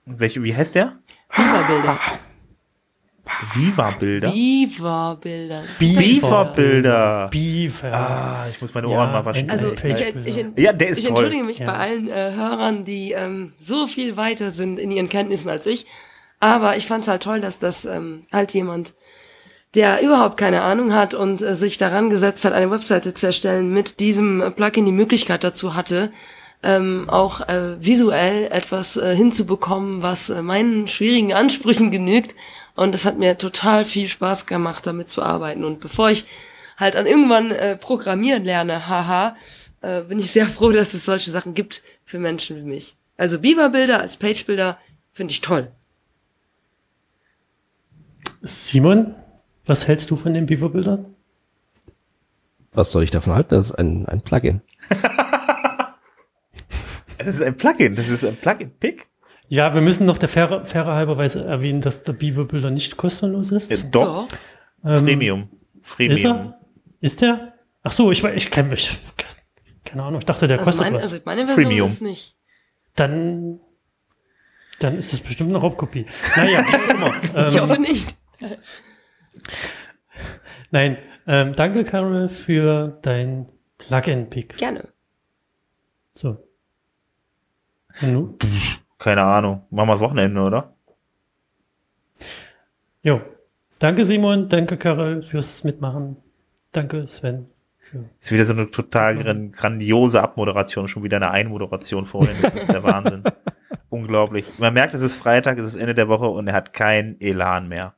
Welche, 0.06 0.44
wie 0.44 0.56
heißt 0.56 0.76
der? 0.76 0.98
Beaver 1.36 1.64
Builder. 1.68 2.00
Viva-Bilder? 3.54 4.32
Beaver 4.32 5.18
Builder. 5.22 5.62
Beaver-Bilder. 5.80 7.28
Beaver. 7.32 7.94
Ah, 7.94 8.46
ich 8.50 8.62
muss 8.62 8.74
meine 8.74 8.90
Ja, 8.90 8.98
Ohren 8.98 9.12
mal 9.12 9.26
waschen. 9.26 9.50
Also 9.50 9.74
ich, 9.74 9.84
ich, 10.26 10.46
Ja, 10.58 10.74
der 10.74 10.90
ist 10.90 11.00
ich 11.00 11.06
toll. 11.06 11.16
entschuldige 11.16 11.44
mich 11.46 11.60
Ja. 11.60 11.68
bei 11.68 11.74
allen 11.74 12.08
äh, 12.10 12.32
Hörern, 12.36 12.84
die 12.86 13.12
ähm, 13.12 13.54
so 13.60 13.88
viel 13.88 14.18
weiter 14.18 14.52
sind 14.52 14.80
in 14.80 14.92
ihren 14.92 15.10
Kenntnissen 15.10 15.50
als 15.50 15.66
ich. 15.66 15.86
Aber 16.40 16.76
ich 16.78 16.88
fand 16.88 17.04
es 17.04 17.10
halt 17.10 17.24
toll, 17.24 17.40
dass 17.42 17.60
das 17.60 17.86
ähm, 17.86 18.24
halt 18.32 18.54
jemand, 18.54 18.94
der 19.76 20.02
überhaupt 20.02 20.38
keine 20.38 20.62
Ahnung 20.62 20.94
hat 20.94 21.14
und 21.14 21.42
äh, 21.42 21.56
sich 21.56 21.78
daran 21.78 22.10
gesetzt 22.10 22.44
hat, 22.44 22.54
eine 22.54 22.72
Webseite 22.72 23.14
zu 23.14 23.28
erstellen, 23.28 23.72
mit 23.72 24.00
diesem 24.00 24.42
äh, 24.42 24.52
Plugin 24.52 24.86
die 24.86 24.92
Möglichkeit 24.92 25.44
dazu 25.44 25.76
hatte, 25.76 26.12
ähm, 26.64 27.06
auch 27.10 27.42
äh, 27.48 27.78
visuell 27.80 28.46
etwas 28.52 28.98
äh, 28.98 29.16
hinzubekommen, 29.16 30.02
was 30.04 30.30
äh, 30.30 30.42
meinen 30.42 30.88
schwierigen 30.88 31.34
Ansprüchen 31.34 31.92
genügt. 31.92 32.36
Und 32.76 32.96
es 32.96 33.06
hat 33.06 33.18
mir 33.18 33.38
total 33.38 33.86
viel 33.86 34.08
Spaß 34.08 34.46
gemacht, 34.46 34.88
damit 34.88 35.10
zu 35.10 35.22
arbeiten. 35.22 35.64
Und 35.64 35.80
bevor 35.80 36.10
ich 36.10 36.26
halt 36.78 36.96
an 36.96 37.06
irgendwann 37.06 37.52
äh, 37.52 37.78
programmieren 37.78 38.44
lerne, 38.44 38.88
haha, 38.88 39.36
äh, 39.82 40.02
bin 40.02 40.20
ich 40.20 40.32
sehr 40.32 40.46
froh, 40.48 40.72
dass 40.72 40.94
es 40.94 41.06
solche 41.06 41.32
Sachen 41.32 41.54
gibt 41.54 41.84
für 42.06 42.20
Menschen 42.20 42.58
wie 42.58 42.68
mich. 42.68 42.96
Also 43.18 43.40
Beaver-Bilder 43.40 44.00
als 44.00 44.18
Page-Bilder 44.18 44.78
finde 45.14 45.32
ich 45.32 45.42
toll. 45.42 45.72
Simon, 48.42 49.16
was 49.66 49.88
hältst 49.88 50.10
du 50.10 50.16
von 50.16 50.34
den 50.34 50.48
Beaver-Bildern? 50.48 51.14
Was 52.72 52.92
soll 52.92 53.04
ich 53.04 53.12
davon 53.12 53.34
halten? 53.34 53.50
Das 53.50 53.68
ist 53.68 53.76
ein, 53.76 54.06
ein 54.08 54.22
Plugin. 54.22 54.62
Das 57.26 57.36
ist 57.36 57.44
ein 57.44 57.56
Plugin. 57.56 57.96
Das 57.96 58.10
ist 58.10 58.26
ein 58.26 58.36
Plugin-Pick. 58.36 59.08
Ja, 59.54 59.74
wir 59.74 59.82
müssen 59.82 60.06
noch 60.06 60.18
der 60.18 60.30
faire, 60.30 60.66
faire 60.66 60.94
halberweise 60.94 61.44
erwähnen, 61.44 61.82
dass 61.82 62.04
der 62.04 62.14
Beaver-Bilder 62.14 62.72
nicht 62.72 62.96
kostenlos 62.96 63.52
ist. 63.52 63.70
Äh, 63.70 63.80
doch, 63.92 64.30
Ähm, 64.86 65.04
Freemium. 65.04 65.50
Ist 65.82 65.90
Freemium. 65.90 66.38
er? 66.38 66.60
Ist 67.02 67.22
der? 67.22 67.54
Ach 67.84 67.92
so, 67.92 68.12
ich, 68.12 68.22
weiß- 68.24 68.34
ich 68.36 68.50
kenne 68.50 68.70
mich. 68.70 68.98
Keine 69.84 70.04
Ahnung, 70.04 70.20
ich 70.20 70.26
dachte, 70.26 70.48
der 70.48 70.60
Also 70.60 70.70
kostet 70.70 70.86
meine, 70.86 70.96
was. 70.96 71.04
also 71.12 71.18
meine 71.26 71.46
Version 71.48 71.66
Freemium. 71.66 71.88
ist 71.90 72.02
nicht. 72.02 72.38
dann, 72.96 73.60
dann 74.80 74.98
ist 74.98 75.12
das 75.12 75.20
bestimmt 75.20 75.50
eine 75.50 75.58
Raubkopie. 75.58 76.06
Naja, 76.38 76.64
immer. 76.90 77.14
Ich 77.50 77.56
ähm, 77.58 77.62
hoffe 77.62 77.82
nicht. 77.82 78.16
nein, 80.72 80.98
ähm, 81.28 81.52
danke, 81.58 81.84
Carol, 81.84 82.30
für 82.30 83.00
dein 83.02 83.50
Plugin-Pick. 83.80 84.56
Gerne. 84.58 84.88
So. 86.14 86.38
Und 88.02 88.14
nun? 88.14 88.38
Keine 89.02 89.24
Ahnung. 89.24 89.64
Machen 89.72 89.88
wir 89.90 89.94
das 89.94 90.02
Wochenende, 90.02 90.40
oder? 90.42 90.76
Jo. 93.02 93.20
Danke, 93.80 94.06
Simon. 94.06 94.48
Danke, 94.48 94.78
Carol, 94.78 95.24
fürs 95.24 95.64
Mitmachen. 95.64 96.18
Danke, 96.72 97.08
Sven. 97.08 97.48
Ist 98.20 98.32
wieder 98.32 98.46
so 98.46 98.54
eine 98.54 98.70
total 98.70 99.18
gran- 99.18 99.52
grandiose 99.52 100.22
Abmoderation, 100.22 100.88
schon 100.88 101.04
wieder 101.04 101.18
eine 101.18 101.32
Einmoderation 101.32 102.06
vorhin. 102.06 102.36
Das 102.44 102.54
ist 102.54 102.72
der 102.72 102.84
Wahnsinn. 102.84 103.24
Unglaublich. 103.90 104.60
Man 104.60 104.76
merkt, 104.76 104.94
es 104.94 105.02
ist 105.02 105.16
Freitag, 105.16 105.58
es 105.58 105.66
ist 105.66 105.78
Ende 105.78 105.96
der 105.96 106.08
Woche 106.08 106.28
und 106.28 106.48
er 106.48 106.54
hat 106.54 106.72
keinen 106.72 107.20
Elan 107.20 107.68
mehr. 107.70 107.96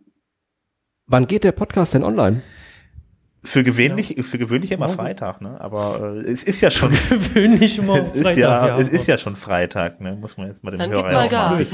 Wann 1.06 1.28
geht 1.28 1.43
der 1.43 1.51
Podcast 1.51 1.93
denn 1.95 2.04
online? 2.06 2.41
Für 3.46 3.64
gewöhnlich, 3.64 4.16
für 4.22 4.38
gewöhnlich 4.38 4.72
immer 4.72 4.86
Morgen. 4.88 4.98
Freitag, 4.98 5.41
ne? 5.41 5.60
Aber 5.60 6.16
äh, 6.16 6.32
es 6.32 6.44
ist 6.44 6.62
ja 6.62 6.72
schon, 6.72 6.91
gewöhnlich 7.10 7.78
immer 7.78 8.00
es 8.00 8.14
ist 8.14 8.24
Freitag, 8.24 8.38
ja, 8.38 8.78
es 8.78 8.89
ist 8.89 9.08
ja 9.08 9.18
schon 9.18 9.36
Freitag, 9.36 10.00
ne? 10.00 10.16
Muss 10.16 10.38
man 10.38 10.48
jetzt 10.48 10.64
mal 10.64 10.72
den 10.72 10.80
Dann 10.80 10.91
Hörer 10.91 11.12
mal 11.12 11.30
mal. 11.30 11.58
Gas. 11.58 11.72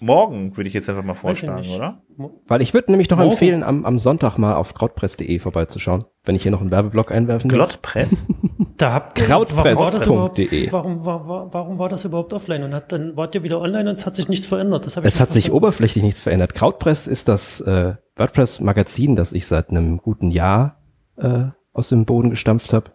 Morgen 0.00 0.56
würde 0.56 0.68
ich 0.68 0.74
jetzt 0.74 0.88
einfach 0.88 1.02
mal 1.02 1.14
vorschlagen, 1.14 1.68
oder? 1.70 2.02
Weil 2.46 2.62
ich 2.62 2.72
würde 2.72 2.90
nämlich 2.90 3.10
noch 3.10 3.18
Morgen. 3.18 3.32
empfehlen, 3.32 3.62
am, 3.62 3.84
am 3.84 3.98
Sonntag 3.98 4.38
mal 4.38 4.54
auf 4.54 4.74
krautpress.de 4.74 5.38
vorbeizuschauen, 5.40 6.04
wenn 6.24 6.36
ich 6.36 6.42
hier 6.42 6.52
noch 6.52 6.60
einen 6.60 6.70
Werbeblock 6.70 7.10
einwerfen 7.10 7.50
darf. 7.50 7.58
Glottpress? 7.58 8.24
Da 8.78 8.92
habt 8.92 9.16
Krautpress.de. 9.16 9.74
warum 9.74 9.80
war, 9.80 9.90
das 9.90 10.06
überhaupt, 10.06 10.38
.de. 10.38 10.70
warum, 10.72 11.04
war, 11.04 11.26
war, 11.26 11.52
warum 11.52 11.78
war 11.80 11.88
das 11.88 12.04
überhaupt 12.04 12.32
offline? 12.32 12.62
Und 12.62 12.74
hat, 12.74 12.92
dann 12.92 13.16
wart 13.16 13.34
ihr 13.34 13.42
wieder 13.42 13.60
online 13.60 13.90
und 13.90 13.96
es 13.96 14.06
hat 14.06 14.14
sich 14.14 14.28
nichts 14.28 14.46
verändert. 14.46 14.86
Das 14.86 14.96
hab 14.96 15.02
ich 15.02 15.08
Es 15.08 15.18
hat 15.18 15.32
sich 15.32 15.50
oberflächlich 15.50 16.04
nichts 16.04 16.20
verändert. 16.20 16.54
Krautpress 16.54 17.08
ist 17.08 17.26
das 17.26 17.60
äh, 17.62 17.94
WordPress-Magazin, 18.18 19.16
das 19.16 19.32
ich 19.32 19.46
seit 19.46 19.70
einem 19.70 19.98
guten 19.98 20.30
Jahr 20.30 20.80
äh, 21.16 21.46
aus 21.72 21.88
dem 21.88 22.04
Boden 22.04 22.30
gestampft 22.30 22.72
habe. 22.72 22.92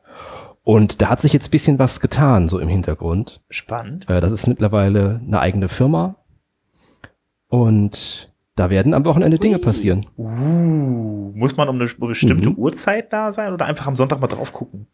Und 0.63 1.01
da 1.01 1.09
hat 1.09 1.21
sich 1.21 1.33
jetzt 1.33 1.51
bisschen 1.51 1.79
was 1.79 1.99
getan, 1.99 2.47
so 2.47 2.59
im 2.59 2.69
Hintergrund. 2.69 3.43
Spannend. 3.49 4.09
Äh, 4.09 4.21
das 4.21 4.31
ist 4.31 4.47
mittlerweile 4.47 5.21
eine 5.25 5.39
eigene 5.39 5.67
Firma. 5.67 6.15
Und 7.47 8.33
da 8.55 8.69
werden 8.69 8.93
am 8.93 9.05
Wochenende 9.05 9.39
Dinge 9.39 9.59
passieren. 9.59 10.05
Uh, 10.17 11.31
muss 11.33 11.57
man 11.57 11.67
um 11.69 11.75
eine 11.75 11.87
bestimmte 11.87 12.49
Mhm. 12.49 12.55
Uhrzeit 12.55 13.11
da 13.11 13.31
sein 13.31 13.51
oder 13.53 13.65
einfach 13.65 13.87
am 13.87 13.95
Sonntag 13.95 14.21
mal 14.21 14.27
drauf 14.27 14.51
gucken? 14.51 14.87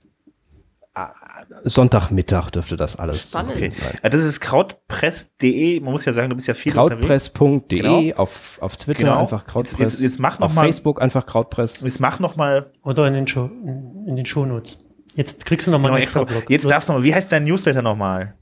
Sonntagmittag 1.63 2.51
dürfte 2.51 2.75
das 2.77 2.95
alles 2.97 3.29
Spannend. 3.29 3.55
Okay. 3.55 3.69
sein. 3.71 3.99
Das 4.11 4.23
ist 4.23 4.39
krautpress.de. 4.39 5.79
Man 5.79 5.91
muss 5.93 6.05
ja 6.05 6.13
sagen, 6.13 6.29
du 6.29 6.35
bist 6.35 6.47
ja 6.47 6.53
viel 6.53 6.77
unterwegs. 6.77 7.31
Krautpress.de 7.33 7.79
Genau. 7.81 8.21
auf, 8.21 8.57
auf 8.61 8.77
Twitter 8.77 8.99
Genau. 8.99 9.19
einfach 9.21 9.45
Krautpress. 9.45 9.77
Jetzt- 9.79 9.93
jetzt- 9.93 10.01
jetzt 10.01 10.19
mach 10.19 10.39
noch 10.39 10.47
auf 10.47 10.53
mal- 10.55 10.63
Facebook 10.65 11.01
einfach 11.01 11.25
Krautpress. 11.25 11.81
Jetzt 11.81 11.99
mach 11.99 12.19
noch 12.19 12.35
mal 12.35 12.71
Oder 12.83 13.07
in 13.07 13.13
den, 13.13 13.27
Show, 13.27 13.45
in, 13.45 14.15
den 14.15 14.25
Shownotes. 14.25 14.77
Jetzt 15.15 15.45
kriegst 15.45 15.67
du 15.67 15.71
noch 15.71 15.79
mal 15.79 15.87
genau, 15.89 15.95
einen 15.95 16.03
extra. 16.03 16.21
extra 16.21 16.39
Block. 16.39 16.49
Jetzt 16.49 16.69
darfst 16.69 16.89
du 16.89 16.93
noch 16.93 16.99
mal. 16.99 17.05
Wie 17.05 17.13
heißt 17.15 17.31
dein 17.31 17.43
Newsletter 17.45 17.81
noch 17.81 17.95
mal? 17.95 18.35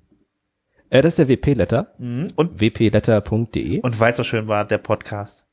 Äh, 0.89 1.01
das 1.01 1.13
ist 1.17 1.19
der 1.19 1.27
WP-Letter. 1.29 1.93
Mhm. 1.97 2.31
Und 2.35 2.59
wpletter.de. 2.59 3.81
und 3.81 3.99
weil 3.99 4.11
es 4.11 4.17
so 4.17 4.23
schön 4.23 4.47
war, 4.47 4.65
der 4.65 4.77
Podcast. 4.77 5.45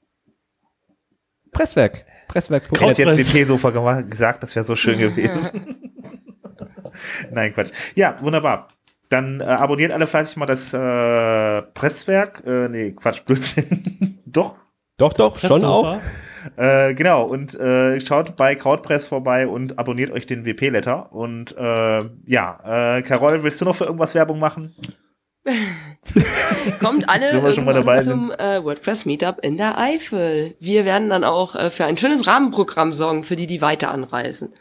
Presswerk. 1.52 2.04
Presswerk. 2.28 2.64
Ich 2.72 2.80
hätte 2.80 3.02
jetzt. 3.02 3.32
WP-Sofa 3.34 4.00
gesagt, 4.00 4.42
das 4.42 4.54
wäre 4.56 4.64
so 4.64 4.74
schön 4.74 4.98
gewesen. 4.98 5.76
Nein, 7.30 7.54
Quatsch. 7.54 7.70
Ja, 7.94 8.16
wunderbar. 8.20 8.68
Dann 9.08 9.40
äh, 9.40 9.44
abonniert 9.44 9.92
alle 9.92 10.06
fleißig 10.06 10.36
mal 10.36 10.46
das 10.46 10.72
äh, 10.72 11.62
Presswerk. 11.74 12.42
Äh, 12.46 12.68
nee, 12.68 12.92
Quatsch, 12.92 13.24
Blödsinn. 13.24 14.20
Doch. 14.26 14.56
Doch, 14.96 15.12
doch, 15.12 15.38
schon 15.38 15.64
auch. 15.64 15.98
Äh, 16.56 16.94
genau, 16.94 17.24
und 17.24 17.54
äh, 17.58 18.00
schaut 18.00 18.36
bei 18.36 18.54
Krautpress 18.54 19.08
vorbei 19.08 19.48
und 19.48 19.78
abonniert 19.78 20.12
euch 20.12 20.26
den 20.26 20.44
WP-Letter. 20.44 21.12
Und 21.12 21.56
äh, 21.56 22.00
ja, 22.26 22.96
äh, 22.96 23.02
Carol, 23.02 23.42
willst 23.42 23.60
du 23.60 23.64
noch 23.64 23.74
für 23.74 23.84
irgendwas 23.84 24.14
Werbung 24.14 24.38
machen? 24.38 24.74
Kommt 26.80 27.08
alle 27.08 27.52
schon 27.52 27.64
mal 27.64 27.74
dabei 27.74 28.02
zum 28.02 28.30
äh, 28.30 28.62
WordPress 28.62 29.04
Meetup 29.04 29.40
in 29.42 29.56
der 29.56 29.78
Eifel. 29.78 30.54
Wir 30.60 30.84
werden 30.84 31.10
dann 31.10 31.24
auch 31.24 31.54
äh, 31.54 31.70
für 31.70 31.84
ein 31.84 31.98
schönes 31.98 32.26
Rahmenprogramm 32.26 32.92
sorgen, 32.92 33.24
für 33.24 33.36
die, 33.36 33.46
die 33.46 33.60
weiter 33.60 33.90
anreisen. 33.90 34.54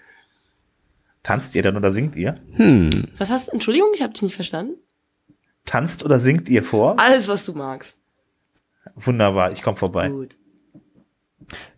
Tanzt 1.24 1.56
ihr 1.56 1.62
dann 1.62 1.78
oder 1.78 1.92
singt 1.92 2.16
ihr? 2.16 2.40
Hm. 2.54 3.06
Was 3.18 3.30
hast 3.32 3.48
du? 3.48 3.54
Entschuldigung, 3.54 3.90
ich 3.96 4.02
habe 4.02 4.14
dich 4.14 4.22
nicht 4.22 4.36
verstanden. 4.36 4.76
Tanzt 5.66 6.04
oder 6.04 6.20
singt 6.20 6.50
ihr 6.50 6.64
vor? 6.64 7.00
Alles, 7.00 7.28
was 7.30 7.46
du 7.46 7.54
magst. 7.54 7.98
Wunderbar, 8.96 9.52
ich 9.54 9.62
komme 9.62 9.78
vorbei. 9.78 10.10
Gut. 10.10 10.38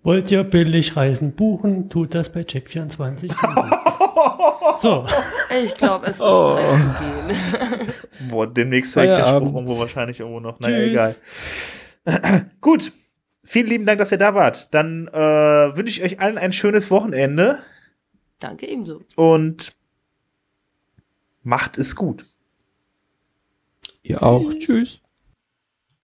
Wollt 0.03 0.31
ihr 0.31 0.43
billig 0.43 0.95
Reisen 0.95 1.33
buchen? 1.35 1.89
Tut 1.89 2.15
das 2.15 2.31
bei 2.31 2.41
Check24. 2.41 3.31
so, 4.81 5.05
Ich 5.63 5.75
glaube, 5.75 6.07
es 6.07 6.15
ist 6.15 6.21
Oh. 6.21 6.55
Zeit 6.55 6.79
zu 6.79 6.85
gehen. 7.03 7.89
Boah, 8.29 8.47
demnächst 8.47 8.95
höre 8.95 9.03
ich 9.05 9.11
den 9.11 9.25
Spruch 9.25 9.53
irgendwo 9.53 9.77
wahrscheinlich 9.79 10.19
irgendwo 10.19 10.39
noch. 10.39 10.59
Naja, 10.59 10.77
Tschüss. 10.77 11.21
egal. 12.05 12.51
Gut. 12.61 12.91
Vielen 13.43 13.67
lieben 13.67 13.85
Dank, 13.85 13.99
dass 13.99 14.11
ihr 14.11 14.17
da 14.17 14.33
wart. 14.33 14.73
Dann 14.73 15.07
äh, 15.07 15.13
wünsche 15.77 15.91
ich 15.91 16.03
euch 16.03 16.19
allen 16.19 16.39
ein 16.39 16.51
schönes 16.51 16.89
Wochenende 16.89 17.59
Danke 18.39 18.67
ebenso. 18.67 19.01
und 19.15 19.75
macht 21.43 21.77
es 21.77 21.95
gut. 21.95 22.25
Ihr 24.03 24.21
auch. 24.21 24.53
Tschüss. 24.59 25.01